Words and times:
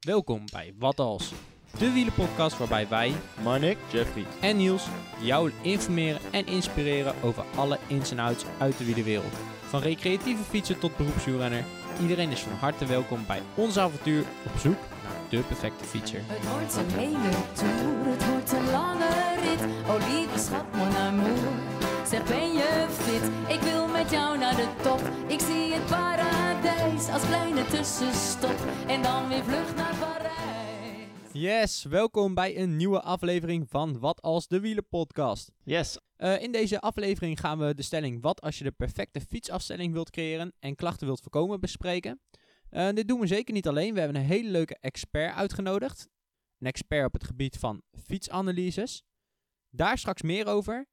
Welkom 0.00 0.44
bij 0.52 0.74
Wat 0.78 1.00
Als, 1.00 1.32
de 1.78 1.92
wielenpodcast 1.92 2.58
waarbij 2.58 2.88
wij 2.88 3.12
Marnik, 3.42 3.78
Jeffrey. 3.92 4.24
en 4.40 4.56
Niels 4.56 4.86
jou 5.20 5.52
informeren 5.62 6.20
en 6.30 6.46
inspireren 6.46 7.14
over 7.22 7.44
alle 7.56 7.78
ins 7.86 8.10
en 8.10 8.18
outs 8.18 8.44
uit 8.58 8.78
de 8.78 8.84
wielerwereld. 8.84 9.32
Van 9.68 9.80
recreatieve 9.80 10.42
fietser 10.42 10.78
tot 10.78 10.96
beroepswielrenner, 10.96 11.64
iedereen 12.00 12.30
is 12.30 12.40
van 12.40 12.52
harte 12.52 12.86
welkom 12.86 13.26
bij 13.26 13.42
ons 13.54 13.78
avontuur 13.78 14.24
op 14.46 14.58
zoek 14.58 14.78
naar 15.02 15.28
de 15.30 15.38
perfecte 15.38 15.84
fietser. 15.84 16.20
Het 16.24 16.50
wordt 16.50 16.76
een 16.76 16.98
hele 16.98 17.30
tour, 17.52 18.06
het 18.06 18.28
wordt 18.30 18.52
een 18.52 18.70
lange 18.70 19.08
rit. 19.42 19.60
Oh 19.88 20.08
lieve 20.08 20.38
schat, 20.38 20.72
mon 20.74 20.96
amour. 20.96 21.97
Zeg 22.08 22.24
ben 22.24 22.52
je 22.52 22.86
fit? 22.90 23.56
Ik 23.56 23.60
wil 23.60 23.88
met 23.88 24.10
jou 24.10 24.38
naar 24.38 24.56
de 24.56 24.74
top. 24.82 25.00
Ik 25.30 25.40
zie 25.40 25.72
het 25.72 25.86
paradijs 25.86 27.08
als 27.08 27.26
kleine 27.26 27.64
tussenstop. 27.64 28.58
En 28.86 29.02
dan 29.02 29.28
weer 29.28 29.44
vlucht 29.44 29.76
naar 29.76 29.96
Parijs. 29.96 31.32
Yes, 31.32 31.84
welkom 31.84 32.34
bij 32.34 32.58
een 32.58 32.76
nieuwe 32.76 33.00
aflevering 33.00 33.68
van 33.68 33.98
Wat 33.98 34.22
Als 34.22 34.46
de 34.48 34.60
Wielenpodcast. 34.60 35.50
Yes. 35.64 35.98
Eh, 36.16 36.42
in 36.42 36.52
deze 36.52 36.80
aflevering 36.80 37.40
gaan 37.40 37.58
we 37.58 37.74
de 37.74 37.82
stelling 37.82 38.22
wat 38.22 38.40
als 38.40 38.58
je 38.58 38.64
de 38.64 38.70
perfecte 38.72 39.20
fietsafstelling 39.20 39.92
wilt 39.92 40.10
creëren 40.10 40.52
en 40.58 40.74
klachten 40.74 41.06
wilt 41.06 41.20
voorkomen 41.20 41.60
bespreken. 41.60 42.20
Eh, 42.70 42.88
dit 42.88 43.08
doen 43.08 43.20
we 43.20 43.26
zeker 43.26 43.54
niet 43.54 43.68
alleen. 43.68 43.94
We 43.94 44.00
hebben 44.00 44.20
een 44.20 44.28
hele 44.28 44.50
leuke 44.50 44.76
expert 44.80 45.34
uitgenodigd. 45.34 46.08
Een 46.58 46.66
expert 46.66 47.06
op 47.06 47.12
het 47.12 47.24
gebied 47.24 47.56
van 47.58 47.82
fietsanalyses. 48.04 49.02
Daar 49.70 49.98
straks 49.98 50.22
meer 50.22 50.46
over. 50.46 50.86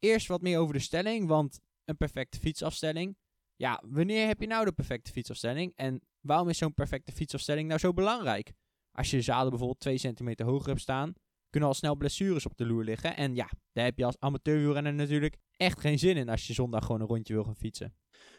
Eerst 0.00 0.26
wat 0.26 0.42
meer 0.42 0.58
over 0.58 0.74
de 0.74 0.80
stelling, 0.80 1.26
want 1.26 1.60
een 1.84 1.96
perfecte 1.96 2.38
fietsafstelling. 2.38 3.16
Ja, 3.56 3.82
wanneer 3.86 4.26
heb 4.26 4.40
je 4.40 4.46
nou 4.46 4.64
de 4.64 4.72
perfecte 4.72 5.12
fietsafstelling? 5.12 5.72
En 5.74 6.02
waarom 6.20 6.48
is 6.48 6.58
zo'n 6.58 6.74
perfecte 6.74 7.12
fietsafstelling 7.12 7.68
nou 7.68 7.80
zo 7.80 7.92
belangrijk? 7.92 8.52
Als 8.92 9.10
je 9.10 9.16
je 9.16 9.22
zadel 9.22 9.48
bijvoorbeeld 9.48 9.80
2 9.80 9.98
centimeter 9.98 10.46
hoger 10.46 10.68
hebt 10.68 10.80
staan, 10.80 11.12
kunnen 11.50 11.68
al 11.68 11.74
snel 11.74 11.96
blessures 11.96 12.46
op 12.46 12.56
de 12.56 12.66
loer 12.66 12.84
liggen. 12.84 13.16
En 13.16 13.34
ja, 13.34 13.48
daar 13.72 13.84
heb 13.84 13.98
je 13.98 14.04
als 14.04 14.18
amateurwielrenner 14.18 14.94
natuurlijk 14.94 15.36
echt 15.56 15.80
geen 15.80 15.98
zin 15.98 16.16
in 16.16 16.28
als 16.28 16.46
je 16.46 16.52
zondag 16.52 16.84
gewoon 16.84 17.00
een 17.00 17.06
rondje 17.06 17.34
wil 17.34 17.44
gaan 17.44 17.56
fietsen. 17.56 17.94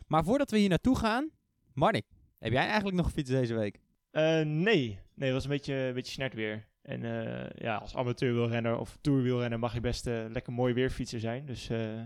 Maar 0.07 0.23
voordat 0.23 0.51
we 0.51 0.57
hier 0.57 0.69
naartoe 0.69 0.97
gaan, 0.97 1.31
Marnik, 1.73 2.05
heb 2.37 2.51
jij 2.51 2.65
eigenlijk 2.65 2.95
nog 2.95 3.05
gefietst 3.05 3.31
deze 3.31 3.53
week? 3.53 3.79
Eh, 4.11 4.41
nee. 4.41 4.99
Nee, 5.15 5.31
was 5.31 5.43
een 5.43 5.49
beetje, 5.49 5.73
een 5.73 5.93
beetje 5.93 6.11
snert 6.11 6.33
weer. 6.33 6.67
En 6.81 7.03
eh, 7.03 7.49
ja, 7.55 7.75
als 7.75 7.95
amateurwielrenner 7.95 8.77
of 8.77 8.97
tourwielrenner 9.01 9.59
mag 9.59 9.73
je 9.73 9.79
best 9.79 10.07
eh, 10.07 10.25
lekker 10.29 10.53
mooi 10.53 10.73
weerfietser 10.73 11.19
zijn. 11.19 11.45
Dus 11.45 11.69
eh, 11.69 12.01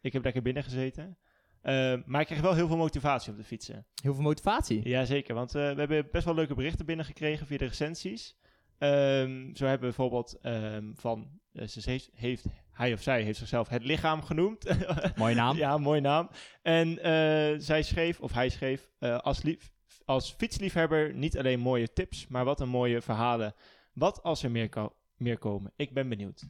ik 0.00 0.12
heb 0.12 0.24
lekker 0.24 0.42
binnen 0.42 0.62
gezeten. 0.62 1.18
Maar 2.06 2.20
ik 2.20 2.26
kreeg 2.26 2.40
wel 2.40 2.54
heel 2.54 2.66
veel 2.66 2.76
motivatie 2.76 3.32
om 3.32 3.38
te 3.38 3.44
fietsen. 3.44 3.86
Heel 4.02 4.14
veel 4.14 4.22
motivatie. 4.22 4.88
Jazeker, 4.88 5.34
want 5.34 5.52
we 5.52 5.58
hebben 5.58 6.08
best 6.10 6.24
wel 6.24 6.34
leuke 6.34 6.54
berichten 6.54 6.86
binnengekregen 6.86 7.46
via 7.46 7.58
de 7.58 7.64
recensies. 7.64 8.36
Ehm, 8.78 9.54
zo 9.54 9.66
hebben 9.66 9.88
we 9.88 9.96
bijvoorbeeld 9.96 10.38
ehm, 10.42 10.92
van, 10.94 11.40
ze 11.66 11.80
heeft, 11.84 12.10
heeft, 12.14 12.44
hij 12.72 12.92
of 12.92 13.02
zij 13.02 13.22
heeft 13.22 13.38
zichzelf 13.38 13.68
het 13.68 13.84
lichaam 13.84 14.22
genoemd. 14.22 14.64
Mooie 15.16 15.34
naam. 15.34 15.56
Ja, 15.56 15.78
mooi 15.78 16.00
naam. 16.00 16.30
En 16.62 16.98
zij 17.62 17.82
schreef, 17.82 18.20
of 18.20 18.32
hij 18.32 18.48
schreef, 18.48 18.90
als, 18.98 19.42
lief, 19.42 19.72
als 20.04 20.32
fietsliefhebber 20.32 21.14
niet 21.14 21.38
alleen 21.38 21.60
mooie 21.60 21.92
tips, 21.92 22.26
maar 22.26 22.44
wat 22.44 22.60
een 22.60 22.68
mooie 22.68 23.00
verhalen. 23.00 23.54
Wat 24.00 24.22
als 24.22 24.42
er 24.42 24.50
meer, 24.50 24.68
ko- 24.68 24.94
meer 25.16 25.38
komen? 25.38 25.72
Ik 25.76 25.92
ben 25.94 26.08
benieuwd. 26.08 26.48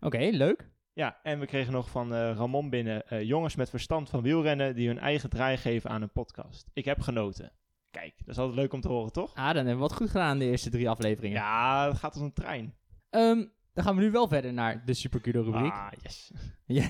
Oké, 0.00 0.18
leuk. 0.32 0.70
Ja, 0.92 1.18
en 1.22 1.40
we 1.40 1.46
kregen 1.46 1.72
nog 1.72 1.90
van 1.90 2.14
eh, 2.14 2.18
Ramon 2.36 2.70
binnen 2.70 3.06
eh, 3.08 3.22
jongens 3.22 3.56
met 3.56 3.70
verstand 3.70 4.10
van 4.10 4.22
wielrennen 4.22 4.74
die 4.74 4.86
hun 4.86 4.98
eigen 4.98 5.30
draai 5.30 5.56
geven 5.56 5.90
aan 5.90 6.02
een 6.02 6.12
podcast. 6.12 6.70
Ik 6.72 6.84
heb 6.84 7.00
genoten. 7.00 7.52
Kijk, 7.90 8.14
dat 8.18 8.28
is 8.28 8.38
altijd 8.38 8.56
leuk 8.58 8.72
om 8.72 8.80
te 8.80 8.88
horen, 8.88 9.12
toch? 9.12 9.34
Ah, 9.34 9.44
dan 9.46 9.54
hebben 9.54 9.74
we 9.74 9.80
wat 9.80 9.92
goed 9.92 10.10
gedaan 10.10 10.38
de 10.38 10.44
eerste 10.44 10.70
drie 10.70 10.88
afleveringen. 10.88 11.38
Ja, 11.38 11.88
het 11.88 11.98
gaat 11.98 12.14
als 12.14 12.22
een 12.22 12.32
trein. 12.32 12.74
Ehm, 13.10 13.44
dan 13.72 13.84
gaan 13.84 13.96
we 13.96 14.02
nu 14.02 14.10
wel 14.10 14.28
verder 14.28 14.52
naar 14.52 14.84
de 14.84 14.94
Supercudo 14.94 15.42
rubriek. 15.42 15.72
Ah, 15.72 15.88
yes. 16.02 16.30
Ja. 16.66 16.88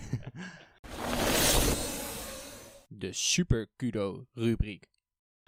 De 2.88 3.12
Supercudo 3.12 4.26
rubriek. 4.32 4.86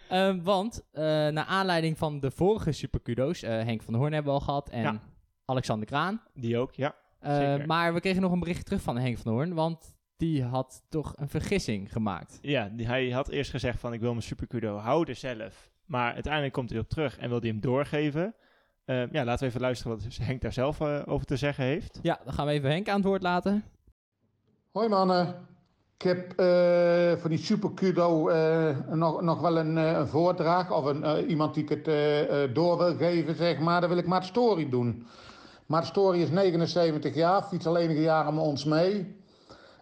Ehm, 0.09 0.43
want, 0.43 0.87
eh 0.93 1.03
naar 1.29 1.45
aanleiding 1.45 1.99
van 1.99 2.21
de 2.21 2.31
vorige 2.31 2.73
Supercudo's, 3.05 3.43
eh, 3.43 3.51
Henk 3.51 3.83
van 3.83 3.93
der 3.93 4.03
Hoorn 4.03 4.13
hebben 4.15 4.33
we 4.33 4.39
al 4.39 4.45
gehad 4.45 4.69
en 4.69 4.83
Ja. 4.83 5.01
Alexander 5.45 5.87
Kraan. 5.87 6.21
Die 6.35 6.59
ook, 6.59 6.75
ja. 6.75 6.95
Eh, 7.19 7.37
Zeker. 7.37 7.67
maar 7.67 7.95
we 7.95 8.01
kregen 8.01 8.23
nog 8.23 8.33
een 8.33 8.39
berichtje 8.39 8.65
terug 8.65 8.83
van 8.83 8.99
Henk 8.99 9.15
van 9.17 9.25
der 9.25 9.33
Hoorn, 9.33 9.55
want 9.55 9.95
die 10.17 10.45
had 10.45 10.83
toch 10.89 11.13
een 11.17 11.29
vergissing 11.29 11.93
gemaakt. 11.93 12.39
Ja, 12.43 12.69
die, 12.69 12.87
hij 12.87 13.11
had 13.11 13.29
eerst 13.29 13.51
gezegd 13.51 13.81
van 13.81 13.93
ik 13.93 14.01
wil 14.01 14.11
mijn 14.11 14.23
supercudo 14.23 14.77
houden 14.77 15.17
zelf. 15.17 15.71
Maar 15.87 16.13
uiteindelijk 16.15 16.53
komt 16.53 16.71
hij 16.71 16.79
op 16.79 16.89
terug 16.89 17.19
en 17.19 17.29
wil 17.29 17.39
hij 17.41 17.49
hem 17.49 17.61
doorgeven. 17.61 18.35
Eh, 18.85 19.13
ja, 19.13 19.25
laten 19.25 19.41
we 19.43 19.47
even 19.47 19.61
luisteren 19.61 19.97
wat 19.97 20.17
Henk 20.23 20.41
daar 20.41 20.53
zelf 20.53 20.81
over 20.83 21.27
te 21.27 21.37
zeggen 21.37 21.65
heeft. 21.65 21.99
Ja, 22.03 22.21
dan 22.25 22.33
gaan 22.33 22.47
we 22.47 22.53
even 22.53 22.71
Henk 22.71 22.89
aan 22.89 22.97
het 22.97 23.05
woord 23.05 23.23
laten. 23.23 23.65
Hoi 24.73 24.89
mannen. 24.89 25.35
Ik 26.01 26.07
heb 26.07 26.33
eh, 26.39 27.21
voor 27.21 27.31
die 27.31 27.39
Super 27.39 27.71
Kudo 27.75 28.29
eh, 28.29 28.77
nog, 28.93 29.21
nog 29.21 29.41
wel 29.41 29.59
een, 29.59 29.79
eh, 29.79 29.91
een 29.93 30.09
voordrag 30.09 30.73
of 30.73 30.85
een, 30.85 31.05
eh, 31.05 31.29
iemand 31.29 31.55
die 31.55 31.63
ik 31.63 31.69
het 31.69 31.89
eh, 31.89 32.43
eh, 32.45 32.55
door 32.55 32.79
wil 32.79 32.97
geven, 32.97 33.35
zeg 33.37 33.59
maar. 33.59 33.81
Dan 33.81 33.89
wil 33.89 33.99
ik 33.99 34.07
Maat 34.07 34.25
Story 34.25 34.69
doen. 34.69 35.07
Maat 35.67 35.87
Story 35.87 36.21
is 36.23 36.31
79 36.31 37.15
jaar, 37.15 37.43
fiets 37.43 37.67
al 37.67 37.77
enige 37.77 38.01
jaren 38.01 38.35
met 38.35 38.45
ons 38.45 38.65
mee. 38.65 39.17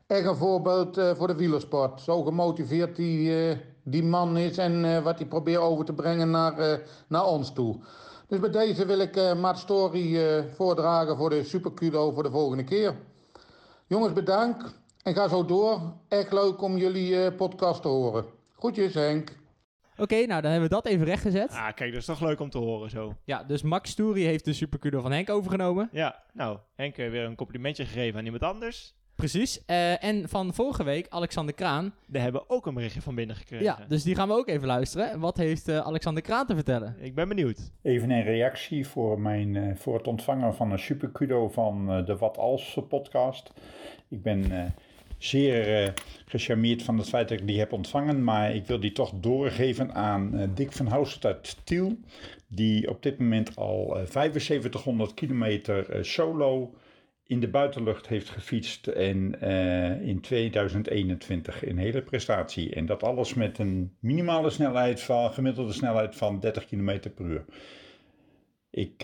Echt 0.06 0.26
een 0.26 0.36
voorbeeld 0.36 0.96
eh, 0.98 1.14
voor 1.14 1.26
de 1.26 1.34
wielersport. 1.34 2.00
Zo 2.00 2.22
gemotiveerd 2.22 2.96
die, 2.96 3.48
eh, 3.50 3.56
die 3.82 4.04
man 4.04 4.36
is 4.36 4.58
en 4.58 4.84
eh, 4.84 5.02
wat 5.02 5.18
hij 5.18 5.26
probeert 5.28 5.60
over 5.60 5.84
te 5.84 5.92
brengen 5.92 6.30
naar, 6.30 6.58
eh, 6.58 6.78
naar 7.08 7.24
ons 7.26 7.52
toe. 7.52 7.76
Dus 8.28 8.40
bij 8.40 8.50
deze 8.50 8.86
wil 8.86 8.98
ik 8.98 9.16
eh 9.16 9.34
Maat 9.34 9.58
Story 9.58 10.18
eh, 10.18 10.44
voordragen 10.54 11.16
voor 11.16 11.30
de 11.30 11.44
Super 11.44 11.72
Kudo 11.72 12.12
voor 12.12 12.22
de 12.22 12.30
volgende 12.30 12.64
keer. 12.64 12.94
Jongens, 13.86 14.12
bedankt. 14.12 14.76
En 15.08 15.14
ga 15.14 15.28
zo 15.28 15.44
door. 15.44 15.80
Echt 16.08 16.32
leuk 16.32 16.62
om 16.62 16.76
jullie 16.76 17.24
eh, 17.24 17.36
podcast 17.36 17.82
te 17.82 17.88
horen. 17.88 18.24
Groetjes, 18.58 18.94
Henk. 18.94 19.36
Oké, 19.96 20.14
nou 20.14 20.42
dan 20.42 20.50
hebben 20.50 20.68
we 20.68 20.74
dat 20.74 20.86
even 20.86 21.04
rechtgezet. 21.04 21.50
Ah, 21.50 21.74
kijk, 21.74 21.90
dat 21.90 22.00
is 22.00 22.04
toch 22.06 22.20
leuk 22.20 22.40
om 22.40 22.50
te 22.50 22.58
horen 22.58 22.90
zo. 22.90 23.14
Ja, 23.24 23.44
dus 23.44 23.62
Max 23.62 23.90
Story 23.90 24.22
heeft 24.22 24.44
de 24.44 24.52
Supercudo 24.52 25.00
van 25.00 25.12
Henk 25.12 25.30
overgenomen. 25.30 25.88
Ja, 25.92 26.22
nou, 26.32 26.58
Henk 26.74 26.96
eh, 26.96 27.10
weer 27.10 27.24
een 27.24 27.34
complimentje 27.34 27.84
gegeven 27.84 28.18
aan 28.18 28.24
iemand 28.24 28.42
anders. 28.42 28.94
Precies. 29.14 29.64
Eh, 29.64 30.04
en 30.04 30.28
van 30.28 30.54
vorige 30.54 30.84
week, 30.84 31.06
Alexander 31.08 31.54
Kraan. 31.54 31.94
Daar 32.06 32.22
hebben 32.22 32.40
we 32.40 32.48
ook 32.54 32.66
een 32.66 32.74
berichtje 32.74 33.02
van 33.02 33.14
binnen 33.14 33.36
gekregen. 33.36 33.64
Ja, 33.64 33.78
dus 33.88 34.02
die 34.02 34.14
gaan 34.14 34.28
we 34.28 34.34
ook 34.34 34.48
even 34.48 34.66
luisteren. 34.66 35.20
Wat 35.20 35.36
heeft 35.36 35.68
eh, 35.68 35.78
Alexander 35.78 36.22
Kraan 36.22 36.46
te 36.46 36.54
vertellen? 36.54 36.96
Ik 37.00 37.14
ben 37.14 37.28
benieuwd. 37.28 37.70
Even 37.82 38.10
een 38.10 38.22
reactie 38.22 38.86
voor, 38.86 39.20
mijn, 39.20 39.56
eh, 39.56 39.76
voor 39.76 39.94
het 39.94 40.06
ontvangen 40.06 40.54
van 40.54 40.72
een 40.72 40.78
superkudo 40.78 41.48
van 41.48 41.90
eh, 41.90 42.06
de 42.06 42.16
Wat 42.16 42.38
Als 42.38 42.78
podcast. 42.88 43.52
Ik 44.08 44.22
ben 44.22 44.50
eh, 44.50 44.64
zeer 45.18 45.84
eh, 45.84 45.92
gecharmeerd 46.28 46.82
van 46.82 46.98
het 46.98 47.08
feit 47.08 47.28
dat 47.28 47.40
ik 47.40 47.46
die 47.46 47.58
heb 47.58 47.72
ontvangen, 47.72 48.24
maar 48.24 48.54
ik 48.54 48.66
wil 48.66 48.80
die 48.80 48.92
toch 48.92 49.12
doorgeven 49.14 49.94
aan 49.94 50.38
eh, 50.38 50.48
Dick 50.54 50.72
van 50.72 50.86
Houset 50.86 51.24
uit 51.24 51.56
Tiel, 51.64 51.98
die 52.46 52.90
op 52.90 53.02
dit 53.02 53.18
moment 53.18 53.56
al 53.56 53.98
eh, 53.98 54.06
7500 54.06 55.14
kilometer 55.14 55.90
eh, 55.90 56.02
solo 56.02 56.74
in 57.26 57.40
de 57.40 57.48
buitenlucht 57.48 58.06
heeft 58.06 58.28
gefietst 58.28 58.86
en 58.86 59.40
in 60.02 60.20
2021 60.20 61.66
een 61.66 61.78
hele 61.78 62.02
prestatie. 62.02 62.74
En 62.74 62.86
dat 62.86 63.02
alles 63.02 63.34
met 63.34 63.58
een 63.58 63.96
minimale 64.00 64.50
snelheid 64.50 65.00
van, 65.00 65.32
gemiddelde 65.32 65.72
snelheid 65.72 66.16
van 66.16 66.40
30 66.40 66.66
km 66.66 66.98
per 67.14 67.24
uur. 67.24 67.44
Ik, 68.70 69.02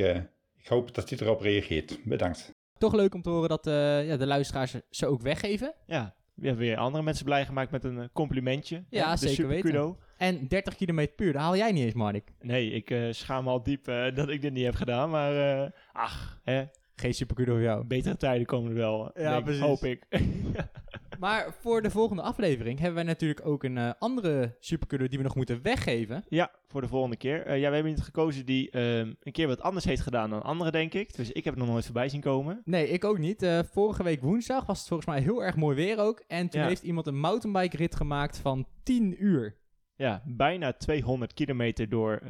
ik 0.59 0.67
hoop 0.67 0.95
dat 0.95 1.09
dit 1.09 1.21
erop 1.21 1.41
reageert. 1.41 1.99
Bedankt. 2.05 2.54
Toch 2.79 2.95
leuk 2.95 3.15
om 3.15 3.23
te 3.23 3.31
horen 3.31 3.49
dat 3.49 3.67
eh, 3.67 4.07
ja, 4.07 4.17
de 4.17 4.27
luisteraars 4.27 4.75
ze 4.91 5.07
ook 5.07 5.21
weggeven. 5.23 5.75
Ja, 5.87 6.15
we 6.35 6.47
hebben 6.47 6.65
weer 6.65 6.77
andere 6.77 7.05
mensen 7.05 7.25
blij 7.25 7.45
gemaakt 7.47 7.71
met 7.71 7.85
een 7.85 7.99
eh, 7.99 8.09
complimentje. 8.13 8.85
Ja, 8.91 9.11
de 9.13 9.19
zeker 9.19 9.35
supercudo. 9.35 9.99
En 10.17 10.49
30 10.49 10.75
km 10.77 11.07
per 11.17 11.27
uur, 11.27 11.33
dat 11.33 11.43
haal 11.43 11.57
jij 11.57 11.73
niet 11.73 11.85
eens, 11.85 11.95
Marnik. 11.95 12.33
Nee, 12.41 12.71
ik 12.71 12.91
eh, 12.91 13.07
schaam 13.11 13.45
me 13.45 13.51
al 13.51 13.63
diep 13.63 13.85
dat 14.15 14.29
ik 14.29 14.43
dit 14.43 14.53
niet 14.53 14.65
heb 14.65 14.75
gedaan. 14.75 15.11
Maar 15.11 15.73
ach, 15.93 16.41
hè, 16.45 16.65
Geen 16.97 17.15
Supercudo 17.15 17.53
voor 17.53 17.63
jou. 17.63 17.85
betere 17.85 18.17
tijden 18.17 18.47
komen 18.47 18.71
er 18.71 18.77
wel. 18.77 19.11
Ja, 19.15 19.33
denk, 19.33 19.45
precies. 19.45 19.63
Hoop 19.63 19.85
ik. 19.85 20.07
Maar 21.19 21.55
voor 21.61 21.83
de 21.83 21.91
volgende 21.91 22.23
aflevering 22.23 22.79
hebben 22.79 22.95
wij 22.97 23.05
natuurlijk 23.05 23.47
ook 23.47 23.65
een 23.65 23.79
eh, 23.79 23.91
andere 23.99 24.57
Supercudo 24.61 25.09
die 25.09 25.19
we 25.19 25.25
nog 25.25 25.35
moeten 25.37 25.63
weggeven. 25.63 26.25
Ja, 26.29 26.51
voor 26.67 26.81
de 26.81 26.89
volgende 26.89 27.17
keer. 27.17 27.47
Eh, 27.47 27.55
ja, 27.61 27.69
we 27.69 27.75
hebben 27.75 27.87
iemand 27.87 28.05
gekozen 28.07 28.47
die 28.47 28.71
ehm, 28.71 29.13
een 29.23 29.33
keer 29.33 29.47
wat 29.47 29.61
anders 29.61 29.85
heeft 29.85 30.03
gedaan 30.03 30.31
dan 30.31 30.43
anderen, 30.43 30.73
denk 30.73 30.95
ik. 30.95 31.15
Dus 31.17 31.33
ik 31.33 31.45
heb 31.45 31.55
het 31.55 31.63
nog 31.63 31.73
nooit 31.73 31.85
voorbij 31.85 32.09
zien 32.09 32.21
komen. 32.21 32.63
Nee, 32.65 32.89
ik 32.89 33.05
ook 33.05 33.19
niet. 33.19 33.43
Eh, 33.43 33.59
vorige 33.73 34.03
week 34.03 34.21
woensdag 34.23 34.67
was 34.67 34.79
het 34.79 34.89
volgens 34.89 35.09
mij 35.09 35.21
heel 35.21 35.43
erg 35.45 35.57
mooi 35.57 35.77
weer 35.77 35.99
ook. 35.99 36.25
En 36.27 36.49
toen 36.49 36.61
Ja. 36.61 36.67
heeft 36.67 36.83
iemand 36.83 37.07
een 37.07 37.19
mountainbike 37.21 37.77
rit 37.77 37.95
gemaakt 37.97 38.39
van 38.39 38.67
10 38.83 39.25
uur. 39.25 39.57
Ja, 39.97 40.23
bijna 40.25 40.73
200 40.73 41.35
kilometer 41.35 41.89
door, 41.89 42.21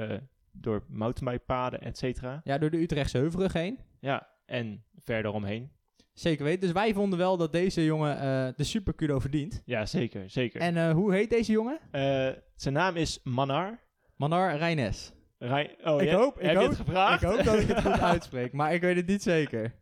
door 0.52 0.84
mountainbikepaden, 0.88 1.80
et 1.80 1.98
cetera. 1.98 2.40
Ja, 2.44 2.58
door 2.58 2.70
de 2.70 2.80
Utrechtse 2.80 3.18
Heuvelrug 3.18 3.52
heen. 3.52 3.78
Ja, 4.00 4.28
en 4.46 4.84
verder 4.98 5.30
omheen. 5.32 5.70
Zeker 6.14 6.44
weten. 6.44 6.60
Dus 6.60 6.72
wij 6.72 6.94
vonden 6.94 7.18
wel 7.18 7.36
dat 7.36 7.52
deze 7.52 7.84
jongen 7.84 8.18
eh, 8.18 8.48
de 8.56 8.64
Supercudo 8.64 9.18
verdient. 9.18 9.62
Ja, 9.64 9.86
zeker, 9.86 10.30
zeker. 10.30 10.60
En 10.60 10.76
eh, 10.76 10.90
hoe 10.92 11.12
heet 11.14 11.30
deze 11.30 11.52
jongen? 11.52 11.78
Eh, 11.90 12.28
zijn 12.56 12.74
naam 12.74 12.96
is 12.96 13.20
Manar. 13.22 13.78
Manar 14.16 14.56
Reines. 14.56 15.12
Rij- 15.38 15.76
oh, 15.84 16.02
Ik 16.02 16.08
ja? 16.08 16.16
hoop- 16.16 16.40
ik 16.40 16.46
Heb 16.46 16.60
je 16.60 16.66
het 16.68 16.76
gevraagd? 16.76 17.22
Ik 17.22 17.28
hoop 17.28 17.42
dat 17.44 17.58
ik 17.58 17.66
het 17.68 17.80
goed 17.80 18.00
uitspreek, 18.14 18.52
maar 18.52 18.74
ik 18.74 18.80
weet 18.80 18.96
het 18.96 19.06
niet 19.06 19.22
zeker. 19.22 19.74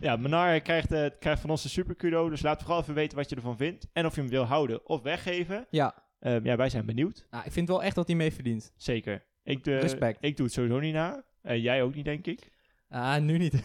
Ja, 0.00 0.16
Menar 0.16 0.60
krijgt, 0.60 0.88
krijgt 1.18 1.40
van 1.40 1.50
ons 1.50 1.62
de 1.62 1.68
super 1.68 1.94
kudo. 1.94 2.28
Dus 2.28 2.42
laat 2.42 2.60
vooral 2.62 2.80
even 2.80 2.94
weten 2.94 3.16
wat 3.16 3.30
je 3.30 3.36
ervan 3.36 3.56
vindt. 3.56 3.86
En 3.92 4.06
of 4.06 4.14
je 4.14 4.20
hem 4.20 4.30
wil 4.30 4.44
houden 4.44 4.86
of 4.88 5.02
weggeven. 5.02 5.66
Ja, 5.70 5.94
Ehm, 6.20 6.44
ja, 6.44 6.56
wij 6.56 6.68
zijn 6.68 6.86
benieuwd. 6.86 7.26
nou, 7.30 7.44
ik 7.44 7.52
vind 7.52 7.68
wel 7.68 7.82
echt 7.82 7.94
dat 7.94 8.06
hij 8.06 8.16
mee 8.16 8.32
verdient. 8.32 8.72
Zeker. 8.76 9.22
Ik, 9.44 9.64
Respect. 9.66 10.18
ik 10.20 10.36
doe 10.36 10.44
het 10.46 10.54
sowieso 10.54 10.78
niet 10.80 10.94
na. 10.94 11.24
Jij 11.42 11.82
ook 11.82 11.94
niet, 11.94 12.04
denk 12.04 12.26
ik. 12.26 12.50
Ah, 12.88 13.16
nu 13.20 13.38
niet. 13.38 13.54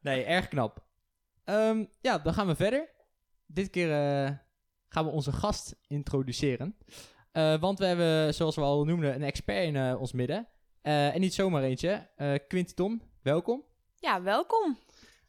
nee, 0.00 0.24
erg 0.24 0.48
knap. 0.48 0.84
Ehm, 1.44 1.84
ja, 2.00 2.18
dan 2.18 2.34
gaan 2.34 2.46
we 2.46 2.54
verder. 2.54 2.88
Dit 3.46 3.70
keer 3.70 3.92
eh, 3.92 4.30
gaan 4.88 5.04
we 5.04 5.10
onze 5.10 5.32
gast 5.32 5.76
introduceren. 5.86 6.76
Eh, 7.32 7.60
want 7.60 7.78
we 7.78 7.84
hebben, 7.84 8.34
zoals 8.34 8.54
we 8.54 8.62
al 8.62 8.84
noemden, 8.84 9.14
een 9.14 9.22
expert 9.22 9.64
in 9.64 9.76
eh, 9.76 10.00
ons 10.00 10.12
midden. 10.12 10.48
En 10.82 11.20
niet 11.20 11.34
zomaar 11.34 11.62
eentje. 11.62 12.08
Quinty 12.48 12.74
Ton, 12.74 13.02
welkom. 13.22 13.64
Ja, 13.96 14.22
welkom. 14.22 14.78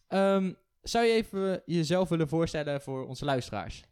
Ehm, 0.08 0.54
zou 0.82 1.06
je 1.06 1.14
even 1.14 1.62
jezelf 1.66 2.10
willen 2.10 2.28
voorstellen 2.28 2.82
voor 2.82 3.08
onze 3.08 3.26
luisteraars? 3.26 3.84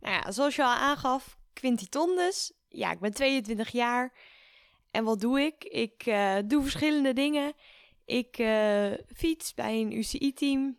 Nou 0.00 0.14
ja, 0.14 0.32
zoals 0.32 0.56
je 0.56 0.62
al 0.62 0.68
aangaf, 0.68 1.38
Quinty 1.52 1.88
Ton 1.88 2.16
dus. 2.16 2.52
Ja, 2.68 2.90
ik 2.90 3.00
ben 3.00 3.12
22 3.12 3.68
jaar. 3.68 4.18
En 4.90 5.04
wat 5.04 5.20
doe 5.20 5.40
ik? 5.40 5.64
Ik 5.64 6.04
doe 6.48 6.62
verschillende 6.62 7.12
dingen. 7.12 7.52
Ik 8.10 8.38
eh, 8.38 8.90
fiets 9.14 9.54
bij 9.54 9.80
een 9.80 9.96
UCI-team. 9.96 10.78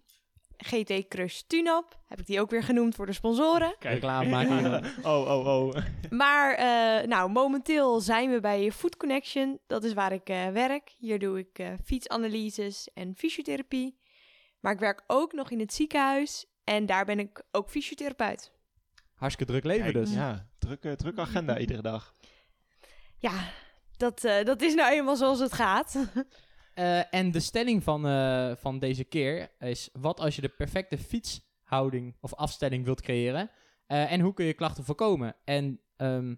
GT 0.57 1.07
Crush 1.07 1.41
Tunap. 1.47 1.99
Heb 2.07 2.19
ik 2.19 2.25
die 2.25 2.41
ook 2.41 2.49
weer 2.49 2.63
genoemd 2.63 2.95
voor 2.95 3.05
de 3.05 3.13
sponsoren. 3.13 3.75
Reclame 3.79 4.29
maken 4.29 4.57
hier. 4.57 4.95
oh, 5.11 5.29
oh, 5.29 5.45
oh. 5.45 5.75
Maar 6.09 6.53
eh, 6.53 7.07
nou, 7.07 7.29
momenteel 7.29 7.99
zijn 7.99 8.29
we 8.31 8.39
bij 8.39 8.71
Food 8.71 8.97
Connection. 8.97 9.59
Dat 9.67 9.83
is 9.83 9.93
waar 9.93 10.11
ik 10.11 10.29
eh, 10.29 10.47
werk. 10.47 10.95
Hier 10.97 11.19
doe 11.19 11.39
ik 11.39 11.59
eh, 11.59 11.67
fietsanalyses 11.83 12.89
en 12.93 13.15
fysiotherapie. 13.15 13.97
Maar 14.59 14.73
ik 14.73 14.79
werk 14.79 15.03
ook 15.07 15.33
nog 15.33 15.51
in 15.51 15.59
het 15.59 15.73
ziekenhuis. 15.73 16.45
En 16.63 16.85
daar 16.85 17.05
ben 17.05 17.19
ik 17.19 17.43
ook 17.51 17.69
fysiotherapeut. 17.69 18.51
Hartstikke 19.15 19.51
druk 19.51 19.63
leven 19.65 19.91
Kijk, 19.91 20.05
dus. 20.05 20.13
Ja, 20.13 20.47
drukke, 20.59 20.95
drukke 20.95 21.21
agenda 21.21 21.57
iedere 21.57 21.81
dag. 21.81 22.13
Ja, 23.17 23.51
dat, 23.97 24.23
eh, 24.23 24.45
dat 24.45 24.61
is 24.61 24.73
nou 24.73 24.91
eenmaal 24.93 25.15
zoals 25.15 25.39
het 25.39 25.53
gaat. 25.53 25.95
Eh, 26.81 27.13
en 27.13 27.31
de 27.31 27.39
stelling 27.39 27.83
van, 27.83 28.07
eh, 28.07 28.51
van 28.55 28.79
deze 28.79 29.03
keer 29.03 29.51
is: 29.59 29.89
wat 29.93 30.19
als 30.19 30.35
je 30.35 30.41
de 30.41 30.49
perfecte 30.49 30.97
fietshouding 30.97 32.15
of 32.21 32.33
afstelling 32.33 32.85
wilt 32.85 33.01
creëren? 33.01 33.49
Eh, 33.87 34.11
en 34.11 34.19
hoe 34.19 34.33
kun 34.33 34.45
je 34.45 34.53
klachten 34.53 34.83
voorkomen? 34.83 35.35
En 35.43 35.81
ehm, 35.97 36.35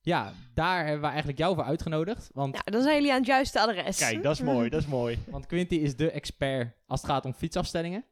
ja, 0.00 0.32
daar 0.54 0.82
hebben 0.82 1.00
we 1.00 1.06
eigenlijk 1.06 1.38
jou 1.38 1.54
voor 1.54 1.64
uitgenodigd. 1.64 2.30
Want, 2.32 2.52
Nou, 2.52 2.64
dan 2.64 2.82
zijn 2.82 2.94
jullie 2.94 3.10
aan 3.10 3.18
het 3.18 3.26
juiste 3.26 3.60
adres. 3.60 3.98
Kijk, 3.98 4.22
dat 4.22 4.32
is 4.32 4.40
mooi, 4.40 4.68
dat 4.68 4.80
is 4.80 4.86
mooi. 4.86 5.18
want 5.30 5.46
Quinty 5.46 5.74
is 5.74 5.96
de 5.96 6.10
expert 6.10 6.76
als 6.86 7.00
het 7.00 7.10
gaat 7.10 7.24
om 7.24 7.34
fietsafstellingen. 7.34 8.04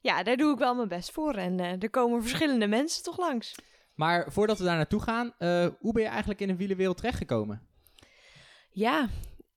Ja, 0.00 0.22
daar 0.22 0.36
doe 0.36 0.52
ik 0.52 0.58
wel 0.58 0.74
mijn 0.74 0.88
best 0.88 1.10
voor. 1.10 1.34
En 1.34 1.60
eh, 1.60 1.82
er 1.82 1.90
komen 1.90 2.22
verschillende 2.22 2.66
mensen 2.66 3.02
toch 3.02 3.18
langs. 3.18 3.54
Maar 3.94 4.32
voordat 4.32 4.58
we 4.58 4.64
daar 4.64 4.76
naartoe 4.76 5.02
gaan, 5.02 5.34
eh, 5.38 5.66
hoe 5.78 5.92
ben 5.92 6.02
je 6.02 6.08
eigenlijk 6.08 6.40
in 6.40 6.48
de 6.48 6.56
wielenwereld 6.56 6.96
terechtgekomen? 6.96 7.70
Ja, 8.74 9.08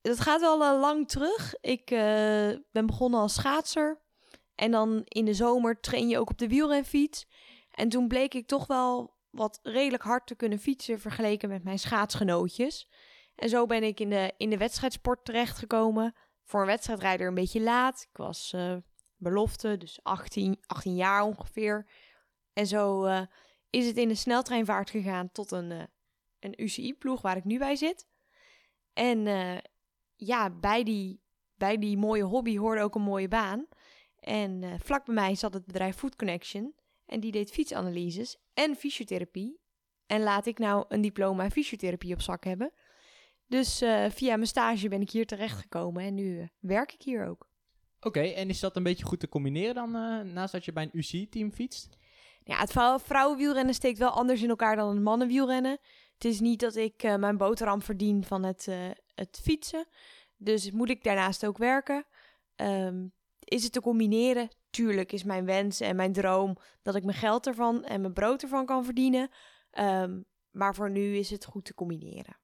dat 0.05 0.19
gaat 0.19 0.41
wel 0.41 0.63
eh, 0.63 0.79
lang 0.79 1.07
terug. 1.07 1.55
Ik 1.61 1.91
eh, 1.91 2.49
ben 2.71 2.85
begonnen 2.85 3.19
als 3.19 3.33
schaatser. 3.33 4.01
En 4.55 4.71
dan 4.71 5.01
in 5.03 5.25
de 5.25 5.33
zomer 5.33 5.79
train 5.79 6.07
je 6.07 6.19
ook 6.19 6.29
op 6.29 6.37
de 6.37 6.47
wielrenfiets. 6.47 7.25
En 7.71 7.89
toen 7.89 8.07
bleek 8.07 8.33
ik 8.33 8.47
toch 8.47 8.67
wel 8.67 9.13
wat 9.29 9.59
redelijk 9.63 10.03
hard 10.03 10.27
te 10.27 10.35
kunnen 10.35 10.59
fietsen 10.59 10.99
vergeleken 10.99 11.49
met 11.49 11.63
mijn 11.63 11.79
schaatsgenootjes. 11.79 12.89
En 13.35 13.49
zo 13.49 13.65
ben 13.65 13.83
ik 13.83 13.99
in 13.99 14.09
de, 14.09 14.33
in 14.37 14.49
de 14.49 14.57
wedstrijdsport 14.57 15.25
terechtgekomen. 15.25 16.15
Voor 16.43 16.59
een 16.59 16.65
wedstrijdrijder 16.65 17.27
een 17.27 17.33
beetje 17.33 17.61
laat. 17.61 18.07
Ik 18.11 18.17
was 18.17 18.53
eh, 18.53 18.75
belofte, 19.17 19.77
dus 19.77 19.99
18, 20.03 20.57
18 20.65 20.95
jaar 20.95 21.23
ongeveer. 21.23 21.89
En 22.53 22.67
zo 22.67 23.05
is 23.69 23.87
het 23.87 23.97
in 23.97 24.07
de 24.07 24.15
sneltreinvaart 24.15 24.89
gegaan 24.89 25.31
tot 25.31 25.51
een, 25.51 25.89
een 26.39 26.61
UCI-ploeg 26.63 27.21
waar 27.21 27.37
ik 27.37 27.43
nu 27.43 27.57
bij 27.57 27.75
zit. 27.75 28.07
En 28.93 29.27
ja, 30.15 30.49
bij 30.49 30.83
die, 30.83 31.21
bij 31.55 31.77
die 31.77 31.97
mooie 31.97 32.23
hobby 32.23 32.57
hoorde 32.57 32.81
ook 32.81 32.95
een 32.95 33.01
mooie 33.01 33.27
baan. 33.27 33.67
En 34.19 34.63
eh, 34.63 34.73
vlak 34.79 35.05
bij 35.05 35.15
mij 35.15 35.35
zat 35.35 35.53
het 35.53 35.65
bedrijf 35.65 35.95
Food 35.95 36.15
Connection. 36.15 36.73
En 37.05 37.19
die 37.19 37.31
deed 37.31 37.51
fietsanalyses 37.51 38.37
en 38.53 38.75
fysiotherapie. 38.75 39.59
En 40.05 40.21
laat 40.21 40.45
ik 40.45 40.57
nou 40.57 40.85
een 40.87 41.01
diploma 41.01 41.49
fysiotherapie 41.49 42.13
op 42.13 42.21
zak 42.21 42.43
hebben. 42.43 42.73
Dus 43.47 43.81
eh, 43.81 44.09
via 44.09 44.35
mijn 44.35 44.47
stage 44.47 44.87
ben 44.87 45.01
ik 45.01 45.09
hier 45.11 45.25
terechtgekomen 45.25 46.03
en 46.03 46.13
nu 46.13 46.39
eh, 46.39 46.47
werk 46.59 46.93
ik 46.93 47.01
hier 47.01 47.27
ook. 47.27 47.49
Oké, 47.99 48.19
en 48.21 48.49
is 48.49 48.59
dat 48.59 48.75
een 48.75 48.83
beetje 48.83 49.05
goed 49.05 49.19
te 49.19 49.29
combineren 49.29 49.75
dan 49.75 49.91
naast 50.33 50.51
dat 50.51 50.65
je 50.65 50.73
bij 50.73 50.83
een 50.83 50.97
UCI-team 50.97 51.51
fietst? 51.51 51.97
Ja, 52.43 52.59
het 52.59 52.71
vrou- 52.71 52.99
vrouwenwielrennen 52.99 53.73
steekt 53.73 53.97
wel 53.97 54.09
anders 54.09 54.41
in 54.41 54.49
elkaar 54.49 54.75
dan 54.75 54.89
het 54.89 55.03
mannenwielrennen. 55.03 55.77
Het 56.15 56.25
is 56.25 56.39
niet 56.39 56.59
dat 56.59 56.75
ik 56.75 57.03
eh, 57.03 57.15
mijn 57.15 57.37
boterham 57.37 57.81
verdien 57.81 58.23
van 58.23 58.43
het, 58.43 58.67
eh, 58.67 58.89
het 59.15 59.39
fietsen. 59.43 59.85
Dus 60.37 60.71
moet 60.71 60.89
ik 60.89 61.03
daarnaast 61.03 61.45
ook 61.45 61.57
werken. 61.57 62.05
Ehm, 62.55 63.05
is 63.39 63.63
het 63.63 63.71
te 63.71 63.81
combineren? 63.81 64.49
Tuurlijk 64.69 65.11
is 65.11 65.23
mijn 65.23 65.45
wens 65.45 65.79
en 65.79 65.95
mijn 65.95 66.13
droom 66.13 66.57
dat 66.81 66.95
ik 66.95 67.03
mijn 67.03 67.17
geld 67.17 67.47
ervan 67.47 67.83
en 67.83 68.01
mijn 68.01 68.13
brood 68.13 68.41
ervan 68.43 68.65
kan 68.65 68.85
verdienen. 68.85 69.29
Ehm, 69.71 70.21
maar 70.51 70.75
voor 70.75 70.91
nu 70.91 71.15
is 71.17 71.29
het 71.29 71.45
goed 71.45 71.65
te 71.65 71.73
combineren. 71.73 72.37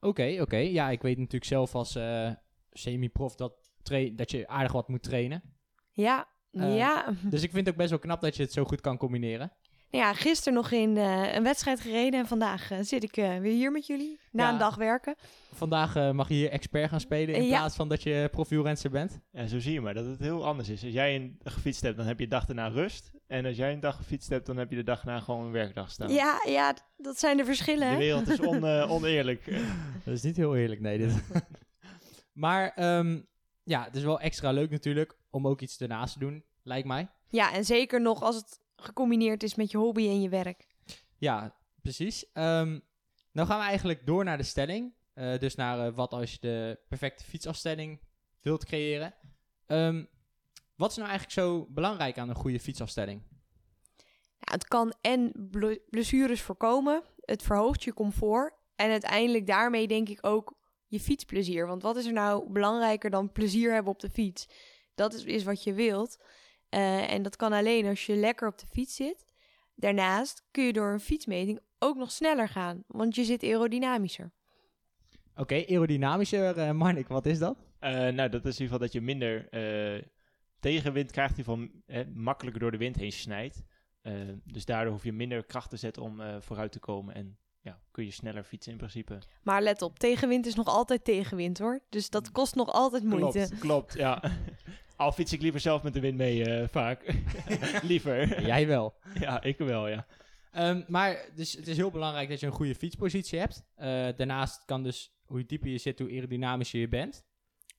Oké, 0.00 0.38
oké. 0.40 0.56
Ja, 0.56 0.90
ik 0.90 1.02
weet 1.02 1.16
natuurlijk 1.18 1.44
zelf 1.44 1.74
als 1.74 1.94
eh, 1.94 2.30
semi-prof 2.70 3.34
dat, 3.34 3.70
dat 4.12 4.30
je 4.30 4.48
aardig 4.48 4.72
wat 4.72 4.88
moet 4.88 5.02
trainen. 5.02 5.42
Ja, 5.92 6.32
Eh, 6.50 6.76
ja. 6.76 7.14
Dus 7.22 7.42
ik 7.42 7.50
vind 7.50 7.66
het 7.66 7.68
ook 7.68 7.80
best 7.80 7.90
wel 7.90 7.98
knap 7.98 8.20
dat 8.20 8.36
je 8.36 8.42
het 8.42 8.52
zo 8.52 8.64
goed 8.64 8.80
kan 8.80 8.96
combineren. 8.96 9.52
Nou 9.94 10.06
ja, 10.06 10.12
gisteren 10.14 10.52
nog 10.54 10.70
in 10.70 10.96
eh, 10.96 11.34
een 11.34 11.42
wedstrijd 11.42 11.80
gereden 11.80 12.20
en 12.20 12.26
vandaag 12.26 12.70
eh, 12.70 12.78
zit 12.80 13.02
ik 13.02 13.16
eh, 13.16 13.38
weer 13.38 13.52
hier 13.52 13.72
met 13.72 13.86
jullie. 13.86 14.18
Na 14.32 14.44
Ja. 14.44 14.52
een 14.52 14.58
dag 14.58 14.74
werken. 14.76 15.14
Vandaag 15.52 15.96
eh, 15.96 16.10
mag 16.10 16.28
je 16.28 16.34
hier 16.34 16.50
expert 16.50 16.88
gaan 16.90 17.00
spelen 17.00 17.34
in 17.34 17.42
Ja. 17.44 17.58
plaats 17.58 17.76
van 17.76 17.88
dat 17.88 18.02
je 18.02 18.28
profielrenster 18.30 18.90
bent. 18.90 19.20
Ja, 19.30 19.46
zo 19.46 19.58
zie 19.58 19.72
je 19.72 19.80
maar 19.80 19.94
dat 19.94 20.06
het 20.06 20.18
heel 20.18 20.44
anders 20.46 20.68
is. 20.68 20.84
Als 20.84 20.92
jij 20.92 21.14
een 21.14 21.36
dag 21.42 21.52
gefietst 21.52 21.80
hebt, 21.82 21.96
dan 21.96 22.06
heb 22.06 22.18
je 22.18 22.24
de 22.24 22.30
dag 22.30 22.44
daarna 22.46 22.68
rust. 22.68 23.10
En 23.26 23.44
als 23.46 23.56
jij 23.56 23.72
een 23.72 23.80
dag 23.80 23.96
gefietst 23.96 24.28
hebt, 24.28 24.46
dan 24.46 24.56
heb 24.56 24.70
je 24.70 24.76
de 24.76 24.82
dag 24.82 25.02
daarna 25.02 25.20
gewoon 25.20 25.44
een 25.46 25.52
werkdag 25.52 25.90
staan. 25.90 26.12
Ja, 26.12 26.42
ja, 26.46 26.74
dat 26.96 27.18
zijn 27.18 27.36
de 27.36 27.44
verschillen. 27.44 27.90
De 27.90 27.96
wereld 27.96 28.28
is 28.28 28.40
on, 28.40 28.66
eh, 28.66 28.90
oneerlijk. 28.96 29.44
Dat 30.04 30.14
is 30.14 30.22
niet 30.22 30.36
heel 30.36 30.56
eerlijk, 30.56 30.80
nee. 30.80 30.98
Dit. 30.98 31.12
maar 32.32 32.72
ehm, 32.74 33.20
ja, 33.64 33.84
het 33.84 33.96
is 33.96 34.02
wel 34.02 34.20
extra 34.20 34.50
leuk 34.50 34.70
natuurlijk 34.70 35.16
om 35.30 35.46
ook 35.46 35.60
iets 35.60 35.78
ernaast 35.80 36.12
te 36.12 36.18
doen, 36.18 36.44
lijkt 36.62 36.86
mij. 36.86 37.08
Ja, 37.28 37.52
en 37.52 37.64
zeker 37.64 38.00
nog 38.00 38.22
als 38.22 38.36
het 38.36 38.60
gecombineerd 38.76 39.42
is 39.42 39.54
met 39.54 39.70
je 39.70 39.78
hobby 39.78 40.08
en 40.08 40.20
je 40.20 40.28
werk. 40.28 40.66
Ja, 41.18 41.56
precies. 41.82 42.32
Ehm 42.32 42.78
nou 43.32 43.48
gaan 43.48 43.58
we 43.58 43.64
eigenlijk 43.64 44.06
door 44.06 44.24
naar 44.24 44.36
de 44.36 44.42
stelling. 44.42 44.92
Eh, 45.14 45.38
dus 45.38 45.54
naar 45.54 45.86
eh, 45.86 45.94
wat 45.94 46.12
als 46.12 46.32
je 46.32 46.38
de 46.40 46.78
perfecte 46.88 47.24
fietsafstelling 47.24 48.00
wilt 48.42 48.64
creëren. 48.64 49.14
Ehm, 49.66 50.04
wat 50.76 50.90
is 50.90 50.96
nou 50.96 51.08
eigenlijk 51.08 51.38
zo 51.38 51.66
belangrijk 51.70 52.18
aan 52.18 52.28
een 52.28 52.34
goede 52.34 52.60
fietsafstelling? 52.60 53.22
Ja, 54.38 54.52
het 54.52 54.68
kan 54.68 54.94
en 55.00 55.32
ble- 55.34 55.80
blessures 55.90 56.40
voorkomen, 56.42 57.02
het 57.20 57.42
verhoogt 57.42 57.84
je 57.84 57.94
comfort 57.94 58.54
en 58.76 58.90
uiteindelijk 58.90 59.46
daarmee 59.46 59.88
denk 59.88 60.08
ik 60.08 60.26
ook 60.26 60.58
je 60.86 61.00
fietsplezier. 61.00 61.66
Want 61.66 61.82
wat 61.82 61.96
is 61.96 62.06
er 62.06 62.12
nou 62.12 62.50
belangrijker 62.52 63.10
dan 63.10 63.32
plezier 63.32 63.72
hebben 63.72 63.92
op 63.92 64.00
de 64.00 64.10
fiets? 64.10 64.48
Dat 64.94 65.14
is, 65.14 65.24
is 65.24 65.44
wat 65.44 65.62
je 65.62 65.72
wilt. 65.72 66.18
Eh, 66.74 67.12
en 67.12 67.22
dat 67.22 67.36
kan 67.36 67.52
alleen 67.52 67.86
als 67.86 68.06
je 68.06 68.16
lekker 68.16 68.48
op 68.48 68.58
de 68.58 68.66
fiets 68.66 68.94
zit. 68.94 69.26
Daarnaast 69.74 70.42
kun 70.50 70.64
je 70.64 70.72
door 70.72 70.92
een 70.92 71.00
fietsmeting 71.00 71.60
ook 71.78 71.96
nog 71.96 72.10
sneller 72.10 72.48
gaan, 72.48 72.84
want 72.86 73.14
je 73.14 73.24
zit 73.24 73.42
aerodynamischer. 73.42 74.32
Oké, 75.36 75.54
aerodynamischer, 75.54 76.58
eh 76.58 76.70
Marnik, 76.70 77.08
wat 77.08 77.26
is 77.26 77.38
dat? 77.38 77.56
Eh, 77.78 77.90
nou, 77.90 78.28
dat 78.28 78.44
is 78.46 78.58
in 78.58 78.62
ieder 78.62 78.62
geval 78.62 78.78
dat 78.78 78.92
je 78.92 79.00
minder 79.00 79.48
eh, 79.48 80.02
tegenwind 80.60 81.10
krijgt, 81.10 81.34
die 81.34 81.44
van 81.44 81.70
eh, 81.86 82.06
makkelijker 82.14 82.60
door 82.60 82.70
de 82.70 82.76
wind 82.76 82.96
heen 82.96 83.12
snijdt. 83.12 83.62
Dus 84.44 84.64
daardoor 84.64 84.92
hoef 84.92 85.04
je 85.04 85.12
minder 85.12 85.44
kracht 85.44 85.70
te 85.70 85.76
zetten 85.76 86.02
om 86.02 86.20
eh, 86.20 86.36
vooruit 86.40 86.72
te 86.72 86.78
komen. 86.78 87.14
En 87.14 87.38
ja, 87.60 87.80
kun 87.90 88.04
je 88.04 88.10
sneller 88.10 88.44
fietsen 88.44 88.72
in 88.72 88.78
principe. 88.78 89.18
Maar 89.42 89.62
let 89.62 89.82
op, 89.82 89.98
tegenwind 89.98 90.46
is 90.46 90.54
nog 90.54 90.66
altijd 90.66 91.04
tegenwind 91.04 91.58
hoor. 91.58 91.80
Dus 91.88 92.10
dat 92.10 92.30
kost 92.30 92.54
nog 92.54 92.72
altijd 92.72 93.04
moeite. 93.04 93.38
Klopt, 93.38 93.58
klopt, 93.58 93.94
ja. 93.94 94.22
Al 94.96 95.12
fiets 95.12 95.32
ik 95.32 95.40
liever 95.42 95.60
zelf 95.60 95.82
met 95.82 95.92
de 95.94 96.00
wind 96.00 96.16
mee, 96.16 96.44
eh, 96.44 96.68
vaak. 96.68 97.14
liever. 97.82 98.42
Jij 98.46 98.66
wel. 98.66 98.94
ja, 99.20 99.42
ik 99.42 99.58
wel, 99.58 99.88
ja. 99.88 100.06
Ehm, 100.52 100.82
maar 100.88 101.24
dus 101.34 101.52
het 101.52 101.66
is 101.68 101.76
heel 101.76 101.90
belangrijk 101.90 102.28
dat 102.28 102.40
je 102.40 102.46
een 102.46 102.52
goede 102.52 102.74
fietspositie 102.74 103.38
hebt. 103.38 103.64
Eh, 103.74 103.88
daarnaast 104.16 104.64
kan 104.64 104.82
dus, 104.82 105.12
hoe 105.24 105.46
dieper 105.46 105.68
je 105.70 105.78
zit, 105.78 105.98
hoe 105.98 106.10
aerodynamischer 106.10 106.80
je 106.80 106.88
bent. 106.88 107.24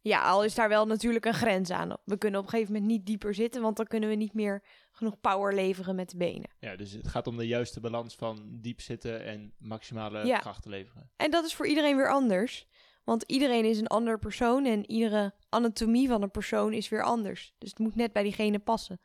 Ja, 0.02 0.22
al 0.22 0.44
is 0.44 0.56
daar 0.56 0.70
wel 0.70 0.86
natuurlijk 0.86 1.26
een 1.26 1.34
grens 1.34 1.72
aan. 1.72 1.98
We 2.06 2.18
kunnen 2.18 2.40
op 2.40 2.46
een 2.46 2.52
gegeven 2.52 2.74
moment 2.74 2.92
niet 2.92 3.06
dieper 3.06 3.34
zitten, 3.34 3.62
want 3.62 3.78
dan 3.78 3.86
kunnen 3.88 4.10
we 4.10 4.16
niet 4.16 4.34
meer 4.34 4.64
genoeg 4.92 5.20
power 5.22 5.54
leveren 5.56 5.96
met 5.96 6.10
de 6.10 6.18
benen. 6.18 6.50
Ja, 6.60 6.76
dus 6.76 6.92
het 6.92 7.08
gaat 7.08 7.28
om 7.28 7.38
de 7.38 7.48
juiste 7.48 7.80
balans 7.80 8.16
van 8.16 8.48
diep 8.62 8.82
zitten 8.82 9.26
en 9.26 9.54
maximale 9.58 10.26
Ja. 10.26 10.38
krachten 10.40 10.72
leveren. 10.72 11.10
En 11.16 11.32
dat 11.32 11.46
is 11.46 11.54
voor 11.54 11.68
iedereen 11.68 11.96
weer 11.96 12.12
anders. 12.12 12.68
Want 13.06 13.24
iedereen 13.24 13.66
is 13.66 13.80
een 13.80 13.88
ander 13.88 14.20
persoon 14.20 14.66
en 14.66 14.92
iedere 14.92 15.34
anatomie 15.50 16.08
van 16.08 16.22
een 16.22 16.32
persoon 16.32 16.74
is 16.74 16.90
weer 16.90 17.04
anders. 17.04 17.54
Dus 17.58 17.70
het 17.70 17.80
moet 17.80 17.96
net 17.96 18.14
bij 18.14 18.24
diegene 18.24 18.60
passen. 18.60 19.00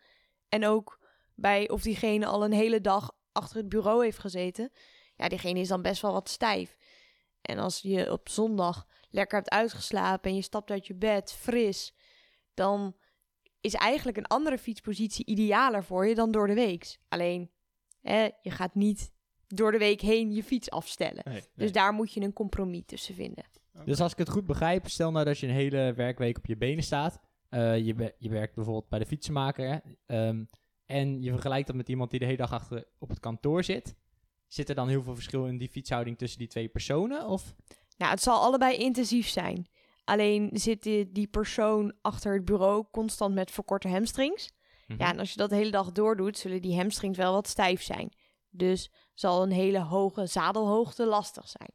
En 0.48 0.66
ook 0.66 0.98
bij 1.34 1.68
of 1.68 1.82
diegene 1.82 2.26
al 2.26 2.44
een 2.44 2.52
hele 2.52 2.80
dag 2.80 3.12
achter 3.32 3.56
het 3.56 3.68
bureau 3.68 4.04
heeft 4.04 4.18
gezeten. 4.18 4.70
Ja, 5.16 5.28
diegene 5.28 5.60
is 5.60 5.68
dan 5.68 5.82
best 5.82 6.02
wel 6.02 6.12
wat 6.12 6.28
stijf. 6.28 6.76
En 7.42 7.58
als 7.58 7.80
je 7.80 8.12
op 8.12 8.28
zondag 8.28 8.86
lekker 9.10 9.38
hebt 9.38 9.50
uitgeslapen 9.50 10.30
en 10.30 10.36
je 10.36 10.42
stapt 10.42 10.70
uit 10.70 10.86
je 10.86 10.94
bed 10.94 11.32
fris, 11.32 11.94
dan 12.54 12.96
is 13.60 13.74
eigenlijk 13.74 14.16
een 14.16 14.26
andere 14.26 14.58
fietspositie 14.58 15.26
idealer 15.26 15.84
voor 15.84 16.06
je 16.06 16.14
dan 16.14 16.30
door 16.30 16.46
de 16.46 16.54
week. 16.54 16.98
Alleen, 17.08 17.50
hè, 18.00 18.28
je 18.42 18.50
gaat 18.50 18.74
niet 18.74 19.12
door 19.46 19.72
de 19.72 19.78
week 19.78 20.00
heen 20.00 20.32
je 20.32 20.44
fiets 20.44 20.70
afstellen. 20.70 21.22
Nee, 21.24 21.34
nee. 21.34 21.48
Dus 21.54 21.72
daar 21.72 21.92
moet 21.92 22.12
je 22.12 22.20
een 22.20 22.32
compromis 22.32 22.82
tussen 22.86 23.14
vinden. 23.14 23.44
Dus 23.84 24.00
als 24.00 24.12
ik 24.12 24.18
het 24.18 24.28
goed 24.28 24.46
begrijp, 24.46 24.88
stel 24.88 25.10
nou 25.10 25.24
dat 25.24 25.38
je 25.38 25.46
een 25.46 25.52
hele 25.52 25.92
werkweek 25.96 26.38
op 26.38 26.46
je 26.46 26.56
benen 26.56 26.84
staat. 26.84 27.20
Eh, 27.48 27.78
je, 27.78 28.14
je 28.18 28.28
werkt 28.28 28.54
bijvoorbeeld 28.54 28.88
bij 28.88 28.98
de 28.98 29.06
fietsenmaker. 29.06 29.82
Ehm, 30.06 30.44
en 30.86 31.22
je 31.22 31.30
vergelijkt 31.30 31.66
dat 31.66 31.76
met 31.76 31.88
iemand 31.88 32.10
die 32.10 32.18
de 32.18 32.24
hele 32.24 32.36
dag 32.36 32.52
achter 32.52 32.84
op 32.98 33.08
het 33.08 33.20
kantoor 33.20 33.64
zit. 33.64 33.94
Zit 34.46 34.68
er 34.68 34.74
dan 34.74 34.88
heel 34.88 35.02
veel 35.02 35.14
verschil 35.14 35.46
in 35.46 35.58
die 35.58 35.68
fietshouding 35.68 36.18
tussen 36.18 36.38
die 36.38 36.48
twee 36.48 36.68
personen? 36.68 37.26
Of? 37.26 37.54
Nou, 37.96 38.10
het 38.10 38.22
zal 38.22 38.40
allebei 38.40 38.76
intensief 38.76 39.28
zijn. 39.28 39.68
Alleen 40.04 40.50
zit 40.52 40.82
die, 40.82 41.12
die 41.12 41.26
persoon 41.26 41.94
achter 42.00 42.34
het 42.34 42.44
bureau 42.44 42.84
constant 42.90 43.34
met 43.34 43.50
verkorte 43.50 43.88
hamstrings. 43.88 44.52
Mhm. 44.86 45.00
Ja, 45.02 45.12
en 45.12 45.18
als 45.18 45.30
je 45.30 45.36
dat 45.36 45.50
de 45.50 45.56
hele 45.56 45.70
dag 45.70 45.92
doordoet, 45.92 46.38
zullen 46.38 46.62
die 46.62 46.76
hamstrings 46.76 47.18
wel 47.18 47.32
wat 47.32 47.48
stijf 47.48 47.82
zijn. 47.82 48.12
Dus 48.50 48.90
zal 49.14 49.42
een 49.42 49.50
hele 49.50 49.80
hoge 49.80 50.26
zadelhoogte 50.26 51.06
lastig 51.06 51.48
zijn. 51.48 51.70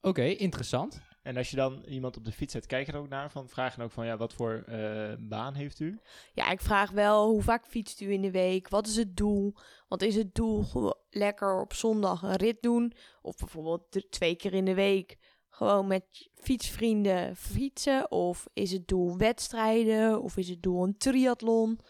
Oké, 0.00 0.22
interessant. 0.22 1.02
En 1.26 1.36
als 1.36 1.50
je 1.50 1.56
dan 1.56 1.84
iemand 1.84 2.16
op 2.16 2.24
de 2.24 2.32
fiets 2.32 2.52
zet, 2.52 2.66
kijk 2.66 2.86
je 2.86 2.92
er 2.92 2.98
ook 2.98 3.08
naar 3.08 3.30
van, 3.30 3.48
vraag 3.48 3.74
dan 3.74 3.84
ook 3.84 3.90
van, 3.90 4.06
ja, 4.06 4.16
wat 4.16 4.32
voor 4.32 4.64
eh, 4.66 5.12
baan 5.18 5.54
heeft 5.54 5.80
u? 5.80 6.00
Ja, 6.32 6.50
ik 6.50 6.60
vraag 6.60 6.90
wel 6.90 7.28
hoe 7.28 7.42
vaak 7.42 7.66
fietst 7.66 8.00
u 8.00 8.12
in 8.12 8.20
de 8.20 8.30
week? 8.30 8.68
Wat 8.68 8.86
is 8.86 8.96
het 8.96 9.16
doel? 9.16 9.54
Want 9.88 10.02
is 10.02 10.14
het 10.14 10.34
doel 10.34 10.64
lekker 11.10 11.60
op 11.60 11.72
zondag 11.72 12.22
een 12.22 12.36
rit 12.36 12.62
doen? 12.62 12.92
Of 13.22 13.36
bijvoorbeeld 13.36 14.06
twee 14.10 14.36
keer 14.36 14.54
in 14.54 14.64
de 14.64 14.74
week 14.74 15.16
gewoon 15.48 15.86
met 15.86 16.30
fietsvrienden 16.34 17.36
fietsen? 17.36 18.10
Of 18.10 18.46
is 18.52 18.72
het 18.72 18.88
doel 18.88 19.16
wedstrijden? 19.16 20.22
Of 20.22 20.36
is 20.36 20.48
het 20.48 20.62
doel 20.62 20.84
een 20.84 20.96
triathlon? 20.96 21.80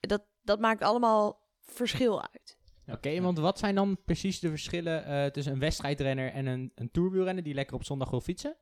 Dat, 0.00 0.22
dat 0.42 0.60
maakt 0.60 0.82
allemaal 0.82 1.48
verschil 1.60 2.22
uit. 2.22 2.58
Oké, 2.86 3.20
want 3.20 3.38
wat 3.38 3.58
zijn 3.58 3.74
dan 3.74 3.98
precies 4.04 4.40
de 4.40 4.48
verschillen 4.48 5.04
eh, 5.04 5.26
tussen 5.26 5.52
een 5.52 5.58
wedstrijdrenner 5.58 6.32
en 6.32 6.46
een, 6.46 6.72
een 6.74 6.90
tourwielrenner 6.90 7.44
die 7.44 7.54
lekker 7.54 7.76
op 7.76 7.84
zondag 7.84 8.10
wil 8.10 8.20
fietsen? 8.20 8.56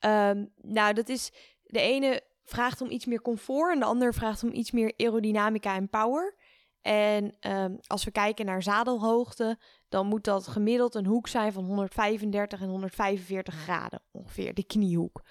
Ehm, 0.00 0.44
nou, 0.56 0.94
dat 0.94 1.08
is 1.08 1.32
de 1.64 1.80
ene 1.80 2.22
vraagt 2.44 2.80
om 2.80 2.90
iets 2.90 3.06
meer 3.06 3.22
comfort 3.22 3.72
en 3.72 3.78
de 3.78 3.84
ander 3.84 4.14
vraagt 4.14 4.42
om 4.42 4.52
iets 4.52 4.70
meer 4.70 4.94
aerodynamica 4.96 5.74
en 5.74 5.88
power. 5.88 6.36
En 6.80 7.36
ehm, 7.40 7.76
als 7.86 8.04
we 8.04 8.10
kijken 8.10 8.46
naar 8.46 8.62
zadelhoogte, 8.62 9.58
dan 9.88 10.06
moet 10.06 10.24
dat 10.24 10.48
gemiddeld 10.48 10.94
een 10.94 11.06
hoek 11.06 11.28
zijn 11.28 11.52
van 11.52 11.64
135 11.64 12.60
en 12.60 12.68
145 12.68 13.54
graden 13.54 14.02
ongeveer, 14.10 14.54
de 14.54 14.64
kniehoek. 14.64 15.22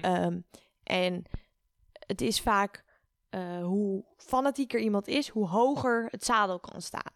Ehm, 0.00 0.40
en 0.82 1.24
het 2.06 2.20
is 2.20 2.40
vaak 2.40 2.84
eh, 3.30 3.64
hoe 3.64 4.04
fanatieker 4.16 4.80
iemand 4.80 5.08
is, 5.08 5.28
hoe 5.28 5.46
hoger 5.46 6.08
het 6.10 6.24
zadel 6.24 6.60
kan 6.60 6.82
staan. 6.82 7.12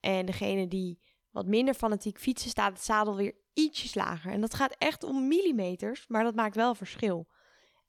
En 0.00 0.26
degene 0.26 0.68
die 0.68 0.98
wat 1.30 1.46
minder 1.46 1.74
fanatiek 1.74 2.18
fietsen, 2.18 2.50
staat 2.50 2.72
het 2.72 2.82
zadel 2.82 3.16
weer 3.16 3.34
ietsjes 3.52 3.94
lager. 3.94 4.32
En 4.32 4.40
dat 4.40 4.54
gaat 4.54 4.74
echt 4.78 5.04
om 5.04 5.28
millimeters, 5.28 6.06
maar 6.06 6.24
dat 6.24 6.34
maakt 6.34 6.54
wel 6.54 6.74
verschil. 6.74 7.28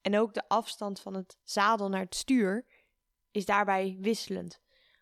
En 0.01 0.17
ook 0.17 0.33
de 0.33 0.47
afstand 0.47 0.99
van 0.99 1.13
het 1.13 1.37
zadel 1.43 1.89
naar 1.89 2.01
het 2.01 2.15
stuur 2.15 2.65
is 3.31 3.45
daarbij 3.45 3.97
wisselend. 3.99 4.61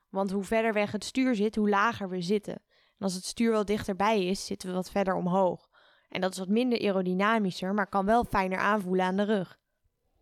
Want 0.10 0.32
hoe 0.32 0.44
verder 0.44 0.74
weg 0.74 0.92
het 0.92 1.04
stuur 1.04 1.36
zit, 1.36 1.56
hoe 1.56 1.70
lager 1.70 2.10
we 2.10 2.22
zitten. 2.22 2.54
En 2.98 3.06
als 3.06 3.14
het 3.14 3.26
stuur 3.26 3.52
wel 3.52 3.66
dichterbij 3.66 4.26
is, 4.26 4.46
zitten 4.46 4.70
we 4.70 4.76
wat 4.76 4.92
verder 4.92 5.14
omhoog. 5.14 5.70
En 6.10 6.22
dat 6.22 6.32
is 6.32 6.38
wat 6.38 6.48
minder 6.48 6.80
aerodynamischer, 6.80 7.74
maar 7.74 7.88
kan 7.88 8.06
wel 8.06 8.24
fijner 8.24 8.58
aanvoelen 8.58 9.06
aan 9.06 9.18
de 9.18 9.24
rug. 9.24 9.60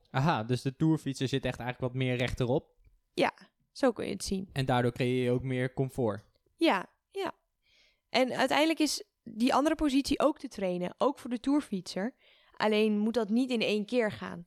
Aha, 0.09 0.43
dus 0.43 0.61
de 0.61 0.75
tourfietser 0.75 1.27
zit 1.27 1.45
echt 1.45 1.59
eigenlijk 1.59 1.93
wat 1.93 2.01
meer 2.01 2.15
rechterop. 2.15 2.75
Zo 3.71 3.91
kun 3.91 4.05
je 4.05 4.11
het 4.11 4.23
zien. 4.23 4.49
En 4.53 4.65
daardoor 4.65 4.91
creëer 4.91 5.23
je 5.23 5.31
ook 5.31 5.43
meer 5.43 5.73
comfort. 5.73 6.23
Ja, 6.55 6.85
ja. 7.11 7.33
En 8.09 8.33
uiteindelijk 8.33 8.79
is 8.79 9.03
die 9.23 9.53
andere 9.53 9.75
positie 9.75 10.19
ook 10.19 10.39
te 10.39 10.47
trainen, 10.47 10.95
ook 10.97 11.19
voor 11.19 11.29
de 11.29 11.39
tourfietser. 11.39 12.13
Alleen 12.51 12.97
moet 12.97 13.13
dat 13.13 13.29
niet 13.29 13.49
in 13.49 13.61
één 13.61 13.85
keer 13.85 14.11
gaan. 14.11 14.43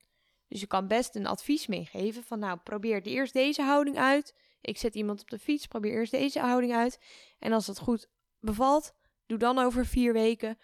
Dus 0.47 0.59
je 0.59 0.67
kan 0.67 0.87
best 0.87 1.15
een 1.15 1.27
advies 1.27 1.67
meegeven 1.67 2.23
van 2.23 2.39
nou, 2.39 2.57
probeer 2.57 3.01
eerst 3.01 3.33
deze 3.33 3.61
houding 3.61 3.97
uit. 3.97 4.35
Ik 4.61 4.77
zet 4.77 4.95
iemand 4.95 5.21
op 5.21 5.29
de 5.29 5.39
fiets, 5.39 5.67
probeer 5.67 5.91
eerst 5.91 6.11
deze 6.11 6.39
houding 6.39 6.73
uit. 6.73 6.99
En 7.39 7.53
als 7.53 7.65
dat 7.65 7.79
goed 7.79 8.07
bevalt, 8.39 8.93
doe 9.25 9.37
dan 9.37 9.57
over 9.57 9.85
vier 9.85 10.13
weken 10.13 10.57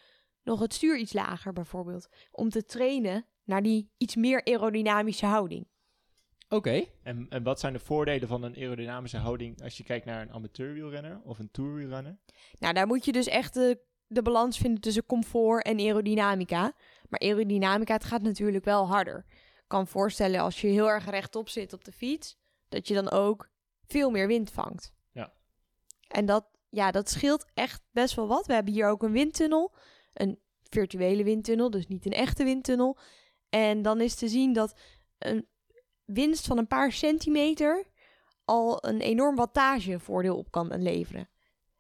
nog 0.44 0.60
het 0.60 0.74
stuur 0.74 0.98
iets 0.98 1.14
lager 1.14 1.54
bijvoorbeeld. 1.54 2.10
Om 2.32 2.50
te 2.50 2.66
trainen 2.66 3.26
naar 3.44 3.64
die 3.64 3.92
iets 3.98 4.16
meer 4.16 4.44
aerodynamische 4.44 5.26
houding. 5.26 5.68
Oké, 6.50 6.86
En, 7.04 7.26
en 7.30 7.44
wat 7.44 7.60
zijn 7.60 7.74
de 7.74 7.80
voordelen 7.80 8.28
van 8.28 8.44
een 8.44 8.56
aerodynamische 8.56 9.18
houding 9.18 9.64
als 9.64 9.78
je 9.78 9.84
kijkt 9.84 10.06
naar 10.06 10.22
een 10.22 10.32
amateurwielrenner 10.32 11.22
of 11.24 11.40
een 11.40 11.52
tourwielrenner? 11.52 12.18
Nou, 12.60 12.74
daar 12.74 12.88
moet 12.88 13.06
je 13.06 13.12
dus 13.12 13.28
echt 13.28 13.54
de, 13.54 13.80
de 14.08 14.22
balans 14.22 14.58
vinden 14.58 14.82
tussen 14.82 15.06
comfort 15.06 15.66
en 15.66 15.80
aerodynamica. 15.80 16.74
Maar 17.10 17.20
aerodynamica, 17.20 17.94
het 17.94 18.04
gaat 18.04 18.22
natuurlijk 18.22 18.66
wel 18.66 18.88
harder. 18.88 19.26
Ik 19.30 19.64
kan 19.68 19.88
voorstellen 19.88 20.40
als 20.40 20.62
je 20.62 20.68
heel 20.68 20.90
erg 20.90 21.10
rechtop 21.10 21.50
zit 21.50 21.74
op 21.74 21.84
de 21.84 21.92
fiets, 21.92 22.38
dat 22.70 22.88
je 22.88 22.94
dan 22.94 23.10
ook 23.10 23.50
veel 23.88 24.10
meer 24.10 24.28
wind 24.28 24.52
vangt. 24.52 24.94
Ja. 25.12 25.34
En 26.08 26.26
dat, 26.26 26.46
ja, 26.70 26.92
dat 26.92 27.10
scheelt 27.10 27.46
echt 27.54 27.82
best 27.92 28.16
wel 28.16 28.28
wat. 28.28 28.46
We 28.46 28.54
hebben 28.54 28.74
hier 28.74 28.88
ook 28.88 29.04
een 29.04 29.12
windtunnel, 29.12 29.76
een 30.14 30.40
virtuele 30.70 31.24
windtunnel, 31.24 31.70
dus 31.70 31.88
niet 31.88 32.06
een 32.06 32.12
echte 32.12 32.44
windtunnel. 32.44 32.98
En 33.50 33.82
dan 33.82 34.02
is 34.02 34.16
te 34.16 34.28
zien 34.28 34.54
dat 34.54 34.80
een 35.18 35.48
winst 36.08 36.46
van 36.48 36.58
een 36.58 36.68
paar 36.68 36.92
centimeter 36.92 37.86
al 38.46 38.86
een 38.88 39.02
enorm 39.02 39.36
wattagevoordeel 39.36 40.38
op 40.38 40.52
kan 40.52 40.82
leveren. 40.82 41.30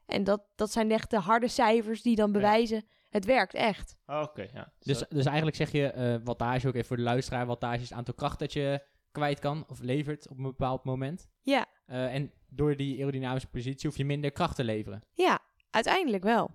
En 0.05 0.23
dat, 0.23 0.41
dat 0.55 0.71
zijn 0.71 0.91
echt 0.91 1.09
de 1.09 1.19
harde 1.19 1.47
cijfers 1.47 2.01
die 2.01 2.15
dan 2.15 2.31
bewijzen, 2.31 2.85
het 3.09 3.25
werkt 3.25 3.53
echt. 3.53 3.95
Ah, 4.05 4.21
Oké, 4.23 4.47
ja. 4.53 4.73
dus, 4.79 5.03
dus 5.09 5.25
eigenlijk 5.25 5.55
zeg 5.57 5.71
je 5.71 5.87
eh, 5.91 6.15
wattage 6.23 6.67
ook 6.67 6.73
even 6.73 6.87
voor 6.87 6.97
de 6.97 7.03
luisteraar. 7.03 7.45
Wattage 7.45 7.81
is 7.81 7.89
het 7.89 7.97
aantal 7.97 8.13
kracht 8.13 8.39
dat 8.39 8.53
je 8.53 8.83
kwijt 9.11 9.39
kan 9.39 9.63
of 9.67 9.79
levert 9.79 10.27
op 10.29 10.37
een 10.37 10.43
bepaald 10.43 10.83
moment. 10.83 11.27
Ja, 11.41 11.65
Eh, 11.85 12.13
en 12.13 12.31
door 12.49 12.75
die 12.75 12.97
aerodynamische 12.97 13.49
positie 13.49 13.89
hoef 13.89 13.97
je 13.97 14.05
minder 14.05 14.31
kracht 14.31 14.55
te 14.55 14.63
leveren. 14.63 15.01
ja, 15.13 15.39
uiteindelijk 15.69 16.23
wel. 16.23 16.51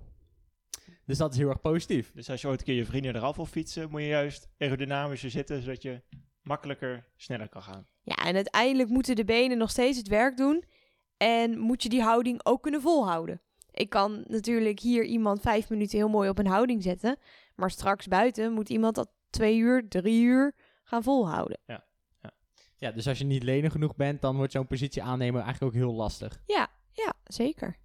Dus 1.06 1.18
dat 1.18 1.32
is 1.32 1.38
heel 1.38 1.48
erg 1.48 1.60
positief. 1.60 2.12
Dus 2.12 2.30
als 2.30 2.40
je 2.40 2.48
ooit 2.48 2.58
een 2.60 2.66
keer 2.66 2.74
je 2.74 2.84
vrienden 2.84 3.16
eraf 3.16 3.36
wil 3.36 3.46
fietsen, 3.46 3.90
moet 3.90 4.00
je 4.00 4.06
juist 4.06 4.48
aerodynamischer 4.58 5.30
zitten, 5.30 5.62
zodat 5.62 5.82
je 5.82 6.02
makkelijker 6.42 7.04
sneller 7.16 7.48
kan 7.48 7.62
gaan. 7.62 7.86
Ja, 8.02 8.14
en 8.14 8.34
uiteindelijk 8.34 8.88
moeten 8.88 9.16
de 9.16 9.24
benen 9.24 9.58
nog 9.58 9.70
steeds 9.70 9.98
het 9.98 10.08
werk 10.08 10.36
doen. 10.36 10.64
En 11.16 11.58
moet 11.58 11.82
je 11.82 11.88
die 11.88 12.02
houding 12.02 12.40
ook 12.44 12.62
kunnen 12.62 12.80
volhouden. 12.80 13.40
Ik 13.70 13.90
kan 13.90 14.24
natuurlijk 14.26 14.80
hier 14.80 15.04
iemand 15.04 15.40
vijf 15.40 15.70
minuten 15.70 15.98
heel 15.98 16.08
mooi 16.08 16.28
op 16.28 16.38
een 16.38 16.46
houding 16.46 16.82
zetten. 16.82 17.18
Maar 17.54 17.70
straks 17.70 18.06
buiten 18.06 18.52
moet 18.52 18.68
iemand 18.68 18.94
dat 18.94 19.12
twee 19.30 19.58
uur, 19.58 19.88
drie 19.88 20.22
uur 20.22 20.54
gaan 20.82 21.02
volhouden. 21.02 21.60
Ja, 22.82 22.90
dus 22.90 23.08
als 23.08 23.18
je 23.18 23.24
niet 23.24 23.42
lenig 23.42 23.72
genoeg 23.72 23.96
bent, 23.96 24.20
dan 24.20 24.36
wordt 24.36 24.52
zo'n 24.52 24.66
positie 24.66 25.02
aannemen 25.02 25.42
eigenlijk 25.42 25.74
ook 25.74 25.80
heel 25.80 25.94
lastig. 25.94 26.42
Ja, 26.46 26.68
ja, 26.92 27.12
zeker. 27.24 27.76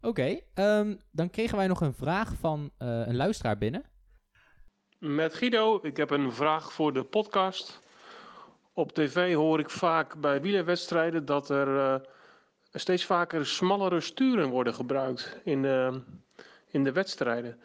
Oké, 0.00 0.40
ehm, 0.54 0.96
dan 1.12 1.30
kregen 1.30 1.56
wij 1.56 1.66
nog 1.66 1.80
een 1.80 1.94
vraag 1.94 2.34
van 2.34 2.70
eh, 2.78 2.88
een 2.88 3.16
luisteraar 3.16 3.58
binnen. 3.58 3.84
Met 4.98 5.34
Guido, 5.34 5.78
ik 5.82 5.96
heb 5.96 6.10
een 6.10 6.32
vraag 6.32 6.72
voor 6.72 6.92
de 6.92 7.04
podcast. 7.04 7.82
Op 8.76 8.92
tv 8.92 9.34
hoor 9.34 9.58
ik 9.58 9.70
vaak 9.70 10.20
bij 10.20 10.40
wielerwedstrijden 10.40 11.24
dat 11.24 11.50
er 11.50 11.78
eh, 11.78 12.00
steeds 12.72 13.04
vaker 13.04 13.46
smallere 13.46 14.00
sturen 14.00 14.48
worden 14.48 14.74
gebruikt 14.74 15.40
in 15.44 15.62
de, 15.62 16.02
in 16.70 16.84
de 16.84 16.92
wedstrijden. 16.92 17.60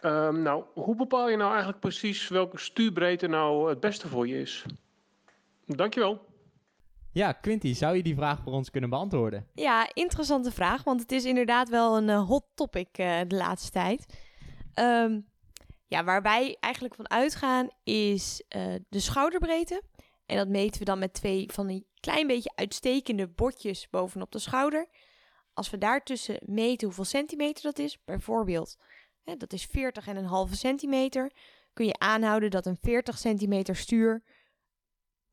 Ehm, 0.00 0.42
nou, 0.42 0.64
hoe 0.74 0.96
bepaal 0.96 1.28
je 1.28 1.36
nou 1.36 1.50
eigenlijk 1.50 1.80
precies 1.80 2.28
welke 2.28 2.58
stuurbreedte 2.58 3.26
nou 3.26 3.68
het 3.68 3.80
beste 3.80 4.08
voor 4.08 4.28
je 4.28 4.40
is? 4.40 4.64
Dankjewel. 5.66 6.24
Ja, 7.12 7.32
Quinty, 7.32 7.74
zou 7.74 7.96
je 7.96 8.02
die 8.02 8.14
vraag 8.14 8.40
voor 8.40 8.52
ons 8.52 8.70
kunnen 8.70 8.90
beantwoorden? 8.90 9.46
Ja, 9.54 9.90
interessante 9.92 10.50
vraag, 10.52 10.84
want 10.84 11.00
het 11.00 11.12
is 11.12 11.24
inderdaad 11.24 11.68
wel 11.68 11.96
een 11.96 12.08
eh, 12.08 12.26
hot 12.26 12.44
topic 12.54 12.88
eh, 12.92 13.20
de 13.26 13.36
laatste 13.36 13.70
tijd. 13.70 14.06
Ehm, 14.74 15.20
Ja, 15.88 16.04
waar 16.04 16.22
wij 16.22 16.56
eigenlijk 16.60 16.94
van 16.94 17.10
uitgaan 17.10 17.68
is 17.84 18.42
eh, 18.48 18.74
de 18.88 19.00
schouderbreedte. 19.00 19.82
En 20.26 20.36
dat 20.36 20.48
meten 20.48 20.78
we 20.78 20.84
dan 20.84 20.98
met 20.98 21.14
twee 21.14 21.48
van 21.52 21.66
die 21.66 21.86
klein 22.00 22.26
beetje 22.26 22.52
uitstekende 22.54 23.28
bordjes 23.28 23.90
bovenop 23.90 24.32
de 24.32 24.38
schouder. 24.38 24.88
Als 25.52 25.70
we 25.70 25.78
daartussen 25.78 26.38
meten 26.44 26.86
hoeveel 26.86 27.04
centimeter 27.04 27.62
dat 27.62 27.78
is, 27.78 28.04
bijvoorbeeld, 28.04 28.76
hè, 29.24 29.36
dat 29.36 29.52
is 29.52 29.64
40 29.64 30.06
en 30.06 30.16
een 30.16 30.24
halve 30.24 30.56
centimeter, 30.56 31.32
kun 31.72 31.86
je 31.86 31.98
aanhouden 31.98 32.50
dat 32.50 32.66
een 32.66 32.78
40 32.80 33.18
centimeter 33.18 33.76
stuur 33.76 34.22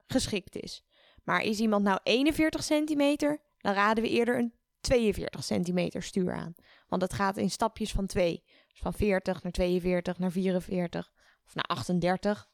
geschikt 0.08 0.56
is. 0.56 0.84
Maar 1.24 1.42
is 1.42 1.60
iemand 1.60 1.84
nou 1.84 2.00
41 2.04 2.64
centimeter, 2.64 3.42
dan 3.58 3.74
raden 3.74 4.04
we 4.04 4.10
eerder 4.10 4.38
een 4.38 4.54
42 4.80 5.44
centimeter 5.44 6.04
stuur 6.04 6.34
aan. 6.34 6.56
Want 6.88 7.02
dat 7.02 7.14
gaat 7.14 7.38
in 7.38 7.50
stapjes 7.50 7.92
van 7.92 8.06
2. 8.06 8.44
Dus 8.68 8.80
van 8.80 8.94
40 8.94 9.44
naar 9.44 9.52
42 9.52 10.20
naar 10.20 10.32
44 10.32 11.12
of 11.46 11.56
naar 11.56 11.66
38. 11.66 12.52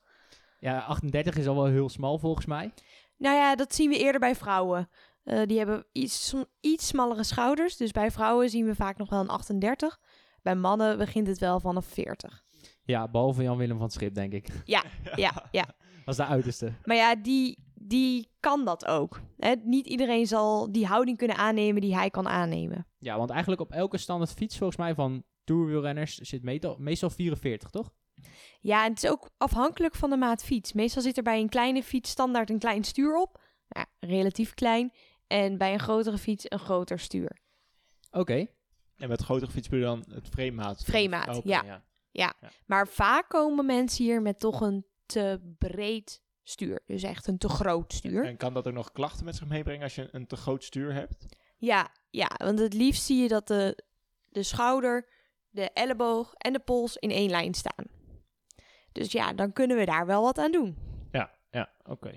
Ja, 0.59 0.79
38 0.79 1.37
is 1.37 1.47
al 1.47 1.55
wel 1.55 1.65
heel 1.65 1.89
smal 1.89 2.17
volgens 2.17 2.45
mij. 2.45 2.73
Nou 3.17 3.35
ja, 3.35 3.55
dat 3.55 3.75
zien 3.75 3.89
we 3.89 3.97
eerder 3.97 4.19
bij 4.19 4.35
vrouwen. 4.35 4.89
Eh, 5.23 5.41
die 5.45 5.57
hebben 5.57 5.85
iets, 5.91 6.33
iets 6.59 6.87
smallere 6.87 7.23
schouders. 7.23 7.77
Dus 7.77 7.91
bij 7.91 8.11
vrouwen 8.11 8.49
zien 8.49 8.65
we 8.65 8.75
vaak 8.75 8.97
nog 8.97 9.09
wel 9.09 9.19
een 9.19 9.29
38. 9.29 9.99
Bij 10.41 10.55
mannen 10.55 10.97
begint 10.97 11.27
het 11.27 11.39
wel 11.39 11.59
vanaf 11.59 11.85
40. 11.85 12.43
Ja, 12.83 13.07
behalve 13.07 13.43
Jan-Willem 13.43 13.75
van 13.75 13.85
het 13.85 13.93
Schip, 13.93 14.13
denk 14.13 14.33
ik. 14.33 14.47
Ja, 14.65 14.83
ja, 15.15 15.47
ja. 15.51 15.65
Dat 16.05 16.19
is 16.19 16.25
de 16.25 16.25
uiterste. 16.25 16.73
Maar 16.83 16.95
ja, 16.95 17.15
die, 17.15 17.57
die 17.73 18.29
kan 18.39 18.65
dat 18.65 18.85
ook. 18.85 19.21
Hè? 19.37 19.55
Niet 19.63 19.87
iedereen 19.87 20.27
zal 20.27 20.71
die 20.71 20.85
houding 20.85 21.17
kunnen 21.17 21.37
aannemen 21.37 21.81
die 21.81 21.95
hij 21.95 22.09
kan 22.09 22.27
aannemen. 22.27 22.87
Ja, 22.97 23.17
want 23.17 23.29
eigenlijk 23.29 23.61
op 23.61 23.71
elke 23.71 23.97
standaard 23.97 24.33
fiets, 24.33 24.57
volgens 24.57 24.77
mij, 24.77 24.95
van 24.95 25.23
tourwielrenners 25.43 26.15
zit 26.15 26.43
meestal, 26.43 26.75
meestal 26.79 27.09
44, 27.09 27.69
toch? 27.69 27.91
Ja, 28.59 28.83
en 28.85 28.89
het 28.89 29.03
is 29.03 29.09
ook 29.09 29.29
afhankelijk 29.37 29.95
van 29.95 30.09
de 30.09 30.17
maat 30.17 30.43
fiets. 30.43 30.73
Meestal 30.73 31.01
zit 31.01 31.17
er 31.17 31.23
bij 31.23 31.39
een 31.39 31.49
kleine 31.49 31.83
fiets 31.83 32.09
standaard 32.09 32.49
een 32.49 32.59
klein 32.59 32.83
stuur 32.83 33.15
op. 33.15 33.41
Nou, 33.69 33.85
relatief 33.99 34.53
klein. 34.53 34.93
En 35.27 35.57
bij 35.57 35.73
een 35.73 35.79
grotere 35.79 36.17
fiets 36.17 36.45
een 36.47 36.59
groter 36.59 36.99
stuur. 36.99 37.37
Oké. 38.11 38.47
En 38.97 39.09
met 39.09 39.21
grotere 39.21 39.51
fiets 39.51 39.69
bedoel 39.69 39.89
je 39.89 40.03
dan 40.03 40.13
het 40.15 40.27
framemaat? 40.27 40.83
Framemaat, 40.83 41.37
Oké, 41.37 41.81
ja. 42.11 42.33
Maar 42.65 42.87
vaak 42.87 43.29
komen 43.29 43.65
mensen 43.65 44.03
hier 44.03 44.21
met 44.21 44.39
toch 44.39 44.61
een 44.61 44.85
te 45.05 45.53
breed 45.57 46.21
stuur. 46.43 46.83
Dus 46.85 47.03
echt 47.03 47.27
een 47.27 47.37
te 47.37 47.49
groot 47.49 47.93
stuur. 47.93 48.25
En 48.25 48.37
kan 48.37 48.53
dat 48.53 48.67
ook 48.67 48.73
nog 48.73 48.91
klachten 48.91 49.25
met 49.25 49.35
zich 49.35 49.47
meebrengen 49.47 49.83
als 49.83 49.95
je 49.95 50.07
een 50.11 50.27
te 50.27 50.35
groot 50.35 50.63
stuur 50.63 50.93
hebt? 50.93 51.25
Ja, 51.57 51.91
ja, 52.09 52.29
want 52.37 52.59
het 52.59 52.73
liefst 52.73 53.03
zie 53.03 53.21
je 53.21 53.27
dat 53.27 53.47
de, 53.47 53.83
de 54.29 54.43
schouder, 54.43 55.09
de 55.49 55.69
elleboog 55.73 56.33
en 56.33 56.53
de 56.53 56.59
pols 56.59 56.97
in 56.97 57.11
één 57.11 57.29
lijn 57.29 57.53
staan. 57.53 57.85
Dus 58.91 59.11
ja, 59.11 59.33
dan 59.33 59.53
kunnen 59.53 59.77
we 59.77 59.85
daar 59.85 60.05
wel 60.05 60.23
wat 60.23 60.37
aan 60.37 60.51
doen. 60.51 60.77
Ja, 61.11 61.31
ja, 61.51 61.69
oké. 61.85 62.11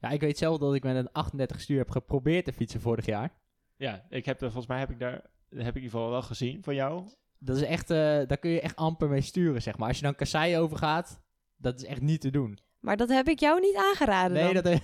Ja, 0.00 0.08
ik 0.10 0.20
weet 0.20 0.38
zelf 0.38 0.58
dat 0.58 0.74
ik 0.74 0.82
met 0.82 0.96
een 0.96 1.12
38 1.12 1.60
stuur 1.60 1.78
heb 1.78 1.90
geprobeerd 1.90 2.44
te 2.44 2.52
fietsen 2.52 2.80
vorig 2.80 3.06
jaar. 3.06 3.32
Ja, 3.76 4.04
ik 4.08 4.24
heb, 4.24 4.36
er- 4.40 4.46
volgens 4.46 4.66
mij 4.66 4.78
heb 4.78 4.90
ik 4.90 4.98
daar, 4.98 5.12
heb 5.12 5.22
ik 5.50 5.58
in 5.58 5.64
ieder 5.66 5.82
geval 5.82 6.10
wel 6.10 6.22
gezien 6.22 6.62
van 6.62 6.74
jou. 6.74 7.08
Dat 7.38 7.56
is 7.56 7.62
echt, 7.62 7.90
eh, 7.90 7.96
daar 7.98 8.38
kun 8.38 8.50
je 8.50 8.60
echt 8.60 8.76
amper 8.76 9.08
mee 9.08 9.20
sturen, 9.20 9.62
zeg 9.62 9.78
maar. 9.78 9.88
Als 9.88 9.96
je 9.96 10.02
dan 10.02 10.14
kassei 10.14 10.58
overgaat, 10.58 11.20
dat 11.56 11.76
is 11.76 11.84
echt 11.84 12.00
niet 12.00 12.20
te 12.20 12.30
doen. 12.30 12.58
Maar 12.80 12.96
dat 12.96 13.08
heb 13.08 13.28
ik 13.28 13.38
jou 13.38 13.60
niet 13.60 13.76
aangeraden 13.76 14.32
Nee, 14.36 14.52
dan. 14.62 14.62
dat 14.62 14.80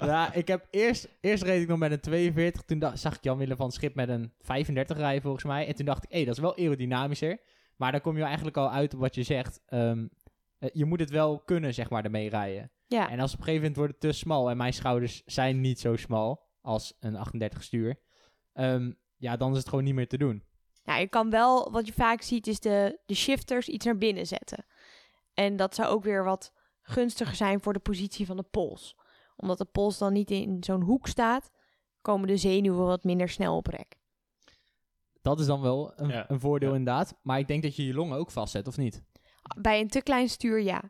ja, 0.10 0.32
ik 0.32 0.48
heb 0.48 0.66
eerst, 0.70 1.08
eerst 1.20 1.42
reed 1.42 1.62
ik 1.62 1.68
nog 1.68 1.78
met 1.78 1.92
een 1.92 2.00
42. 2.00 2.62
Toen 2.62 2.78
dacht, 2.78 2.98
zag 2.98 3.16
ik 3.16 3.24
Jan-Willem 3.24 3.56
van 3.56 3.66
het 3.66 3.74
Schip 3.74 3.94
met 3.94 4.08
een 4.08 4.32
35 4.40 4.96
rijden 4.96 5.22
volgens 5.22 5.44
mij. 5.44 5.66
En 5.66 5.74
toen 5.74 5.84
dacht 5.86 6.04
ik, 6.04 6.10
hé, 6.12 6.24
dat 6.24 6.34
is 6.34 6.40
wel 6.40 6.56
aerodynamischer. 6.56 7.38
Maar 7.76 7.92
dan 7.92 8.00
kom 8.00 8.16
je 8.16 8.22
eigenlijk 8.24 8.56
al 8.56 8.70
uit 8.70 8.94
op 8.94 9.00
wat 9.00 9.14
je 9.14 9.22
zegt. 9.22 9.60
Ehm, 9.66 9.98
eh, 9.98 10.04
je 10.72 10.84
moet 10.84 11.00
het 11.00 11.10
wel 11.10 11.40
kunnen, 11.40 11.74
zeg 11.74 11.90
maar, 11.90 12.04
ermee 12.04 12.28
rijden. 12.28 12.70
Ja, 12.86 13.10
En 13.10 13.20
als 13.20 13.32
op 13.32 13.38
een 13.38 13.44
gegeven 13.44 13.60
moment 13.68 13.76
wordt 13.76 13.92
het 13.92 14.00
te 14.12 14.18
smal 14.18 14.50
en 14.50 14.56
mijn 14.56 14.72
schouders 14.72 15.22
zijn 15.24 15.60
niet 15.60 15.80
zo 15.80 15.96
smal 15.96 16.44
als 16.60 16.96
een 17.00 17.16
38 17.16 17.62
stuur. 17.62 18.00
ehm, 18.52 18.92
ja, 19.16 19.36
dan 19.36 19.50
is 19.52 19.58
het 19.58 19.68
gewoon 19.68 19.84
niet 19.84 19.94
meer 19.94 20.08
te 20.08 20.18
doen. 20.18 20.44
nou, 20.84 21.00
je 21.00 21.08
kan 21.08 21.30
wel, 21.30 21.70
wat 21.72 21.86
je 21.86 21.92
vaak 21.92 22.22
ziet, 22.22 22.46
is 22.46 22.60
de, 22.60 23.00
de 23.06 23.14
shifters 23.14 23.68
iets 23.68 23.84
naar 23.84 23.98
binnen 23.98 24.26
zetten. 24.26 24.66
En 25.34 25.56
dat 25.56 25.74
zou 25.74 25.88
ook 25.88 26.02
weer 26.04 26.24
wat 26.24 26.52
gunstiger 26.82 27.34
zijn 27.34 27.60
voor 27.60 27.72
de 27.72 27.78
positie 27.78 28.26
van 28.26 28.36
de 28.36 28.42
pols. 28.42 28.96
Omdat 29.36 29.58
de 29.58 29.64
pols 29.64 29.98
dan 29.98 30.12
niet 30.12 30.30
in 30.30 30.56
zo'n 30.64 30.82
hoek 30.82 31.06
staat, 31.06 31.50
komen 32.00 32.28
de 32.28 32.36
zenuwen 32.36 32.86
wat 32.86 33.04
minder 33.04 33.28
snel 33.28 33.56
op 33.56 33.66
rek. 33.66 33.96
Dat 35.22 35.40
is 35.40 35.46
dan 35.46 35.60
wel 35.60 35.92
een, 35.96 36.08
Ja. 36.08 36.30
een 36.30 36.40
voordeel 36.40 36.70
Ja. 36.70 36.76
inderdaad. 36.76 37.18
Maar 37.22 37.38
ik 37.38 37.48
denk 37.48 37.62
dat 37.62 37.76
je 37.76 37.86
je 37.86 37.94
longen 37.94 38.18
ook 38.18 38.30
vastzet, 38.30 38.66
of 38.68 38.76
niet? 38.76 39.02
Bij 39.60 39.80
een 39.80 39.88
te 39.88 40.02
klein 40.02 40.28
stuur, 40.28 40.60
ja. 40.60 40.82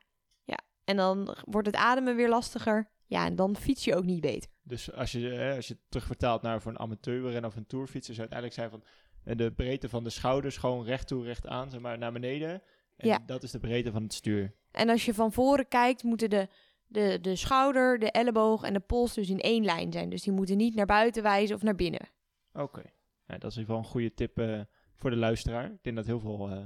ja. 0.45 0.59
En 0.85 0.97
dan 0.97 1.37
wordt 1.45 1.67
het 1.67 1.77
ademen 1.77 2.17
weer 2.17 2.29
lastiger. 2.29 2.91
Ja, 3.07 3.27
en 3.27 3.37
dan 3.37 3.57
fiets 3.57 3.85
je 3.85 3.97
ook 3.97 4.05
niet 4.05 4.21
beter. 4.21 4.51
Dus 4.63 4.93
als 4.93 5.13
je, 5.13 5.31
eh, 5.31 5.57
als 5.57 5.69
je 5.69 5.75
het 5.75 5.83
terugvertaalt 5.89 6.43
naar 6.43 6.61
voor 6.63 6.71
een 6.71 6.79
amateurrenner 6.79 7.45
of 7.45 7.57
een 7.57 7.67
tourfietser, 7.67 8.15
zou 8.15 8.27
het 8.29 8.37
eigenlijk 8.37 8.71
zijn 8.71 8.81
van 8.81 8.91
eh, 9.25 9.37
de 9.37 9.53
breedte 9.53 9.89
van 9.89 10.05
de 10.05 10.11
schouders 10.11 10.57
gewoon 10.57 10.85
recht 10.85 11.07
toe, 11.07 11.25
recht 11.25 11.47
aan, 11.47 11.71
zeg 11.71 11.81
maar 11.81 11.99
naar 11.99 12.13
beneden. 12.13 12.63
En 12.97 13.09
Ja. 13.09 13.19
dat 13.27 13.43
is 13.43 13.51
de 13.51 13.59
breedte 13.59 13.91
van 13.93 14.03
het 14.03 14.13
stuur. 14.13 14.55
En 14.71 14.89
als 14.89 15.05
je 15.05 15.15
van 15.15 15.33
voren 15.33 15.69
kijkt, 15.69 16.03
moeten 16.03 16.31
de, 16.31 16.49
de, 16.87 17.19
de 17.21 17.37
schouder, 17.37 17.99
de 17.99 18.11
elleboog 18.11 18.63
en 18.63 18.73
de 18.73 18.81
pols 18.81 19.15
dus 19.15 19.29
in 19.31 19.41
één 19.41 19.65
lijn 19.65 19.93
zijn. 19.93 20.09
Dus 20.09 20.23
die 20.23 20.33
moeten 20.33 20.57
niet 20.57 20.75
naar 20.75 20.87
buiten 20.87 21.23
wijzen 21.23 21.57
of 21.57 21.63
naar 21.63 21.75
binnen. 21.75 22.09
Oké. 22.53 22.83
Ja, 23.27 23.39
dat 23.39 23.51
is 23.51 23.57
in 23.57 23.61
ieder 23.61 23.75
geval 23.75 23.79
een 23.79 23.85
goede 23.85 24.15
tip 24.15 24.39
eh, 24.39 24.61
voor 24.95 25.11
de 25.11 25.17
luisteraar. 25.17 25.65
Ik 25.73 25.83
denk 25.83 25.97
dat 25.97 26.07
heel 26.07 26.21
veel 26.21 26.51
eh, 26.51 26.65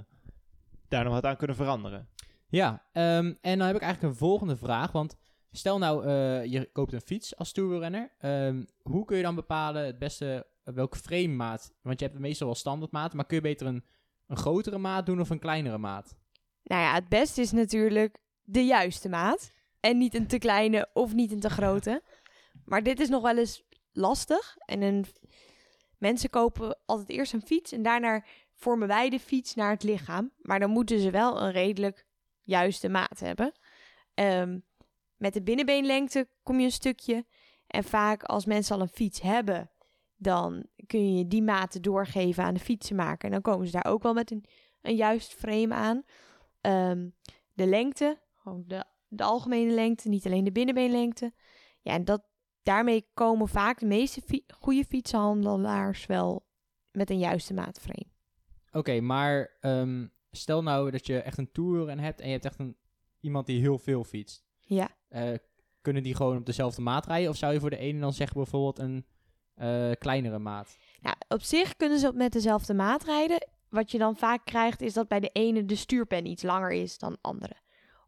daar 0.90 1.04
nog 1.04 1.12
wat 1.12 1.24
aan 1.24 1.36
kunnen 1.36 1.56
veranderen. 1.56 2.08
Ja, 2.48 2.86
ehm, 2.92 3.34
en 3.40 3.58
dan 3.58 3.66
heb 3.66 3.76
ik 3.76 3.82
eigenlijk 3.82 4.12
een 4.12 4.18
volgende 4.18 4.56
vraag. 4.56 4.92
Want 4.92 5.16
stel 5.50 5.78
nou, 5.78 6.06
eh, 6.06 6.44
je 6.44 6.70
koopt 6.72 6.92
een 6.92 7.00
fiets 7.00 7.36
als 7.36 7.52
tourrenner. 7.52 8.12
Ehm 8.18 8.62
hoe 8.82 9.04
kun 9.04 9.16
je 9.16 9.22
dan 9.22 9.34
bepalen 9.34 9.86
het 9.86 9.98
beste 9.98 10.46
eh, 10.64 10.74
welke 10.74 10.98
framemaat? 10.98 11.74
Want 11.82 12.00
je 12.00 12.06
hebt 12.06 12.18
meestal 12.18 12.46
wel 12.46 12.56
standaardmaat, 12.56 13.12
maar 13.14 13.26
kun 13.26 13.36
je 13.36 13.42
beter 13.42 13.66
een, 13.66 13.84
een 14.26 14.36
grotere 14.36 14.78
maat 14.78 15.06
doen 15.06 15.20
of 15.20 15.30
een 15.30 15.38
kleinere 15.38 15.78
maat? 15.78 16.14
Nou 16.62 16.82
ja, 16.82 16.94
het 16.94 17.08
beste 17.08 17.40
is 17.40 17.52
natuurlijk 17.52 18.18
de 18.42 18.64
juiste 18.64 19.08
maat. 19.08 19.50
En 19.80 19.98
niet 19.98 20.14
een 20.14 20.26
te 20.26 20.38
kleine 20.38 20.88
of 20.92 21.14
niet 21.14 21.32
een 21.32 21.40
te 21.40 21.50
grote. 21.50 22.02
Maar 22.64 22.82
dit 22.82 23.00
is 23.00 23.08
nog 23.08 23.22
wel 23.22 23.38
eens 23.38 23.62
lastig. 23.92 24.56
En 24.58 24.82
een, 24.82 25.04
mensen 25.98 26.30
kopen 26.30 26.78
altijd 26.86 27.08
eerst 27.08 27.32
een 27.32 27.42
fiets 27.42 27.72
en 27.72 27.82
daarna 27.82 28.24
vormen 28.60 28.88
wij 28.88 29.10
de 29.10 29.20
fiets 29.20 29.54
naar 29.54 29.70
het 29.70 29.82
lichaam. 29.82 30.32
Maar 30.38 30.60
dan 30.60 30.70
moeten 30.70 31.00
ze 31.00 31.10
wel 31.10 31.42
een 31.42 31.52
redelijk 31.52 32.06
juiste 32.42 32.88
maat 32.88 33.20
hebben. 33.20 33.52
Ehm, 34.14 34.58
met 35.16 35.32
de 35.32 35.42
binnenbeenlengte 35.42 36.28
kom 36.42 36.58
je 36.58 36.64
een 36.64 36.72
stukje. 36.72 37.26
En 37.66 37.84
vaak 37.84 38.22
als 38.22 38.44
mensen 38.44 38.76
al 38.76 38.82
een 38.82 38.88
fiets 38.88 39.20
hebben, 39.20 39.70
dan 40.16 40.66
kun 40.86 41.16
je 41.16 41.26
die 41.26 41.42
maten 41.42 41.82
doorgeven 41.82 42.44
aan 42.44 42.54
de 42.54 42.60
fietsenmaker. 42.60 43.24
En 43.24 43.30
dan 43.30 43.42
komen 43.42 43.66
ze 43.66 43.72
daar 43.72 43.92
ook 43.92 44.02
wel 44.02 44.12
met 44.12 44.30
een, 44.30 44.44
een 44.80 44.96
juist 44.96 45.34
frame 45.34 45.74
aan. 45.74 46.02
Ehm, 46.60 47.08
de 47.52 47.66
lengte, 47.66 48.20
de, 48.66 48.84
de 49.08 49.22
algemene 49.22 49.72
lengte, 49.72 50.08
niet 50.08 50.26
alleen 50.26 50.44
de 50.44 50.52
binnenbeenlengte. 50.52 51.32
Ja, 51.80 51.92
en 51.92 52.04
dat, 52.04 52.22
daarmee 52.62 53.08
komen 53.14 53.48
vaak 53.48 53.78
de 53.78 53.86
meeste 53.86 54.42
goede 54.54 54.84
fietsenhandelaars 54.84 56.06
wel 56.06 56.46
met 56.92 57.10
een 57.10 57.18
juiste 57.18 57.54
maatframe. 57.54 58.19
Oké, 58.72 59.00
maar 59.00 59.56
ehm, 59.60 60.06
stel 60.30 60.62
nou 60.62 60.90
dat 60.90 61.06
je 61.06 61.20
echt 61.20 61.38
een 61.38 61.52
tourrenner 61.52 62.04
hebt 62.04 62.20
en 62.20 62.26
je 62.26 62.32
hebt 62.32 62.44
echt 62.44 62.58
een, 62.58 62.76
iemand 63.20 63.46
die 63.46 63.60
heel 63.60 63.78
veel 63.78 64.04
fietst. 64.04 64.44
Ja. 64.60 64.88
Eh, 65.08 65.32
kunnen 65.80 66.02
die 66.02 66.14
gewoon 66.14 66.36
op 66.36 66.46
dezelfde 66.46 66.82
maat 66.82 67.06
rijden? 67.06 67.30
Of 67.30 67.36
zou 67.36 67.52
je 67.52 67.60
voor 67.60 67.70
de 67.70 67.76
ene 67.76 68.00
dan 68.00 68.12
zeggen 68.12 68.36
bijvoorbeeld 68.36 68.78
een 68.78 69.06
eh, 69.54 69.90
kleinere 69.98 70.38
maat? 70.38 70.78
Nou, 71.00 71.16
op 71.28 71.42
zich 71.42 71.76
kunnen 71.76 71.98
ze 71.98 72.12
met 72.14 72.32
dezelfde 72.32 72.74
maat 72.74 73.04
rijden. 73.04 73.48
Wat 73.68 73.90
je 73.90 73.98
dan 73.98 74.16
vaak 74.16 74.44
krijgt 74.44 74.80
is 74.80 74.92
dat 74.92 75.08
bij 75.08 75.20
de 75.20 75.30
ene 75.32 75.64
de 75.64 75.74
stuurpen 75.74 76.26
iets 76.26 76.42
langer 76.42 76.72
is 76.72 76.98
dan 76.98 77.12
de 77.12 77.18
andere. 77.20 77.56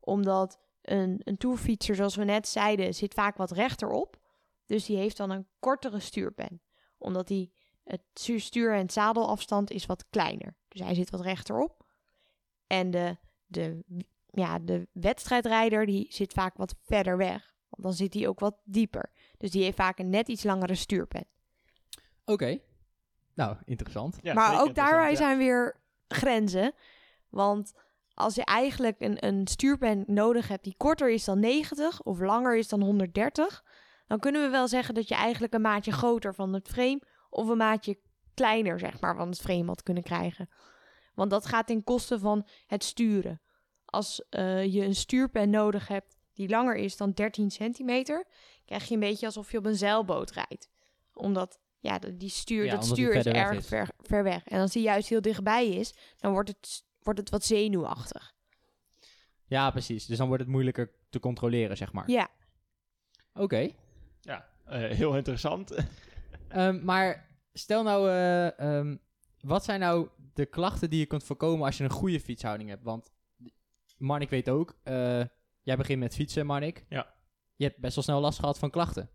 Omdat 0.00 0.58
een, 0.82 1.20
een 1.24 1.36
tourfietser, 1.36 1.94
zoals 1.94 2.16
we 2.16 2.24
net 2.24 2.48
zeiden, 2.48 2.94
zit 2.94 3.14
vaak 3.14 3.36
wat 3.36 3.50
rechterop. 3.50 4.20
Dus 4.66 4.84
die 4.84 4.96
heeft 4.96 5.16
dan 5.16 5.30
een 5.30 5.46
kortere 5.58 6.00
stuurpen. 6.00 6.60
Omdat 6.98 7.26
die, 7.26 7.52
het 7.84 8.00
stu- 8.14 8.38
stuur- 8.38 8.72
en 8.72 8.80
het 8.80 8.92
zadelafstand 8.92 9.70
is 9.70 9.86
wat 9.86 10.04
kleiner. 10.10 10.54
Dus 10.68 10.80
hij 10.80 10.94
zit 10.94 11.10
wat 11.10 11.20
rechterop. 11.20 11.84
En 12.66 12.90
de, 12.90 13.16
de, 13.46 13.84
ja, 14.26 14.58
de 14.58 14.88
wedstrijdrijder 14.92 15.86
die 15.86 16.06
zit 16.08 16.32
vaak 16.32 16.56
wat 16.56 16.74
verder 16.82 17.16
weg. 17.16 17.54
Want 17.68 17.82
dan 17.82 17.92
zit 17.92 18.14
hij 18.14 18.28
ook 18.28 18.40
wat 18.40 18.56
dieper. 18.64 19.10
Dus 19.38 19.50
die 19.50 19.62
heeft 19.62 19.76
vaak 19.76 19.98
een 19.98 20.10
net 20.10 20.28
iets 20.28 20.42
langere 20.42 20.74
stuurpen. 20.74 21.24
Oké. 22.24 22.58
Nou, 23.34 23.56
interessant. 23.64 24.18
Ja, 24.22 24.34
maar 24.34 24.60
ook 24.60 24.74
daarbij 24.74 25.16
zijn 25.16 25.38
weer 25.38 25.76
grenzen. 26.08 26.72
Want 27.28 27.72
als 28.14 28.34
je 28.34 28.44
eigenlijk 28.44 29.00
een, 29.00 29.26
een 29.26 29.46
stuurpen 29.46 30.04
nodig 30.06 30.48
hebt 30.48 30.64
die 30.64 30.74
korter 30.76 31.10
is 31.10 31.24
dan 31.24 31.40
90 31.40 32.02
of 32.02 32.20
langer 32.20 32.56
is 32.56 32.68
dan 32.68 32.82
130, 32.82 33.64
dan 34.06 34.18
kunnen 34.18 34.42
we 34.42 34.48
wel 34.48 34.68
zeggen 34.68 34.94
dat 34.94 35.08
je 35.08 35.14
eigenlijk 35.14 35.54
een 35.54 35.60
maatje 35.60 35.92
groter 35.92 36.34
van 36.34 36.52
het 36.52 36.68
frame 36.68 37.02
of 37.32 37.48
een 37.48 37.56
maatje 37.56 37.98
kleiner 38.34 38.78
zeg 38.78 39.00
maar 39.00 39.16
van 39.16 39.28
het 39.28 39.40
frame 39.40 39.66
had 39.66 39.82
kunnen 39.82 40.02
krijgen. 40.02 40.48
Want 41.14 41.30
dat 41.30 41.46
gaat 41.46 41.66
ten 41.66 41.84
koste 41.84 42.18
van 42.18 42.46
het 42.66 42.84
sturen. 42.84 43.40
als 43.84 44.24
eh, 44.28 44.64
je 44.72 44.84
een 44.84 44.94
stuurpen 44.94 45.50
nodig 45.50 45.88
hebt 45.88 46.16
die 46.32 46.48
langer 46.48 46.76
is 46.76 46.96
dan 46.96 47.12
13 47.12 47.50
centimeter, 47.50 48.26
krijg 48.64 48.84
je 48.84 48.94
een 48.94 49.00
beetje 49.00 49.26
alsof 49.26 49.50
je 49.52 49.58
op 49.58 49.64
een 49.66 49.76
zeilboot 49.76 50.30
rijdt. 50.30 50.70
Omdat 51.12 51.60
ja, 51.78 51.98
die 51.98 52.28
stuur, 52.28 52.64
Ja, 52.64 52.70
dat 52.70 52.82
omdat 52.82 52.96
die 52.96 53.06
stuur 53.06 53.16
is 53.16 53.26
erg 53.26 53.58
is. 53.58 53.66
ver, 53.66 53.88
ver 53.98 54.22
weg. 54.22 54.44
En 54.44 54.60
als 54.60 54.72
die 54.72 54.82
juist 54.82 55.08
heel 55.08 55.20
dichtbij 55.20 55.68
is, 55.68 55.94
dan 56.16 56.32
wordt 56.32 56.48
het, 56.48 56.84
wordt 57.02 57.18
het 57.18 57.30
wat 57.30 57.44
zenuwachtig. 57.44 58.34
Ja, 59.44 59.70
precies. 59.70 60.06
Dus 60.06 60.18
dan 60.18 60.26
wordt 60.26 60.42
het 60.42 60.52
moeilijker 60.52 60.90
te 61.10 61.20
controleren, 61.20 61.76
zeg 61.76 61.92
maar. 61.92 62.10
Ja, 62.10 62.28
Oké. 63.34 63.70
Ja, 64.20 64.48
eh, 64.64 64.90
heel 64.90 65.16
interessant. 65.16 65.70
Ehm, 66.52 66.84
maar 66.84 67.30
stel 67.52 67.82
nou, 67.82 68.08
eh, 68.08 68.58
ehm, 68.58 68.96
wat 69.40 69.64
zijn 69.64 69.80
nou 69.80 70.08
de 70.34 70.46
klachten 70.46 70.90
die 70.90 70.98
je 70.98 71.06
kunt 71.06 71.24
voorkomen 71.24 71.66
als 71.66 71.78
je 71.78 71.84
een 71.84 71.90
goede 71.90 72.20
fietshouding 72.20 72.68
hebt? 72.68 72.82
Want 72.82 73.12
Marnik 73.98 74.30
weet 74.30 74.48
ook, 74.48 74.78
eh, 74.82 75.24
jij 75.62 75.76
begint 75.76 75.98
met 75.98 76.14
fietsen, 76.14 76.46
Marnik. 76.46 76.84
Ja. 76.88 77.14
Je 77.56 77.64
hebt 77.64 77.80
best 77.80 77.94
wel 77.94 78.04
snel 78.04 78.20
last 78.20 78.38
gehad 78.38 78.58
van 78.58 78.70
klachten. 78.70 79.10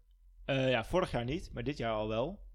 Eh, 0.45 0.69
ja, 0.69 0.85
vorig 0.85 1.11
jaar 1.11 1.23
niet, 1.23 1.49
maar 1.53 1.63
dit 1.63 1.77
jaar 1.77 1.93
al 1.93 2.07
wel. 2.07 2.45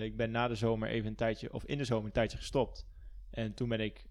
Ik 0.00 0.16
ben 0.16 0.30
na 0.30 0.48
de 0.48 0.54
zomer 0.54 0.88
even 0.88 1.08
een 1.08 1.14
tijdje, 1.14 1.52
of 1.52 1.64
in 1.64 1.78
de 1.78 1.84
zomer 1.84 2.04
een 2.04 2.12
tijdje 2.12 2.36
gestopt. 2.36 2.86
En 3.30 3.54
toen 3.54 3.68
ben 3.68 3.80
ik 3.80 4.06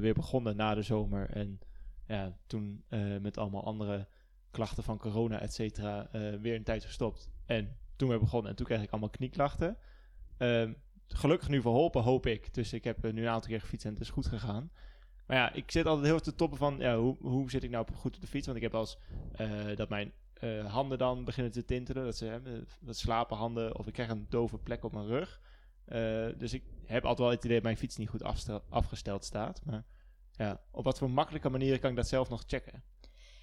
weer 0.00 0.14
begonnen 0.14 0.56
na 0.56 0.74
de 0.74 0.82
zomer. 0.82 1.30
En 1.30 1.60
ja, 2.06 2.38
toen 2.46 2.84
met 3.20 3.38
allemaal 3.38 3.64
andere 3.64 4.08
klachten 4.50 4.82
van 4.82 4.98
corona, 4.98 5.40
et 5.40 5.54
cetera, 5.54 6.08
weer 6.40 6.54
een 6.54 6.64
tijdje 6.64 6.88
gestopt. 6.88 7.28
En 7.46 7.79
toen 8.00 8.08
weer 8.08 8.18
begonnen 8.18 8.50
en 8.50 8.56
toen 8.56 8.66
kreeg 8.66 8.82
ik 8.82 8.90
allemaal 8.90 9.10
knieklachten. 9.10 9.76
Ehm, 10.36 10.72
gelukkig 11.06 11.48
nu 11.48 11.60
verholpen, 11.60 12.02
hoop 12.02 12.26
ik. 12.26 12.54
Dus 12.54 12.72
ik 12.72 12.84
heb 12.84 13.04
eh, 13.04 13.12
nu 13.12 13.22
een 13.22 13.28
aantal 13.28 13.50
keer 13.50 13.60
gefietst 13.60 13.86
en 13.86 13.92
het 13.92 14.00
is 14.00 14.10
goed 14.10 14.26
gegaan. 14.26 14.70
Maar 15.26 15.36
ja, 15.36 15.52
ik 15.52 15.70
zit 15.70 15.86
altijd 15.86 16.06
heel 16.06 16.14
erg 16.14 16.22
te 16.22 16.34
toppen 16.34 16.58
van, 16.58 16.76
ja, 16.78 16.96
hoe, 16.96 17.16
hoe 17.20 17.50
zit 17.50 17.62
ik 17.62 17.70
nou 17.70 17.86
goed 17.94 18.14
op 18.14 18.20
de 18.20 18.26
fiets? 18.26 18.46
Want 18.46 18.58
ik 18.58 18.64
heb 18.64 18.74
als 18.74 18.98
eh, 19.32 19.76
dat 19.76 19.88
mijn 19.88 20.12
eh, 20.34 20.72
handen 20.72 20.98
dan 20.98 21.24
beginnen 21.24 21.52
te 21.52 21.64
tintelen. 21.64 22.04
Dat 22.04 22.16
ze 22.16 22.64
slapen 22.86 23.36
handen 23.36 23.78
of 23.78 23.86
ik 23.86 23.92
krijg 23.92 24.10
een 24.10 24.26
dove 24.28 24.58
plek 24.58 24.84
op 24.84 24.92
mijn 24.92 25.06
rug. 25.06 25.40
Dus 26.36 26.52
ik 26.52 26.62
heb 26.86 27.02
altijd 27.02 27.18
wel 27.18 27.30
het 27.30 27.44
idee 27.44 27.54
dat 27.54 27.64
mijn 27.64 27.76
fiets 27.76 27.96
niet 27.96 28.08
goed 28.08 28.22
afgesteld 28.68 29.24
staat. 29.24 29.60
Maar 29.64 29.84
ja, 30.32 30.60
op 30.70 30.84
wat 30.84 30.98
voor 30.98 31.10
makkelijke 31.10 31.48
manieren 31.48 31.80
kan 31.80 31.90
ik 31.90 31.96
dat 31.96 32.08
zelf 32.08 32.28
nog 32.28 32.42
checken? 32.46 32.82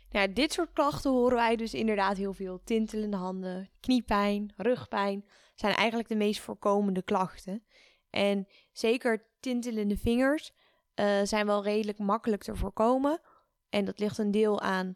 Nou, 0.10 0.28
ja, 0.28 0.34
dit 0.34 0.54
soort 0.54 0.74
klachten 0.74 1.12
horen 1.12 1.36
wij 1.36 1.56
dus 1.56 1.74
inderdaad 1.74 2.18
heel 2.18 2.34
veel. 2.34 2.62
Tintelende 2.64 3.18
handen, 3.18 3.70
kniepijn, 3.80 4.54
rugpijn 4.56 5.26
zijn 5.56 5.76
eigenlijk 5.76 6.10
de 6.10 6.16
meest 6.16 6.40
voorkomende 6.40 7.02
klachten. 7.02 7.64
En 8.10 8.48
zeker 8.72 9.26
tintelende 9.40 9.98
vingers 9.98 10.52
eh, 10.94 11.22
zijn 11.24 11.46
wel 11.46 11.64
redelijk 11.64 12.00
makkelijk 12.00 12.44
te 12.44 12.56
voorkomen. 12.56 13.22
En 13.70 13.86
dat 13.86 14.00
ligt 14.00 14.18
een 14.18 14.32
deel 14.32 14.62
aan 14.62 14.96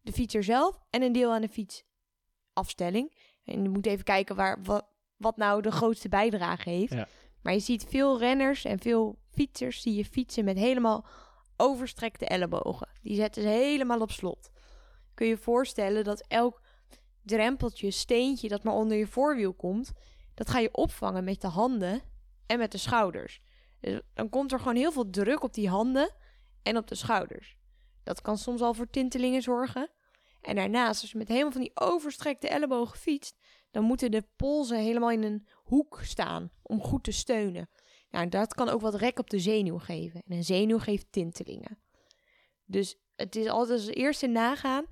de 0.00 0.12
fietser 0.12 0.44
zelf 0.44 0.80
en 0.90 1.02
een 1.02 1.12
deel 1.12 1.32
aan 1.32 1.40
de 1.40 1.48
fietsafstelling. 1.48 3.16
En 3.44 3.62
je 3.62 3.68
moet 3.68 3.86
even 3.86 4.04
kijken 4.04 4.36
waar, 4.36 4.62
wat, 4.62 4.86
wat 5.16 5.36
nou 5.36 5.62
de 5.62 5.70
grootste 5.70 6.08
bijdrage 6.08 6.70
heeft. 6.70 6.92
Ja. 6.92 7.08
Maar 7.42 7.52
je 7.52 7.60
ziet 7.60 7.84
veel 7.88 8.18
renners 8.18 8.64
en 8.64 8.78
veel 8.78 9.18
fietsers 9.32 9.82
zie 9.82 9.94
je 9.94 10.04
fietsen 10.04 10.44
met 10.44 10.56
helemaal 10.56 11.06
overstrekte 11.60 12.26
ellebogen. 12.26 12.88
Die 13.02 13.16
zetten 13.16 13.42
ze 13.42 13.48
helemaal 13.48 14.00
op 14.00 14.10
slot. 14.10 14.50
Kun 15.14 15.26
je 15.26 15.32
je 15.32 15.38
voorstellen 15.38 16.04
dat 16.04 16.24
elk 16.28 16.60
drempeltje, 17.22 17.90
steentje 17.90 18.48
dat 18.48 18.62
maar 18.62 18.74
onder 18.74 18.96
je 18.96 19.06
voorwiel 19.06 19.54
komt, 19.54 19.92
dat 20.34 20.50
ga 20.50 20.58
je 20.58 20.74
opvangen 20.74 21.24
met 21.24 21.40
de 21.40 21.46
handen 21.46 22.02
en 22.46 22.58
met 22.58 22.72
de 22.72 22.78
schouders. 22.78 23.40
Dus 23.80 24.00
dan 24.14 24.28
komt 24.28 24.52
er 24.52 24.58
gewoon 24.58 24.76
heel 24.76 24.92
veel 24.92 25.10
druk 25.10 25.42
op 25.42 25.54
die 25.54 25.68
handen 25.68 26.10
en 26.62 26.76
op 26.76 26.86
de 26.86 26.94
schouders. 26.94 27.56
Dat 28.02 28.20
kan 28.20 28.38
soms 28.38 28.60
al 28.60 28.74
voor 28.74 28.90
tintelingen 28.90 29.42
zorgen. 29.42 29.90
En 30.40 30.54
daarnaast, 30.54 31.00
als 31.00 31.10
je 31.10 31.18
met 31.18 31.28
helemaal 31.28 31.52
van 31.52 31.60
die 31.60 31.70
overstrekte 31.74 32.48
ellebogen 32.48 32.98
fietst, 32.98 33.36
dan 33.70 33.84
moeten 33.84 34.10
de 34.10 34.24
polsen 34.36 34.78
helemaal 34.78 35.10
in 35.10 35.22
een 35.22 35.46
hoek 35.54 36.00
staan 36.02 36.50
om 36.62 36.82
goed 36.82 37.04
te 37.04 37.12
steunen. 37.12 37.68
Nou, 38.10 38.28
dat 38.28 38.54
kan 38.54 38.68
ook 38.68 38.80
wat 38.80 38.94
rek 38.94 39.18
op 39.18 39.30
de 39.30 39.38
zenuw 39.38 39.78
geven. 39.78 40.22
En 40.26 40.36
een 40.36 40.44
zenuw 40.44 40.78
geeft 40.78 41.12
tintelingen. 41.12 41.78
Dus 42.64 42.98
het 43.16 43.36
is 43.36 43.46
altijd 43.46 43.78
als 43.78 43.88
eerste 43.88 44.26
nagaan: 44.26 44.86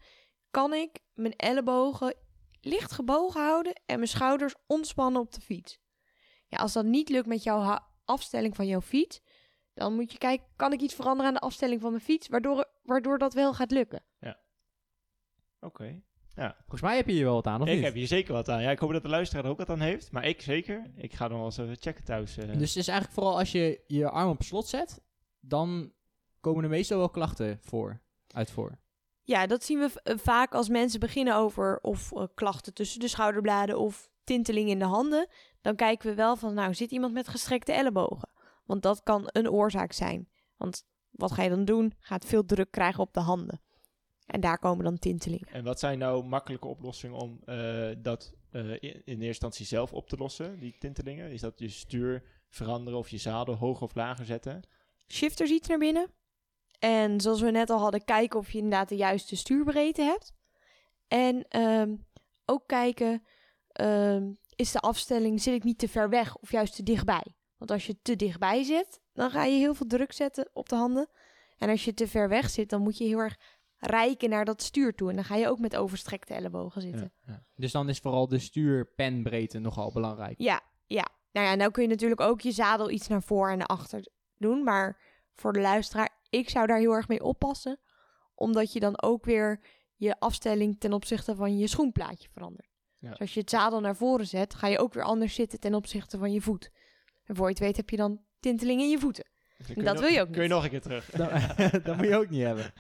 kan 0.51 0.75
ik 0.75 0.99
mijn 1.15 1.37
ellebogen 1.37 2.15
licht 2.61 2.93
gebogen 2.93 3.41
houden 3.41 3.81
en 3.87 3.97
mijn 3.97 4.09
schouders 4.09 4.55
ontspannen 4.67 5.21
op 5.21 5.33
de 5.33 5.41
fiets? 5.41 5.79
Ja, 6.47 6.59
als 6.59 6.73
dat 6.73 6.85
niet 6.85 7.09
lukt 7.09 7.27
met 7.27 7.43
jouw 7.43 7.79
afstelling 8.05 8.57
van 8.57 8.67
jouw 8.67 8.81
fiets, 8.81 9.21
dan 9.75 9.95
moet 9.95 10.13
je 10.13 10.19
kijken: 10.19 10.47
kan 10.57 10.73
ik 10.73 10.81
iets 10.81 10.95
veranderen 10.95 11.27
aan 11.27 11.35
de 11.35 11.47
afstelling 11.47 11.81
van 11.81 11.91
mijn 11.91 12.03
fiets, 12.03 12.29
waardoor, 12.29 12.71
waardoor 12.83 13.19
dat 13.19 13.35
wel 13.35 13.55
gaat 13.55 13.71
lukken? 13.71 14.05
Oké. 15.61 16.03
Volgens 16.59 16.81
mij 16.81 16.97
heb 16.97 17.07
je 17.07 17.13
hier 17.13 17.25
wel 17.25 17.35
wat 17.35 17.47
aan, 17.47 17.61
of 17.63 17.69
Ik 17.69 17.75
niet? 17.75 17.85
heb 17.85 17.95
hier 17.95 18.07
zeker 18.07 18.33
wat 18.33 18.49
aan. 18.49 18.63
Ja, 18.63 18.71
ik 18.71 18.79
hoop 18.79 18.93
dat 18.93 19.03
de 19.03 19.09
luisteraar 19.09 19.45
er 19.45 19.51
ook 19.51 19.59
wat 19.59 19.71
aan 19.71 19.81
heeft. 19.81 20.13
Maar 20.13 20.25
ik 20.27 20.41
zeker. 20.43 20.91
Ik 20.97 21.15
ga 21.15 21.29
dan 21.29 21.37
wel 21.37 21.47
eens 21.47 21.57
even 21.59 21.77
checken 21.81 22.05
thuis. 22.05 22.37
eh. 22.37 22.45
Dus 22.45 22.69
het 22.69 22.77
is 22.77 22.89
eigenlijk 22.89 23.13
vooral 23.19 23.39
als 23.39 23.53
je 23.53 23.81
je 23.87 24.11
arm 24.11 24.29
op 24.29 24.43
slot 24.43 24.67
zet, 24.67 25.01
dan 25.41 25.93
komen 26.41 26.65
er 26.65 26.71
meestal 26.71 26.99
wel 26.99 27.09
klachten 27.11 27.59
voor, 27.63 28.01
uit 28.29 28.51
voor. 28.51 28.79
Ja, 29.23 29.47
dat 29.47 29.65
zien 29.65 29.79
we 29.79 29.89
v- 29.91 29.95
eh, 29.97 30.17
vaak 30.19 30.55
als 30.55 30.69
mensen 30.69 31.01
beginnen 31.01 31.35
over 31.37 31.79
of 31.83 32.13
eh, 32.13 32.25
klachten 32.35 32.75
tussen 32.75 33.01
de 33.01 33.09
schouderbladen 33.09 33.79
of 33.79 34.09
tinteling 34.25 34.69
in 34.69 34.79
de 34.79 34.85
handen. 34.85 35.29
Dan 35.61 35.77
kijken 35.77 36.09
we 36.09 36.15
wel 36.15 36.37
van, 36.37 36.55
nou, 36.55 36.75
zit 36.75 36.91
iemand 36.91 37.13
met 37.13 37.29
gestrekte 37.29 37.73
ellebogen? 37.73 38.29
Want 38.65 38.83
dat 38.83 39.03
kan 39.03 39.23
een 39.27 39.51
oorzaak 39.51 39.93
zijn. 39.93 40.29
Want 40.57 40.85
wat 41.11 41.33
ga 41.33 41.43
je 41.43 41.49
dan 41.51 41.65
doen? 41.65 41.93
Gaat 42.01 42.25
veel 42.25 42.45
druk 42.45 42.71
krijgen 42.71 43.01
op 43.03 43.13
de 43.13 43.21
handen. 43.21 43.61
En 44.29 44.41
daar 44.41 44.59
komen 44.59 44.85
dan 44.85 44.99
tintelingen. 44.99 45.49
En 45.49 45.65
wat 45.65 45.79
zijn 45.79 45.99
nou 45.99 46.25
makkelijke 46.25 46.67
oplossingen 46.67 47.17
om 47.17 47.41
eh, 47.45 47.89
dat 47.99 48.33
eh, 48.51 48.71
in, 48.71 48.81
in 48.81 49.03
eerste 49.05 49.27
instantie 49.27 49.67
zelf 49.67 49.93
op 49.93 50.09
te 50.09 50.17
lossen, 50.17 50.59
die 50.59 50.77
tintelingen? 50.79 51.31
Is 51.31 51.41
dat 51.41 51.59
je 51.59 51.69
stuur 51.69 52.23
veranderen 52.49 52.99
of 52.99 53.09
je 53.09 53.19
zadel 53.19 53.55
hoger 53.55 53.83
of 53.83 53.95
lager 53.95 54.25
zetten? 54.25 54.63
Shifters 55.07 55.51
iets 55.51 55.69
naar 55.69 55.79
binnen. 55.79 56.11
En 56.79 57.21
zoals 57.21 57.41
we 57.41 57.51
net 57.51 57.71
al 57.71 57.79
hadden, 57.79 58.05
kijken 58.05 58.39
of 58.39 58.51
je 58.51 58.59
inderdaad 58.59 58.89
de 58.89 58.97
juiste 58.97 59.37
stuurbreedte 59.37 60.03
hebt. 60.03 60.33
En 61.09 61.49
ehm, 61.49 61.97
ook 62.45 62.67
kijken, 62.67 63.23
ehm, 63.73 64.33
is 64.57 64.73
de 64.73 64.81
afstelling, 64.81 65.43
zit 65.43 65.55
ik 65.55 65.65
niet 65.65 65.79
te 65.79 65.89
ver 65.89 66.09
weg 66.09 66.37
of 66.37 66.51
juist 66.51 66.75
te 66.77 66.83
dichtbij? 66.83 67.35
Want 67.57 67.71
als 67.71 67.87
je 67.87 68.03
te 68.03 68.17
dichtbij 68.17 68.63
zit, 68.63 69.01
dan 69.13 69.31
ga 69.31 69.45
je 69.45 69.59
heel 69.59 69.75
veel 69.75 69.87
druk 69.87 70.13
zetten 70.13 70.51
op 70.53 70.69
de 70.69 70.77
handen. 70.77 71.09
En 71.59 71.69
als 71.69 71.85
je 71.85 71.95
te 71.95 72.09
ver 72.09 72.29
weg 72.29 72.51
zit, 72.51 72.71
dan 72.71 72.83
moet 72.83 72.99
je 72.99 73.05
heel 73.05 73.19
erg 73.19 73.37
rijken 73.79 74.31
naar 74.31 74.45
dat 74.45 74.63
stuur 74.63 74.95
toe. 74.95 75.09
En 75.09 75.15
dan 75.15 75.25
ga 75.25 75.35
je 75.37 75.49
ook 75.49 75.59
met 75.59 75.77
overstrekte 75.77 76.35
ellebogen 76.35 76.83
zitten. 76.83 77.13
Ja, 77.27 77.33
ja. 77.33 77.45
Dus 77.55 77.73
dan 77.73 77.89
is 77.89 77.99
vooral 77.99 78.29
de 78.29 78.39
stuurpenbreedte 78.39 79.59
nogal 79.59 79.93
belangrijk. 79.93 80.39
Ja, 80.39 80.61
ja. 80.87 81.09
Nou 81.33 81.47
ja, 81.47 81.55
nou 81.55 81.71
kun 81.71 81.83
je 81.83 81.89
natuurlijk 81.89 82.21
ook 82.21 82.41
je 82.41 82.53
zadel 82.53 82.91
iets 82.91 83.09
naar 83.09 83.23
voor 83.23 83.51
en 83.51 83.59
naar 83.59 83.67
achter 83.67 84.09
doen. 84.37 84.63
Maar 84.65 85.01
voor 85.35 85.53
de 85.53 85.61
luisteraar, 85.61 86.19
ik 86.31 86.49
zou 86.49 86.67
daar 86.67 86.79
heel 86.79 86.93
erg 86.93 87.09
mee 87.09 87.25
oppassen. 87.25 87.81
Omdat 88.35 88.73
je 88.73 88.81
dan 88.81 89.03
ook 89.03 89.25
weer 89.25 89.61
je 89.95 90.21
afstelling 90.21 90.81
ten 90.81 90.93
opzichte 90.93 91.35
van 91.35 91.59
je 91.59 91.67
schoenplaatje 91.67 92.29
verandert. 92.33 92.69
Ja. 92.99 93.11
Dus 93.11 93.19
als 93.19 93.35
je 93.35 93.41
het 93.41 93.51
zadel 93.51 93.81
naar 93.81 93.97
voren 93.97 94.27
zet, 94.27 94.55
ga 94.55 94.67
je 94.67 94.79
ook 94.79 94.95
weer 94.95 95.03
anders 95.03 95.35
zitten 95.35 95.61
ten 95.61 95.75
opzichte 95.75 96.19
van 96.19 96.33
je 96.33 96.41
voet. 96.41 96.71
En 97.25 97.37
voor 97.37 97.45
je 97.45 97.51
het 97.51 97.63
weet 97.63 97.77
heb 97.77 97.91
je 97.91 97.97
dan 97.97 98.21
tinteling 98.41 98.81
in 98.81 98.91
je 98.91 98.99
voeten. 98.99 99.25
Dat 99.67 99.77
nog- 99.85 100.01
wil 100.01 100.09
je 100.09 100.21
ook 100.21 100.27
Kun 100.33 100.35
je 100.37 100.41
niet. 100.41 100.51
nog 100.51 100.65
een 100.65 100.71
keer 100.71 100.81
terug. 100.81 101.11
Dat, 101.11 101.31
dat 101.85 101.97
moet 101.97 102.07
je 102.07 102.17
ook 102.17 102.31
niet 102.31 102.43
hebben. 102.43 102.73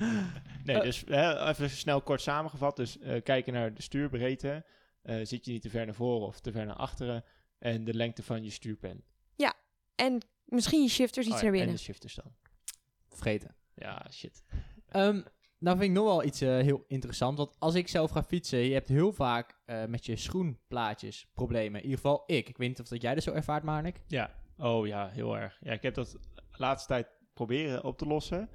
Nee, 0.64 0.76
Eh. 0.76 0.82
dus 0.82 1.04
hè, 1.06 1.48
even 1.48 1.70
snel 1.70 2.00
kort 2.02 2.20
samengevat. 2.20 2.76
Dus 2.76 2.98
eh, 2.98 3.22
kijken 3.22 3.52
naar 3.52 3.74
de 3.74 3.82
stuurbreedte. 3.82 4.64
Eh, 5.02 5.16
zit 5.22 5.44
je 5.44 5.52
niet 5.52 5.62
te 5.62 5.70
ver 5.70 5.84
naar 5.86 5.94
voren 5.94 6.26
of 6.26 6.40
te 6.40 6.52
ver 6.52 6.66
naar 6.66 6.76
achteren? 6.76 7.24
En 7.58 7.84
de 7.84 7.94
lengte 7.94 8.22
van 8.22 8.44
je 8.44 8.50
stuurpen. 8.50 9.02
En 9.94 10.20
misschien 10.44 10.82
je 10.82 10.88
shifters 10.88 11.26
iets 11.26 11.34
Oh 11.36 11.40
ja, 11.42 11.46
naar 11.46 11.54
En 11.54 11.58
binnen. 11.58 11.76
de 11.76 11.82
shifters 11.82 12.14
dan. 12.14 12.32
Vergeten. 13.08 13.54
Ja, 13.74 14.06
shit. 14.10 14.44
Ehm, 14.88 15.20
nou 15.58 15.76
vind 15.78 15.82
ik 15.90 15.96
nog 15.96 16.04
wel 16.04 16.24
iets 16.24 16.40
eh, 16.40 16.48
heel 16.48 16.84
interessant. 16.88 17.38
Want 17.38 17.54
als 17.58 17.74
ik 17.74 17.88
zelf 17.88 18.10
ga 18.10 18.22
fietsen, 18.22 18.58
je 18.58 18.72
hebt 18.72 18.88
heel 18.88 19.12
vaak 19.12 19.58
eh, 19.64 19.84
met 19.84 20.06
je 20.06 20.16
schoenplaatjes 20.16 21.26
problemen. 21.34 21.78
In 21.80 21.84
ieder 21.88 22.00
geval 22.00 22.22
ik. 22.26 22.48
Ik 22.48 22.56
weet 22.56 22.68
niet 22.68 22.80
of 22.80 22.88
dat 22.88 23.02
jij 23.02 23.14
dat 23.14 23.22
zo 23.22 23.32
ervaart, 23.32 23.62
Marnik. 23.62 24.00
Ja, 24.06 24.34
oh 24.58 24.86
ja, 24.86 25.08
heel 25.08 25.36
erg. 25.38 25.58
Ja, 25.60 25.72
ik 25.72 25.82
heb 25.82 25.94
dat 25.94 26.18
laatste 26.59 26.88
tijd 26.88 27.09
proberen 27.35 27.85
op 27.85 27.99
te 27.99 28.07
lossen. 28.07 28.51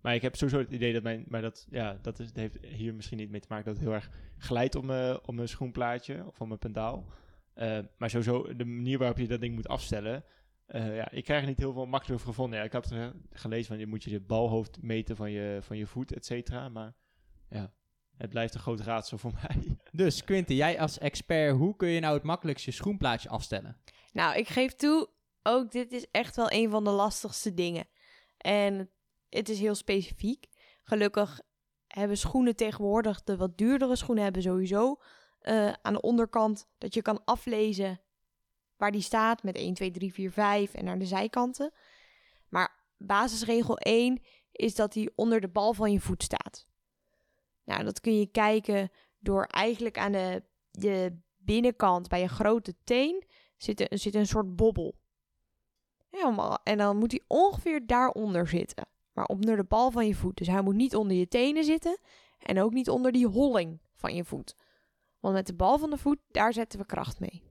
Maar 0.00 0.14
ik 0.14 0.22
heb 0.22 0.36
sowieso 0.36 0.58
het 0.58 0.70
idee 0.70 0.92
dat 0.92 1.02
mijn... 1.02 1.24
Maar 1.28 1.42
dat, 1.42 1.66
ja, 1.70 1.98
dat, 2.02 2.18
is, 2.18 2.26
dat 2.26 2.36
heeft 2.36 2.66
hier 2.66 2.94
misschien 2.94 3.18
niet 3.18 3.30
mee 3.30 3.40
te 3.40 3.46
maken 3.50 3.64
dat 3.64 3.74
het 3.74 3.84
heel 3.84 3.94
erg 3.94 4.10
glijdt 4.38 4.74
op 4.74 4.84
mijn, 4.84 5.26
op 5.26 5.34
mijn 5.34 5.48
schoenplaatje 5.48 6.26
of 6.26 6.40
op 6.40 6.46
mijn 6.46 6.58
pendaal. 6.58 7.06
Eh, 7.54 7.78
maar 7.98 8.10
sowieso 8.10 8.56
de 8.56 8.64
manier 8.64 8.98
waarop 8.98 9.18
je 9.18 9.28
dat 9.28 9.40
ding 9.40 9.54
moet 9.54 9.68
afstellen... 9.68 10.24
eh, 10.66 10.96
ja, 10.96 11.10
ik 11.10 11.24
krijg 11.24 11.42
er 11.42 11.48
niet 11.48 11.58
heel 11.58 11.72
veel 11.72 11.86
makkelijk 11.86 12.14
over 12.20 12.32
gevonden. 12.32 12.58
Ja, 12.58 12.64
ik 12.64 12.72
had 12.72 12.94
gelezen 13.30 13.66
van 13.66 13.78
je 13.78 13.86
moet 13.86 14.04
je 14.04 14.10
de 14.10 14.20
balhoofd 14.20 14.82
meten 14.82 15.16
van 15.16 15.30
je, 15.30 15.58
van 15.60 15.76
je 15.76 15.86
voet, 15.86 16.12
et 16.12 16.26
cetera. 16.26 16.68
Maar 16.68 16.94
ja, 17.48 17.72
het 18.16 18.30
blijft 18.30 18.54
een 18.54 18.60
groot 18.60 18.80
raadsel 18.80 19.18
voor 19.18 19.32
mij. 19.42 19.76
Dus 19.92 20.24
Quinten, 20.24 20.54
jij 20.54 20.80
als 20.80 20.98
expert, 20.98 21.56
hoe 21.56 21.76
kun 21.76 21.88
je 21.88 22.00
nou 22.00 22.14
het 22.14 22.22
makkelijkst 22.22 22.64
je 22.64 22.70
schoenplaatje 22.70 23.28
afstellen? 23.28 23.76
Nou, 24.12 24.36
ik 24.38 24.48
geef 24.48 24.74
toe, 24.74 25.08
ook 25.48 25.70
dit 25.70 25.92
is 25.92 26.06
echt 26.10 26.36
wel 26.36 26.52
een 26.52 26.70
van 26.70 26.84
de 26.84 26.90
lastigste 26.90 27.54
dingen. 27.54 27.88
En 28.36 28.90
het 29.28 29.48
is 29.48 29.60
heel 29.60 29.74
specifiek. 29.74 30.46
Gelukkig 30.84 31.40
hebben 31.86 32.18
schoenen 32.18 32.56
tegenwoordig, 32.56 33.22
de 33.22 33.36
wat 33.36 33.58
duurdere 33.58 33.96
schoenen 33.96 34.24
hebben 34.24 34.42
sowieso 34.42 34.96
eh, 35.40 35.72
aan 35.82 35.92
de 35.92 36.00
onderkant 36.00 36.68
dat 36.78 36.94
je 36.94 37.02
kan 37.02 37.24
aflezen 37.24 38.00
waar 38.76 38.92
die 38.92 39.00
staat 39.00 39.42
met 39.42 39.56
1, 39.56 39.74
2, 39.74 39.90
3, 39.90 40.12
4, 40.12 40.30
5 40.32 40.74
en 40.74 40.84
naar 40.84 40.98
de 40.98 41.06
zijkanten. 41.06 41.72
Maar 42.48 42.76
basisregel 42.96 43.78
1 43.78 44.22
is 44.52 44.74
dat 44.74 44.94
hij 44.94 45.10
onder 45.14 45.40
de 45.40 45.48
bal 45.48 45.74
van 45.74 45.92
je 45.92 46.00
voet 46.00 46.22
staat. 46.22 46.66
Nou, 47.64 47.84
dat 47.84 48.00
kun 48.00 48.18
je 48.18 48.26
kijken 48.26 48.90
door 49.18 49.44
eigenlijk 49.44 49.98
aan 49.98 50.12
de, 50.12 50.42
de 50.70 51.18
binnenkant 51.36 52.08
bij 52.08 52.20
je 52.20 52.28
grote 52.28 52.74
teen 52.84 53.24
zit 53.56 53.92
een, 53.92 53.98
zit 53.98 54.14
een 54.14 54.26
soort 54.26 54.56
bobbel. 54.56 54.94
Helemaal. 56.10 56.58
En 56.64 56.78
dan 56.78 56.96
moet 56.96 57.10
hij 57.10 57.22
ongeveer 57.26 57.86
daaronder 57.86 58.48
zitten. 58.48 58.88
Maar 59.12 59.24
onder 59.24 59.56
de 59.56 59.64
bal 59.64 59.90
van 59.90 60.06
je 60.06 60.14
voet. 60.14 60.36
Dus 60.36 60.46
hij 60.46 60.62
moet 60.62 60.74
niet 60.74 60.96
onder 60.96 61.16
je 61.16 61.28
tenen 61.28 61.64
zitten. 61.64 61.98
En 62.38 62.60
ook 62.60 62.72
niet 62.72 62.90
onder 62.90 63.12
die 63.12 63.26
holling 63.26 63.80
van 63.94 64.14
je 64.14 64.24
voet. 64.24 64.56
Want 65.20 65.34
met 65.34 65.46
de 65.46 65.54
bal 65.54 65.78
van 65.78 65.90
de 65.90 65.98
voet, 65.98 66.18
daar 66.30 66.52
zetten 66.52 66.78
we 66.78 66.86
kracht 66.86 67.20
mee. 67.20 67.42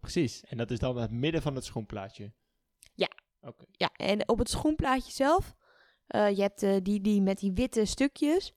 Precies. 0.00 0.44
En 0.44 0.56
dat 0.56 0.70
is 0.70 0.78
dan 0.78 0.96
het 0.96 1.10
midden 1.10 1.42
van 1.42 1.54
het 1.54 1.64
schoenplaatje. 1.64 2.32
Ja. 2.94 3.10
Oké. 3.40 3.64
Ja, 3.70 3.90
en 3.92 4.28
op 4.28 4.38
het 4.38 4.48
schoenplaatje 4.48 5.12
zelf, 5.12 5.54
eh, 6.06 6.30
je 6.36 6.42
hebt 6.42 6.62
eh, 6.62 6.76
die, 6.82 7.00
die 7.00 7.22
met 7.22 7.38
die 7.38 7.52
witte 7.52 7.84
stukjes, 7.84 8.54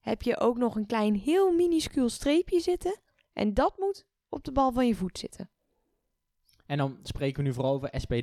heb 0.00 0.22
je 0.22 0.40
ook 0.40 0.56
nog 0.56 0.76
een 0.76 0.86
klein 0.86 1.14
heel 1.14 1.52
minuscuul 1.52 2.08
streepje 2.08 2.60
zitten. 2.60 3.00
En 3.32 3.54
dat 3.54 3.78
moet 3.78 4.06
op 4.28 4.44
de 4.44 4.52
bal 4.52 4.72
van 4.72 4.86
je 4.86 4.94
voet 4.94 5.18
zitten. 5.18 5.50
En 6.72 6.78
dan 6.78 6.98
spreken 7.02 7.36
we 7.42 7.48
nu 7.48 7.54
vooral 7.54 7.72
over 7.74 7.88
SPD, 7.92 8.22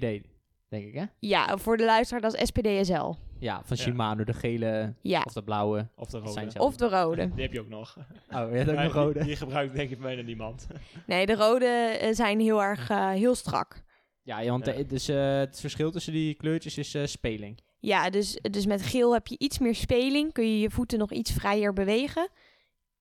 denk 0.69 0.85
ik, 0.85 0.93
hè? 0.93 1.03
Ja, 1.19 1.57
voor 1.57 1.77
de 1.77 1.85
luisteraar, 1.85 2.21
dat 2.21 2.35
is 2.35 2.47
SPDSL. 2.47 3.13
Ja, 3.39 3.61
van. 3.63 3.77
Shimano, 3.77 4.23
de 4.23 4.33
gele 4.33 4.93
Ja, 5.01 5.21
of 5.25 5.33
de 5.33 5.43
blauwe. 5.43 5.87
Of 5.95 6.09
de 6.09 6.17
rode. 6.19 6.59
of 6.59 6.75
de 6.75 6.89
rode. 6.89 7.29
Die 7.33 7.41
heb 7.43 7.53
je 7.53 7.59
ook 7.59 7.67
nog. 7.69 7.97
Oh, 7.97 8.51
je 8.51 8.57
hebt 8.57 8.69
ook 8.69 8.75
nog 8.75 8.83
die- 8.93 9.01
rode. 9.01 9.23
Die, 9.23 9.35
gebruikt 9.35 9.75
denk 9.75 9.89
ik 9.89 9.99
bijna 9.99 10.21
niemand. 10.21 10.67
Nee, 11.07 11.25
de 11.25 11.35
rode 11.35 11.65
eh, 11.65 12.13
zijn 12.13 12.39
heel 12.39 12.61
erg 12.63 12.89
eh, 12.89 13.09
heel 13.09 13.35
strak. 13.35 13.83
Ja, 14.21 14.39
ja, 14.39 14.49
want 14.51 14.65
Ja. 14.65 14.73
de- 14.73 14.85
dus, 14.85 15.07
eh, 15.07 15.37
het 15.37 15.59
verschil 15.59 15.91
tussen 15.91 16.13
die 16.13 16.33
kleurtjes 16.33 16.77
is 16.77 16.93
eh, 16.93 17.05
speling. 17.05 17.59
Ja, 17.79 18.09
dus, 18.09 18.39
dus 18.41 18.65
met 18.65 18.81
geel 18.81 19.13
heb 19.13 19.27
je 19.27 19.35
iets 19.37 19.59
meer 19.59 19.75
speling. 19.75 20.33
Kun 20.33 20.43
je 20.51 20.59
je 20.59 20.69
voeten 20.69 20.99
nog 20.99 21.11
iets 21.11 21.31
vrijer 21.31 21.73
bewegen. 21.73 22.29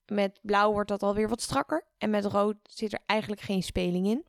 Met 0.06 0.38
blauw 0.42 0.72
wordt 0.72 0.88
dat 0.88 1.02
alweer 1.02 1.28
wat 1.28 1.40
strakker. 1.40 1.84
En 1.98 2.11
met 2.11 2.24
rood 2.24 2.56
zit 2.62 2.92
er 2.92 3.00
eigenlijk 3.06 3.40
geen 3.40 3.62
speling 3.62 4.06
in. 4.06 4.24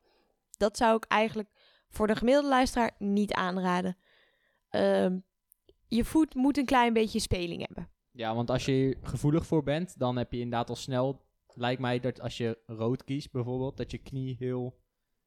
Dat 0.60 0.78
zou 0.78 0.96
ik 0.96 1.06
eigenlijk 1.06 1.50
voor 1.90 2.08
de 2.08 2.16
gemiddelde 2.16 2.50
luisteraar 2.50 2.92
niet 2.98 3.34
aanraden. 3.34 3.98
Ehm, 4.70 5.20
je 5.88 6.06
voet 6.06 6.36
moet 6.36 6.58
een 6.58 6.66
klein 6.66 6.94
beetje 6.94 7.20
speling 7.20 7.66
hebben. 7.68 7.90
Ja, 8.12 8.36
want 8.36 8.50
als 8.50 8.66
je 8.66 8.72
hier 8.72 8.98
gevoelig 9.02 9.46
voor 9.46 9.64
bent, 9.64 10.00
dan 10.00 10.18
heb 10.18 10.32
je 10.32 10.40
inderdaad 10.40 10.70
al 10.70 10.76
snel, 10.76 11.26
lijkt 11.54 11.82
mij 11.82 12.00
dat 12.00 12.22
als 12.22 12.38
je 12.38 12.58
rood 12.66 13.04
kiest 13.04 13.32
bijvoorbeeld, 13.32 13.78
dat 13.78 13.92
je 13.92 13.98
knie 13.98 14.36
heel, 14.40 14.80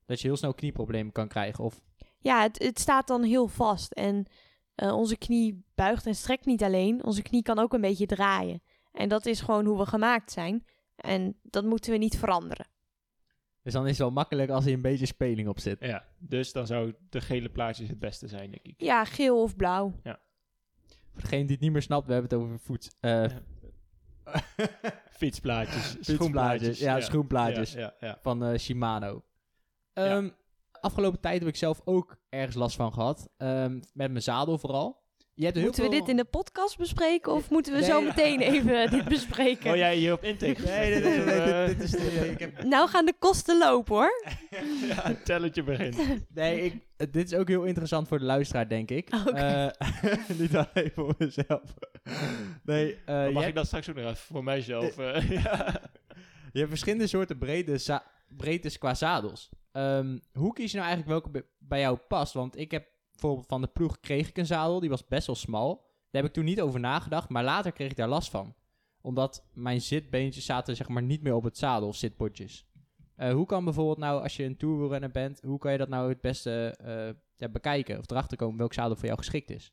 dat 0.07 0.21
je 0.21 0.27
heel 0.27 0.37
snel 0.37 0.55
knieproblemen 0.55 1.12
kan 1.12 1.29
krijgen. 1.29 1.64
Of, 1.64 1.81
Ja, 2.18 2.42
het, 2.42 2.62
het 2.62 2.79
staat 2.79 3.07
dan 3.07 3.23
heel 3.23 3.49
vast. 3.49 3.92
En 3.92 4.27
eh, 4.75 4.97
onze 4.97 5.16
knie 5.16 5.64
buigt 5.75 6.07
en 6.07 6.14
strekt 6.14 6.47
niet 6.47 6.62
alleen. 6.62 7.05
Onze 7.05 7.23
knie 7.23 7.42
kan 7.42 7.59
ook 7.59 7.73
een 7.73 7.81
beetje 7.81 8.07
draaien. 8.07 8.62
En 8.92 9.09
dat 9.09 9.27
is 9.27 9.40
gewoon 9.40 9.64
hoe 9.64 9.79
we 9.79 9.87
gemaakt 9.87 10.33
zijn. 10.33 10.66
En 10.97 11.38
dat 11.42 11.64
moeten 11.64 11.92
we 11.92 11.99
niet 11.99 12.18
veranderen. 12.18 12.66
Dus 13.62 13.72
dan 13.72 13.83
is 13.85 13.88
het 13.90 13.98
wel 13.98 14.11
makkelijk 14.11 14.51
als 14.51 14.66
er 14.66 14.72
een 14.72 14.83
beetje 14.83 15.07
speling 15.07 15.48
op 15.48 15.61
zit. 15.61 15.81
ja, 15.81 16.05
dus 16.18 16.53
dan 16.53 16.66
zou 16.66 16.94
de 17.09 17.20
gele 17.20 17.48
plaatjes 17.48 17.88
het 17.88 17.98
beste 17.98 18.29
zijn, 18.29 18.51
denk 18.51 18.64
ik. 18.66 18.75
Ja, 18.77 19.05
geel 19.05 19.42
of 19.42 19.57
blauw. 19.57 20.01
Voor 21.12 21.20
degene 21.22 21.42
die 21.42 21.53
het 21.53 21.61
niet 21.61 21.72
meer 21.72 21.83
snapt, 21.83 22.07
we 22.07 22.12
hebben 22.12 22.31
het 22.31 22.40
over 22.40 22.59
voet. 22.59 22.96
eh 23.01 23.11
Ja. 23.11 23.40
Fietsplaatjes, 25.11 26.79
ja, 26.79 27.01
schoenplaatjes. 27.01 27.72
Ja, 27.72 27.81
ja, 27.81 27.94
ja. 28.01 28.18
van 28.22 28.44
eh, 28.44 28.59
Shimano. 28.59 29.25
Ja. 29.94 30.05
Ehm, 30.16 30.31
Afgelopen 30.81 31.20
tijd 31.20 31.38
heb 31.38 31.48
ik 31.48 31.57
zelf 31.57 31.81
ook 31.85 32.16
ergens 32.29 32.57
last 32.57 32.77
van 32.77 32.92
gehad. 32.92 33.29
Ehm, 33.37 33.72
met 33.72 34.11
mijn 34.11 34.22
zadel 34.22 34.59
vooral. 34.59 35.01
Je 35.35 35.45
hebt 35.45 35.57
heel 35.57 35.64
Moeten 35.66 35.85
we 35.85 35.90
dit 35.90 36.09
in 36.09 36.16
de 36.16 36.25
podcast 36.25 36.79
bespreken 36.79 37.33
of 37.33 37.51
moeten 37.51 37.73
we 37.73 37.79
Nee. 37.79 37.88
zo 37.88 38.01
meteen 38.03 38.40
even 38.53 38.90
dit 38.90 39.05
bespreken? 39.05 39.71
Oh 39.71 39.77
jij 39.77 39.97
hier 39.97 40.12
op 40.12 40.25
intake? 40.25 40.62
Nee, 40.62 41.01
dit, 41.03 41.03
dit 41.79 41.83
is 41.83 41.92
nee, 41.92 42.31
ik 42.31 42.38
heb, 42.38 42.62
Nou 42.64 42.88
gaan 42.88 43.07
de 43.07 43.14
kosten 43.18 43.59
lopen 43.59 43.95
hoor. 43.95 44.25
ja, 44.88 45.03
het 45.03 45.25
telletje 45.25 45.62
begint. 45.62 45.97
nee, 46.35 46.61
ik, 46.64 46.75
eh, 46.97 47.07
dit 47.11 47.33
is 47.33 47.38
ook 47.38 47.49
heel 47.49 47.64
interessant 47.64 48.09
voor 48.09 48.18
de 48.18 48.25
luisteraar, 48.25 48.68
denk 48.68 48.90
ik. 48.90 49.09
Oké. 49.27 49.31
Eh, 49.38 50.29
niet 50.38 50.57
alleen 50.57 50.90
voor 50.95 51.14
mezelf. 51.18 51.62
Nee, 52.64 52.99
eh, 53.05 53.14
mag 53.23 53.29
ik 53.29 53.35
hebt, 53.42 53.55
dat 53.55 53.66
straks 53.66 53.88
ook 53.90 53.97
nog 53.97 54.05
even 54.05 54.16
voor 54.16 54.45
mijzelf. 54.45 54.99
eh, 54.99 55.31
ja. 55.31 55.81
je 56.53 56.59
hebt 56.59 56.68
verschillende 56.71 57.07
soorten 57.07 57.38
breedtes 58.37 58.79
qua 58.79 58.95
zadels. 58.95 59.49
Ehm, 59.73 60.18
hoe 60.33 60.53
kies 60.53 60.71
je 60.71 60.77
nou 60.79 60.88
eigenlijk 60.88 61.09
welke 61.21 61.31
bij- 61.31 61.49
bij 61.59 61.81
jou 61.81 61.97
past? 62.09 62.33
Want 62.33 62.59
ik 62.59 62.71
heb 62.71 62.90
bijvoorbeeld 63.22 63.48
van 63.48 63.61
de 63.61 63.66
ploeg 63.66 64.00
kreeg 64.00 64.28
ik 64.28 64.38
een 64.38 64.46
zadel, 64.46 64.80
die 64.80 64.90
was 64.90 65.06
best 65.06 65.26
wel 65.26 65.37
smal. 65.37 65.74
Daar 66.11 66.22
heb 66.22 66.24
ik 66.24 66.32
toen 66.32 66.44
niet 66.44 66.61
over 66.61 66.80
nagedacht, 66.80 67.28
maar 67.28 67.44
later 67.44 67.72
kreeg 67.72 67.90
ik 67.90 67.96
daar 67.96 68.08
last 68.08 68.30
van. 68.30 68.54
Omdat 69.00 69.44
mijn 69.52 69.80
zitbeentjes 69.80 70.44
zaten 70.44 70.76
zeg 70.76 70.88
maar 70.88 71.02
niet 71.02 71.22
meer 71.22 71.35
op 71.35 71.42
het 71.42 71.58
zadel, 71.58 71.92
zitpotjes. 71.92 72.66
Eh, 73.16 73.32
hoe 73.32 73.46
kan 73.46 73.64
bijvoorbeeld 73.64 73.98
nou, 73.98 74.22
als 74.22 74.37
je 74.37 74.44
een 74.44 74.56
tourwielrenner 74.56 75.11
bent, 75.11 75.40
hoe 75.42 75.58
kan 75.58 75.72
je 75.72 75.78
dat 75.78 75.88
nou 75.88 76.08
het 76.08 76.20
beste 76.20 76.76
eh, 77.38 77.48
bekijken? 77.50 77.98
Of 77.98 78.11
erachter 78.11 78.37
komen 78.37 78.58
welk 78.58 78.72
zadel 78.72 78.96
voor 78.96 79.04
jou 79.04 79.18
geschikt 79.18 79.50
is? 79.50 79.72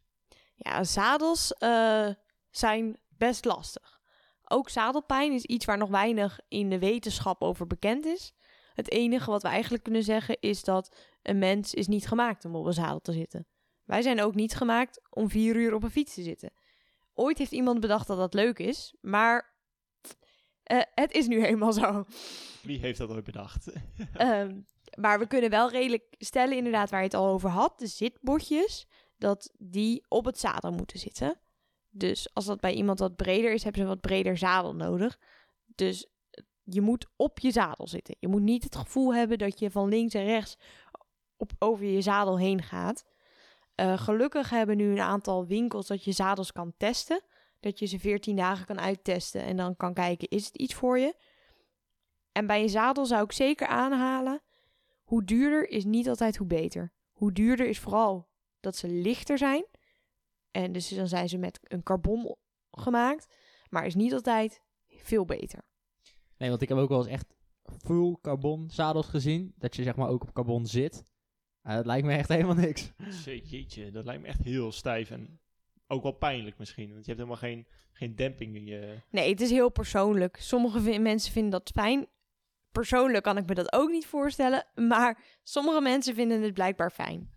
Ja, 0.56 0.84
zadels 0.84 1.54
eh, 1.54 2.08
zijn 2.52 2.98
best 3.08 3.46
lastig. 3.46 4.00
Ook 4.44 4.70
zadelpijn 4.70 5.32
is 5.32 5.46
iets 5.46 5.66
waar 5.66 5.78
nog 5.78 5.90
weinig 5.90 6.40
in 6.48 6.70
de 6.70 6.80
wetenschap 6.80 7.42
over 7.42 7.68
bekend 7.68 8.06
is. 8.06 8.34
Het 8.80 8.92
enige 8.92 9.32
wat 9.32 9.42
we 9.42 9.48
eigenlijk 9.48 9.84
kunnen 9.84 10.04
zeggen 10.04 10.38
is 10.40 10.64
dat 10.64 10.96
een 11.22 11.40
mens 11.40 11.74
is 11.74 11.88
niet 11.88 12.08
gemaakt 12.08 12.46
om 12.46 12.56
op 12.56 12.66
een 12.66 12.74
zadel 12.74 13.00
te 13.00 13.14
zitten. 13.14 13.48
Wij 13.84 14.02
zijn 14.02 14.22
ook 14.22 14.36
niet 14.36 14.56
gemaakt 14.56 15.02
om 15.10 15.30
vier 15.30 15.56
uur 15.56 15.74
op 15.74 15.84
een 15.84 15.92
fiets 15.92 16.14
te 16.14 16.22
zitten. 16.22 16.52
Ooit 17.14 17.38
heeft 17.38 17.52
iemand 17.52 17.80
bedacht 17.80 18.08
dat 18.08 18.18
dat 18.18 18.34
leuk 18.34 18.60
is, 18.60 18.96
maar 19.02 19.54
eh, 20.64 20.82
het 20.94 21.12
is 21.12 21.28
nu 21.28 21.44
eenmaal 21.46 21.74
zo. 21.74 22.06
Wie 22.62 22.80
heeft 22.80 22.98
dat 22.98 23.10
ooit 23.10 23.24
bedacht? 23.24 23.68
Ehm, 24.14 24.60
maar 24.98 25.20
we 25.20 25.28
kunnen 25.28 25.50
wel 25.50 25.70
redelijk 25.70 26.16
stellen, 26.18 26.58
inderdaad, 26.58 26.90
waar 26.90 27.00
je 27.00 27.06
het 27.06 27.16
al 27.16 27.28
over 27.28 27.50
had, 27.50 27.80
de 27.80 27.88
zitbotjes, 27.88 28.88
dat 29.18 29.54
die 29.58 30.06
op 30.08 30.26
het 30.26 30.40
zadel 30.40 30.72
moeten 30.72 31.00
zitten. 31.00 31.40
Dus 31.90 32.34
als 32.34 32.46
dat 32.46 32.60
bij 32.60 32.74
iemand 32.74 33.00
wat 33.00 33.16
breder 33.16 33.54
is, 33.54 33.64
hebben 33.64 33.82
ze 33.82 33.88
een 33.88 33.94
wat 33.94 34.02
breder 34.02 34.38
zadel 34.38 34.76
nodig. 34.76 35.20
Dus 35.66 36.08
je 36.70 36.82
moet 36.82 37.08
op 37.16 37.40
je 37.40 37.52
zadel 37.52 37.88
zitten. 37.88 38.16
Je 38.20 38.28
moet 38.28 38.42
niet 38.42 38.64
het 38.64 38.76
gevoel 38.76 39.14
hebben 39.14 39.38
dat 39.38 39.60
je 39.60 39.72
van 39.72 39.90
links 39.90 40.14
en 40.14 40.26
rechts 40.26 40.58
op, 41.38 41.52
over 41.60 41.86
je 41.86 42.02
zadel 42.02 42.38
heen 42.38 42.62
gaat. 42.62 43.06
Eh, 43.76 43.98
gelukkig 43.98 44.50
hebben 44.50 44.78
nu 44.78 44.92
een 44.92 45.00
aantal 45.00 45.46
winkels 45.46 45.88
dat 45.88 46.04
je 46.04 46.12
zadels 46.12 46.52
kan 46.52 46.74
testen. 46.78 47.22
Dat 47.60 47.80
je 47.80 47.86
ze 47.86 48.00
14 48.00 48.36
dagen 48.36 48.66
kan 48.66 48.80
uittesten 48.80 49.42
en 49.42 49.58
dan 49.58 49.76
kan 49.76 49.94
kijken, 49.94 50.28
is 50.28 50.46
het 50.46 50.58
iets 50.58 50.74
voor 50.74 51.00
je? 51.00 51.16
En 52.32 52.48
bij 52.48 52.62
een 52.62 52.70
zadel 52.70 53.06
zou 53.06 53.24
ik 53.24 53.32
zeker 53.32 53.68
aanhalen, 53.68 54.42
hoe 55.04 55.24
duurder 55.24 55.70
is 55.70 55.86
niet 55.86 56.10
altijd 56.10 56.38
hoe 56.38 56.48
beter. 56.48 56.94
Hoe 57.12 57.32
duurder 57.32 57.68
is 57.68 57.80
vooral 57.80 58.30
dat 58.60 58.76
ze 58.76 58.88
lichter 58.88 59.38
zijn. 59.38 59.66
En 60.52 60.72
dus 60.72 60.90
dan 60.90 61.08
zijn 61.08 61.30
ze 61.30 61.38
met 61.38 61.60
een 61.64 61.84
carbon 61.84 62.36
gemaakt, 62.72 63.36
maar 63.70 63.86
is 63.86 63.96
niet 63.96 64.14
altijd 64.14 64.62
veel 64.88 65.26
beter. 65.26 65.62
Nee, 66.40 66.50
want 66.50 66.62
ik 66.62 66.70
heb 66.70 66.78
ook 66.78 66.90
wel 66.90 66.98
eens 66.98 67.08
echt 67.08 67.36
full 67.86 68.18
carbon 68.22 68.70
zadels 68.70 69.08
gezien. 69.08 69.54
Dat 69.58 69.76
je 69.76 69.84
zeg 69.84 69.96
maar 69.96 70.08
ook 70.08 70.22
op 70.22 70.34
carbon 70.34 70.66
zit. 70.66 71.06
Uh, 71.64 71.76
dat 71.76 71.86
lijkt 71.86 72.06
me 72.06 72.14
echt 72.14 72.30
helemaal 72.30 72.56
niks. 72.56 72.92
Jeetje, 73.24 73.92
dat 73.92 74.06
lijkt 74.06 74.22
me 74.22 74.28
echt 74.28 74.44
heel 74.44 74.72
stijf 74.72 75.12
en 75.12 75.40
ook 75.88 76.04
wel 76.04 76.12
pijnlijk 76.12 76.58
misschien. 76.58 76.94
Want 76.94 77.06
je 77.06 77.12
hebt 77.12 77.18
helemaal 77.18 77.50
geen, 77.50 77.68
geen 77.92 78.16
demping 78.16 78.56
in 78.56 78.66
je... 78.66 79.02
Nee, 79.10 79.30
het 79.30 79.42
is 79.42 79.50
heel 79.50 79.70
persoonlijk. 79.70 80.38
Sommige 80.38 81.00
mensen 81.00 81.32
vinden 81.32 81.52
dat 81.52 81.72
fijn. 81.74 82.08
Persoonlijk 82.72 83.24
kan 83.24 83.38
ik 83.38 83.48
me 83.48 83.54
dat 83.54 83.74
ook 83.74 83.90
niet 83.90 84.06
voorstellen, 84.06 84.66
maar 84.76 85.40
sommige 85.44 85.82
mensen 85.82 86.16
vinden 86.16 86.42
het 86.42 86.54
blijkbaar 86.54 86.92
fijn. 86.92 87.32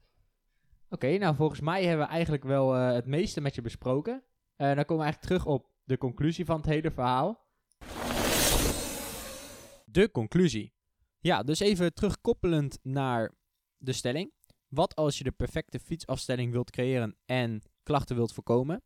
Oké, 0.88 1.18
nou 1.18 1.34
volgens 1.36 1.60
mij 1.60 1.84
hebben 1.84 2.06
we 2.06 2.12
eigenlijk 2.12 2.44
wel 2.44 2.76
eh, 2.76 2.92
het 2.92 3.06
meeste 3.06 3.40
met 3.40 3.54
je 3.54 3.62
besproken. 3.62 4.22
Eh, 4.56 4.66
dan 4.66 4.84
komen 4.84 4.96
we 4.96 5.02
eigenlijk 5.02 5.22
terug 5.22 5.46
op 5.46 5.70
de 5.84 5.98
conclusie 5.98 6.44
van 6.44 6.56
het 6.56 6.66
hele 6.66 6.90
verhaal. 6.90 7.41
De 9.92 10.10
conclusie. 10.10 10.72
Ja, 11.20 11.42
dus 11.42 11.60
even 11.60 11.94
terugkoppelend 11.94 12.78
naar 12.82 13.32
de 13.78 13.92
stelling. 13.92 14.32
Wat 14.68 14.94
als 14.94 15.18
je 15.18 15.24
de 15.24 15.30
perfecte 15.30 15.78
fietsafstelling 15.78 16.52
wilt 16.52 16.70
creëren 16.70 17.16
en 17.24 17.62
klachten 17.82 18.16
wilt 18.16 18.32
voorkomen? 18.32 18.82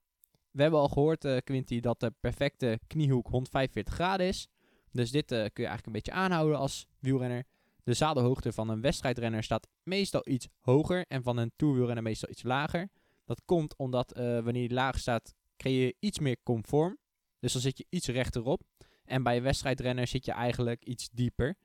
We 0.51 0.63
hebben 0.63 0.81
al 0.81 0.89
gehoord, 0.89 1.25
eh 1.25 1.37
Quinty, 1.45 1.81
dat 1.81 2.01
de 2.01 2.15
perfecte 2.21 2.81
kniehoek 2.87 3.29
145 3.29 3.95
graden 3.95 4.27
is. 4.27 4.49
Dus 4.91 5.11
dit 5.11 5.33
eh, 5.33 5.39
kun 5.39 5.63
je 5.63 5.69
eigenlijk 5.69 5.87
een 5.87 5.93
beetje 5.93 6.13
aanhouden 6.13 6.59
als 6.59 6.87
wielrenner. 6.99 7.45
De 7.85 7.95
zadelhoogte 7.95 8.53
van 8.53 8.69
een 8.69 8.81
wedstrijdrenner 8.81 9.43
staat 9.43 9.69
meestal 9.83 10.29
iets 10.29 10.49
hoger 10.59 11.05
en 11.09 11.23
van 11.23 11.37
een 11.37 11.53
toerwielrenner 11.57 12.03
meestal 12.03 12.31
iets 12.31 12.43
lager. 12.43 12.89
Dat 13.25 13.43
komt 13.45 13.77
omdat 13.77 14.13
eh, 14.13 14.25
wanneer 14.25 14.69
die 14.69 14.75
laag 14.77 14.99
staat, 14.99 15.35
creëer 15.57 15.87
je 15.87 15.97
iets 15.99 16.19
meer 16.19 16.37
conform. 16.43 16.99
Dus 17.39 17.53
dan 17.53 17.63
zit 17.63 17.79
je 17.79 17.87
iets 17.89 18.09
rechterop. 18.09 18.63
En 19.07 19.23
bij 19.23 19.37
een 19.37 19.43
wedstrijdrenner 19.43 20.07
zit 20.07 20.25
je 20.25 20.33
eigenlijk 20.33 20.85
iets 20.85 21.11
dieper. 21.11 21.57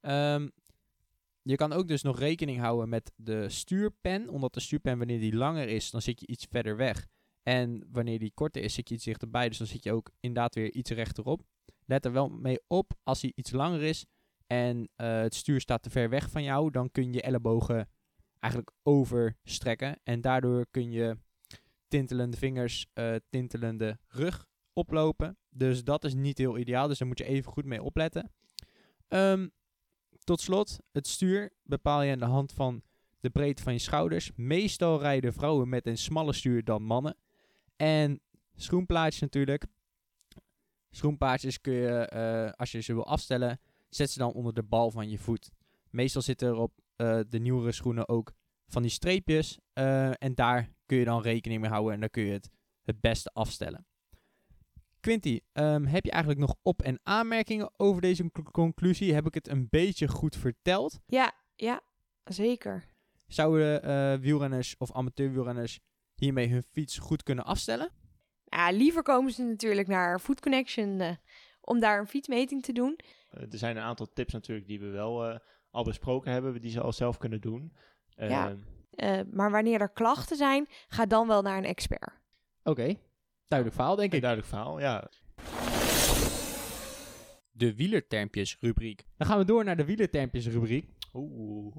Ehm, 0.00 0.48
je 1.42 1.56
kan 1.56 1.72
ook 1.72 1.88
dus 1.88 2.02
nog 2.02 2.18
rekening 2.18 2.60
houden 2.60 2.88
met 2.88 3.12
de 3.16 3.48
stuurpen. 3.48 4.28
Omdat 4.28 4.54
de 4.54 4.60
stuurpen, 4.60 4.98
wanneer 4.98 5.20
die 5.20 5.36
langer 5.36 5.68
is, 5.68 5.90
dan 5.90 6.02
zit 6.02 6.20
je 6.20 6.26
iets 6.26 6.46
verder 6.50 6.76
weg. 6.76 7.06
En 7.42 7.88
wanneer 7.92 8.18
die 8.18 8.32
korter 8.34 8.62
is, 8.62 8.74
zit 8.74 8.88
je 8.88 8.94
iets 8.94 9.04
dichterbij. 9.04 9.48
Dus 9.48 9.58
dan 9.58 9.66
zit 9.66 9.82
je 9.82 9.92
ook 9.92 10.10
inderdaad 10.20 10.54
weer 10.54 10.72
iets 10.72 10.90
rechterop. 10.90 11.42
Let 11.86 12.04
er 12.04 12.12
wel 12.12 12.28
mee 12.28 12.60
op, 12.66 12.92
als 13.02 13.22
hij 13.22 13.32
iets 13.34 13.50
langer 13.50 13.82
is 13.82 14.06
en 14.46 14.88
eh, 14.96 15.20
het 15.20 15.34
stuur 15.34 15.60
staat 15.60 15.82
te 15.82 15.90
ver 15.90 16.08
weg 16.08 16.30
van 16.30 16.42
jou, 16.42 16.70
dan 16.70 16.90
kun 16.90 17.12
je 17.12 17.22
ellebogen 17.22 17.88
eigenlijk 18.38 18.72
overstrekken. 18.82 20.00
En 20.02 20.20
daardoor 20.20 20.66
kun 20.70 20.90
je 20.90 21.18
tintelende 21.88 22.36
vingers, 22.36 22.86
eh, 22.92 23.14
tintelende 23.30 23.98
rug 24.08 24.46
oplopen. 24.72 25.38
Dus 25.54 25.84
dat 25.84 26.04
is 26.04 26.14
niet 26.14 26.38
heel 26.38 26.58
ideaal, 26.58 26.88
dus 26.88 26.98
daar 26.98 27.08
moet 27.08 27.18
je 27.18 27.24
even 27.24 27.52
goed 27.52 27.64
mee 27.64 27.82
opletten. 27.82 28.30
Ehm, 29.08 29.48
tot 30.24 30.40
slot, 30.40 30.78
het 30.92 31.06
stuur 31.06 31.52
bepaal 31.62 32.02
je 32.02 32.12
aan 32.12 32.18
de 32.18 32.24
hand 32.24 32.52
van 32.52 32.82
de 33.20 33.30
breedte 33.30 33.62
van 33.62 33.72
je 33.72 33.78
schouders. 33.78 34.30
Meestal 34.34 35.00
rijden 35.00 35.32
vrouwen 35.32 35.68
met 35.68 35.86
een 35.86 35.98
smaller 35.98 36.34
stuur 36.34 36.64
dan 36.64 36.82
mannen. 36.82 37.16
En 37.76 38.20
schoenplaatjes 38.54 39.20
natuurlijk. 39.20 39.66
Schoenplaatjes 40.90 41.60
kun 41.60 41.72
je, 41.72 41.88
eh, 41.88 42.52
als 42.52 42.72
je 42.72 42.80
ze 42.80 42.94
wil 42.94 43.06
afstellen, 43.06 43.60
zet 43.88 44.10
ze 44.10 44.18
dan 44.18 44.32
onder 44.32 44.54
de 44.54 44.62
bal 44.62 44.90
van 44.90 45.10
je 45.10 45.18
voet. 45.18 45.50
Meestal 45.90 46.22
zitten 46.22 46.48
er 46.48 46.56
op 46.56 46.80
eh, 46.96 47.20
de 47.28 47.38
nieuwere 47.38 47.72
schoenen 47.72 48.08
ook 48.08 48.32
van 48.66 48.82
die 48.82 48.90
streepjes. 48.90 49.58
eh, 49.72 50.22
en 50.22 50.34
daar 50.34 50.70
kun 50.86 50.98
je 50.98 51.04
dan 51.04 51.22
rekening 51.22 51.60
mee 51.60 51.70
houden 51.70 51.94
en 51.94 52.00
dan 52.00 52.10
kun 52.10 52.22
je 52.22 52.32
het 52.32 52.50
het 52.82 53.00
beste 53.00 53.30
afstellen. 53.32 53.86
Quinty, 55.02 55.40
ehm, 55.52 55.84
heb 55.84 56.04
je 56.04 56.10
eigenlijk 56.10 56.40
nog 56.40 56.54
op- 56.62 56.82
en 56.82 57.00
aanmerkingen 57.02 57.70
over 57.76 58.02
deze 58.02 58.30
conclusie? 58.52 59.14
Heb 59.14 59.26
ik 59.26 59.34
het 59.34 59.48
een 59.48 59.66
beetje 59.70 60.08
goed 60.08 60.36
verteld? 60.36 60.98
Ja, 61.06 61.32
ja, 61.54 61.80
zeker. 62.24 62.84
Zouden 63.26 63.82
eh, 63.82 64.14
wielrenners 64.20 64.74
of 64.78 64.92
amateurwielrenners 64.92 65.80
hiermee 66.14 66.48
hun 66.48 66.62
fiets 66.62 66.98
goed 66.98 67.22
kunnen 67.22 67.44
afstellen? 67.44 67.90
Ja, 68.44 68.70
liever 68.70 69.02
komen 69.02 69.32
ze 69.32 69.42
natuurlijk 69.42 69.88
naar 69.88 70.18
Food 70.18 70.40
Connection 70.40 71.00
eh, 71.00 71.10
om 71.60 71.80
daar 71.80 71.98
een 71.98 72.06
fietsmeting 72.06 72.62
te 72.62 72.72
doen. 72.72 72.98
Eh, 73.30 73.42
er 73.52 73.58
zijn 73.58 73.76
een 73.76 73.82
aantal 73.82 74.06
tips 74.12 74.32
natuurlijk 74.32 74.66
die 74.66 74.80
we 74.80 74.86
wel 74.88 75.28
eh, 75.28 75.38
al 75.70 75.84
besproken 75.84 76.32
hebben, 76.32 76.60
die 76.60 76.70
ze 76.70 76.80
al 76.80 76.92
zelf 76.92 77.18
kunnen 77.18 77.40
doen. 77.40 77.72
Ja. 78.08 78.48
Ehm, 78.48 78.58
Eh, 78.92 79.20
maar 79.30 79.50
wanneer 79.50 79.80
er 79.80 79.92
klachten 79.92 80.36
zijn, 80.36 80.66
ga 80.88 81.06
dan 81.06 81.26
wel 81.28 81.42
naar 81.42 81.58
een 81.58 81.64
expert. 81.64 82.20
Oké, 82.62 82.94
duidelijk 83.52 83.74
verhaal 83.80 83.96
denk 83.96 84.10
Een 84.10 84.16
ik. 84.16 84.22
duidelijk 84.22 84.50
verhaal, 84.50 84.80
ja. 84.80 85.08
De 87.52 87.74
wielertermpjes 87.74 88.56
rubriek. 88.60 89.06
Dan 89.16 89.26
gaan 89.26 89.38
we 89.38 89.44
door 89.44 89.64
naar 89.64 89.76
de 89.76 89.84
wielertermpjes 89.84 90.46
rubriek. 90.46 90.88
Oeh. 91.14 91.76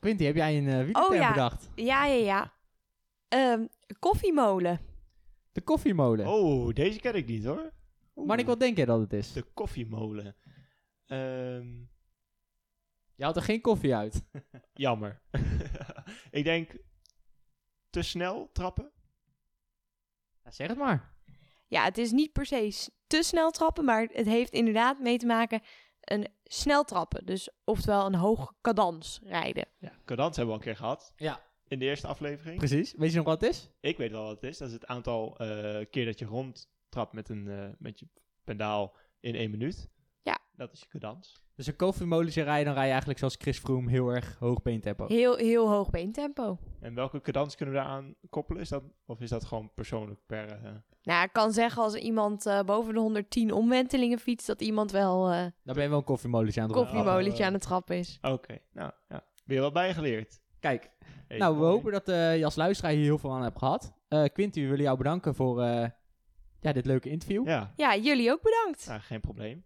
Quinty, 0.00 0.24
heb 0.24 0.34
jij 0.34 0.58
een 0.58 0.68
eh 0.68 0.74
wielerterm 0.76 1.04
Oh 1.06 1.14
ja. 1.14 1.28
bedacht? 1.32 1.68
Ja, 1.74 2.04
ja, 2.06 2.14
ja. 2.24 2.52
Ehm, 3.28 3.66
koffiemolen. 3.98 4.80
De 5.52 5.60
koffiemolen. 5.60 6.26
Oh, 6.26 6.74
deze 6.74 7.00
ken 7.00 7.14
ik 7.14 7.26
niet 7.26 7.44
hoor. 7.44 7.72
Oeh. 8.16 8.26
Maar 8.28 8.38
ik 8.38 8.46
wat 8.46 8.60
denk 8.60 8.76
jij 8.76 8.86
dat 8.86 9.00
het 9.00 9.12
is? 9.12 9.32
De 9.32 9.42
koffiemolen. 9.54 10.36
Ehm, 11.06 11.68
Je 13.14 13.22
haalt 13.24 13.36
er 13.36 13.42
geen 13.42 13.60
koffie 13.60 13.94
uit. 13.94 14.24
jammer. 14.74 15.20
ik 16.30 16.44
denk 16.44 16.76
te 17.90 18.02
snel 18.02 18.50
trappen. 18.52 18.90
Zeg 20.54 20.68
het 20.68 20.78
maar. 20.78 21.14
Ja, 21.66 21.84
het 21.84 21.98
is 21.98 22.12
niet 22.12 22.32
per 22.32 22.46
se 22.46 22.90
te 23.06 23.22
snel 23.22 23.50
trappen, 23.50 23.84
maar 23.84 24.08
het 24.12 24.26
heeft 24.26 24.52
inderdaad 24.52 24.98
mee 24.98 25.18
te 25.18 25.26
maken 25.26 25.62
een 26.00 26.28
snel 26.44 26.84
trappen. 26.84 27.26
Dus 27.26 27.50
oftewel 27.64 28.06
een 28.06 28.14
hoog 28.14 28.54
cadans 28.60 29.20
rijden. 29.22 29.66
Ja, 29.78 29.92
cadans 30.04 30.36
hebben 30.36 30.54
we 30.54 30.60
al 30.60 30.66
een 30.66 30.74
keer 30.74 30.84
gehad. 30.84 31.12
Ja. 31.16 31.40
In 31.68 31.78
de 31.78 31.84
eerste 31.84 32.06
aflevering. 32.06 32.58
Precies. 32.58 32.94
Weet 32.96 33.10
je 33.10 33.16
nog 33.16 33.26
wat 33.26 33.40
het 33.40 33.50
is? 33.50 33.70
Ik 33.80 33.96
weet 33.96 34.10
wel 34.10 34.22
wat 34.22 34.34
het 34.34 34.50
is. 34.50 34.58
Dat 34.58 34.68
is 34.68 34.74
het 34.74 34.86
aantal 34.86 35.38
eh, 35.38 35.86
keer 35.90 36.04
dat 36.04 36.18
je 36.18 36.24
rondtrapt 36.24 37.12
met, 37.12 37.28
een, 37.28 37.48
eh, 37.48 37.68
met 37.78 37.98
je 37.98 38.06
pendaal 38.44 38.96
in 39.20 39.34
één 39.34 39.50
minuut. 39.50 39.88
Ja. 40.22 40.38
Dat 40.52 40.72
is 40.72 40.80
je 40.80 40.86
cadans. 40.88 41.43
Dus 41.56 41.66
een 41.66 41.76
koffiemolentje 41.76 42.42
rijden, 42.42 42.64
dan 42.64 42.74
rij 42.74 42.82
je 42.84 42.88
eigenlijk 42.90 43.18
zoals 43.18 43.36
Chris 43.38 43.58
Froome 43.58 43.90
heel 43.90 44.08
erg 44.08 44.36
hoog 44.38 44.62
beentempo. 44.62 45.06
Heel, 45.06 45.36
heel 45.36 45.68
hoog 45.70 45.90
beentempo. 45.90 46.58
En 46.80 46.94
welke 46.94 47.20
cadans 47.20 47.54
kunnen 47.56 47.74
we 47.74 47.80
daaraan 47.80 48.14
koppelen? 48.30 48.62
Is 48.62 48.68
dat, 48.68 48.82
of 49.06 49.20
is 49.20 49.28
dat 49.30 49.44
gewoon 49.44 49.70
persoonlijk 49.74 50.20
per... 50.26 50.48
eh, 50.64 50.70
Nou, 51.02 51.24
ik 51.24 51.32
kan 51.32 51.52
zeggen 51.52 51.82
als 51.82 51.94
iemand 51.94 52.46
eh, 52.46 52.60
boven 52.62 52.94
de 52.94 53.00
110 53.00 53.52
omwentelingen 53.52 54.18
fietst, 54.18 54.46
dat 54.46 54.60
iemand 54.62 54.90
wel 54.90 55.30
eh 55.30 55.38
Dan 55.40 55.74
ben 55.74 55.82
je 55.82 55.88
wel 55.88 55.98
een 55.98 56.04
koffiemolentje 56.04 56.60
aan 56.60 56.66
het 56.68 56.76
roepen. 56.76 56.92
koffiemolentje 56.94 57.40
Oh. 57.42 57.46
aan 57.46 57.52
het 57.52 57.62
trappen 57.62 57.96
is. 57.96 58.18
Oké, 58.22 58.58
nou 58.72 58.90
ja. 59.08 59.24
Weer 59.44 59.60
wat 59.60 59.72
bijgeleerd. 59.72 60.40
Kijk, 60.60 60.90
Hey, 61.28 61.38
nou 61.38 61.54
we 61.54 61.60
mooi. 61.60 61.72
hopen 61.72 61.92
dat 61.92 62.08
eh 62.08 62.36
je 62.38 62.44
als 62.44 62.54
luisteraar 62.56 62.92
hier 62.92 63.02
heel 63.02 63.18
veel 63.18 63.32
aan 63.32 63.42
hebt 63.42 63.58
gehad. 63.58 63.94
Eh 64.08 64.24
Quinty, 64.32 64.60
we 64.60 64.66
willen 64.68 64.82
jou 64.84 64.96
bedanken 64.96 65.34
voor 65.34 65.62
eh, 65.62 65.88
ja, 66.60 66.72
dit 66.72 66.86
leuke 66.86 67.08
interview. 67.10 67.46
Ja, 67.48 67.72
Ja, 67.76 67.96
jullie 67.96 68.30
ook 68.30 68.42
bedankt. 68.42 68.86
nou, 68.86 69.00
geen 69.00 69.20
probleem. 69.20 69.64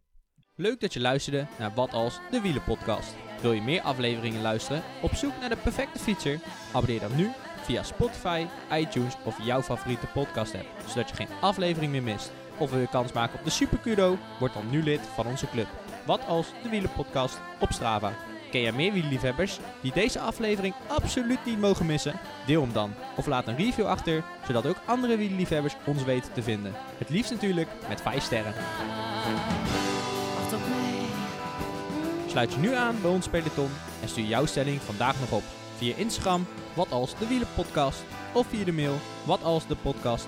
Leuk 0.61 0.81
dat 0.81 0.93
je 0.93 1.01
luisterde 1.01 1.47
naar 1.59 1.75
Wat 1.75 1.93
Als, 1.93 2.19
de 2.31 2.41
Wielenpodcast. 2.41 3.15
Wil 3.41 3.53
je 3.53 3.61
meer 3.61 3.83
afleveringen 3.83 4.43
luisteren? 4.43 4.83
Op 5.03 5.15
zoek 5.15 5.33
naar 5.41 5.49
de 5.49 5.57
perfecte 5.57 5.99
fietser? 5.99 6.41
Abonneer 6.73 7.01
dan 7.01 7.17
nu 7.17 7.31
via 7.63 7.83
Spotify, 7.83 8.47
iTunes 8.73 9.15
of 9.25 9.45
jouw 9.45 9.63
favoriete 9.63 10.07
podcast 10.07 10.55
app, 10.55 10.67
zodat 10.87 11.09
je 11.09 11.15
geen 11.15 11.29
aflevering 11.41 11.93
meer 11.93 12.03
mist. 12.03 12.33
Of 12.57 12.71
wil 12.71 12.81
je 12.81 12.89
kans 12.89 13.13
maken 13.13 13.39
op 13.39 13.45
de 13.45 13.51
Super 13.51 13.79
Kudo? 13.79 14.19
Word 14.39 14.53
dan 14.53 14.71
nu 14.71 14.83
lid 14.83 15.01
van 15.01 15.27
onze 15.27 15.49
club. 15.49 15.67
Wat 16.07 16.27
Als, 16.27 16.47
de 16.63 16.69
Wielenpodcast 16.69 17.39
op 17.61 17.73
Strava. 17.73 18.13
Ken 18.51 18.61
jij 18.61 18.73
meer 18.73 18.93
wielerliefhebbers 18.93 19.59
die 19.83 19.93
deze 19.93 20.21
aflevering 20.21 20.75
absoluut 20.87 21.45
niet 21.45 21.61
mogen 21.61 21.87
missen? 21.87 22.21
Deel 22.47 22.63
hem 22.63 22.73
dan. 22.73 22.95
Of 23.17 23.27
laat 23.27 23.47
een 23.47 23.57
review 23.57 23.87
achter, 23.87 24.25
zodat 24.47 24.67
ook 24.67 24.81
andere 24.85 25.17
wielerliefhebbers 25.17 25.77
ons 25.87 26.05
weten 26.05 26.33
te 26.33 26.43
vinden. 26.43 26.73
Het 26.99 27.11
liefst 27.11 27.31
natuurlijk 27.31 27.69
met 27.89 28.01
5 28.01 28.23
sterren. 28.23 28.55
Sluit 32.29 32.53
je 32.53 32.59
nu 32.59 32.75
aan 32.75 33.01
bij 33.03 33.11
ons 33.11 33.29
peloton 33.29 33.71
en 34.03 34.09
stuur 34.09 34.25
jouw 34.25 34.47
stelling 34.47 34.81
vandaag 34.81 35.21
nog 35.21 35.33
op 35.33 35.43
via 35.77 35.97
Instagram, 35.97 36.47
wat 36.75 36.91
als 36.91 37.19
de 37.19 37.27
wielenpodcast, 37.27 38.03
of 38.33 38.47
via 38.47 38.65
de 38.65 38.73
mail, 38.73 38.95
wat 39.25 39.43
als 39.43 39.67
de 39.67 39.77
podcast, 39.77 40.27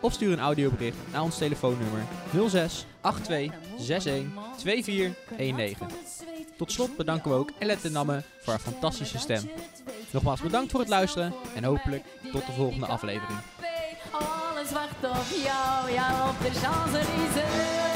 of 0.00 0.12
stuur 0.12 0.32
een 0.32 0.40
audiobericht 0.40 0.96
naar 1.12 1.22
ons 1.22 1.38
telefoonnummer 1.38 2.02
06 2.48 2.86
82 3.22 3.58
61 3.78 4.24
2419. 4.56 5.86
Tot 6.56 6.72
slot 6.72 6.96
bedanken 6.96 7.30
we 7.30 7.36
ook 7.36 7.50
Ellen 7.58 7.92
Namme 7.92 8.22
voor 8.40 8.52
haar 8.52 8.62
fantastische 8.62 9.18
stem. 9.18 9.50
Nogmaals 10.10 10.40
bedankt 10.40 10.70
voor 10.70 10.80
het 10.80 10.88
luisteren 10.88 11.34
en 11.54 11.64
hopelijk 11.64 12.04
tot 12.32 12.46
de 12.46 12.52
volgende 12.52 12.86
aflevering. 12.86 13.38
Alles 14.10 14.72
wacht 14.72 15.18
op 15.18 15.26
jou, 15.44 16.28
op 16.28 16.38
de. 16.42 17.89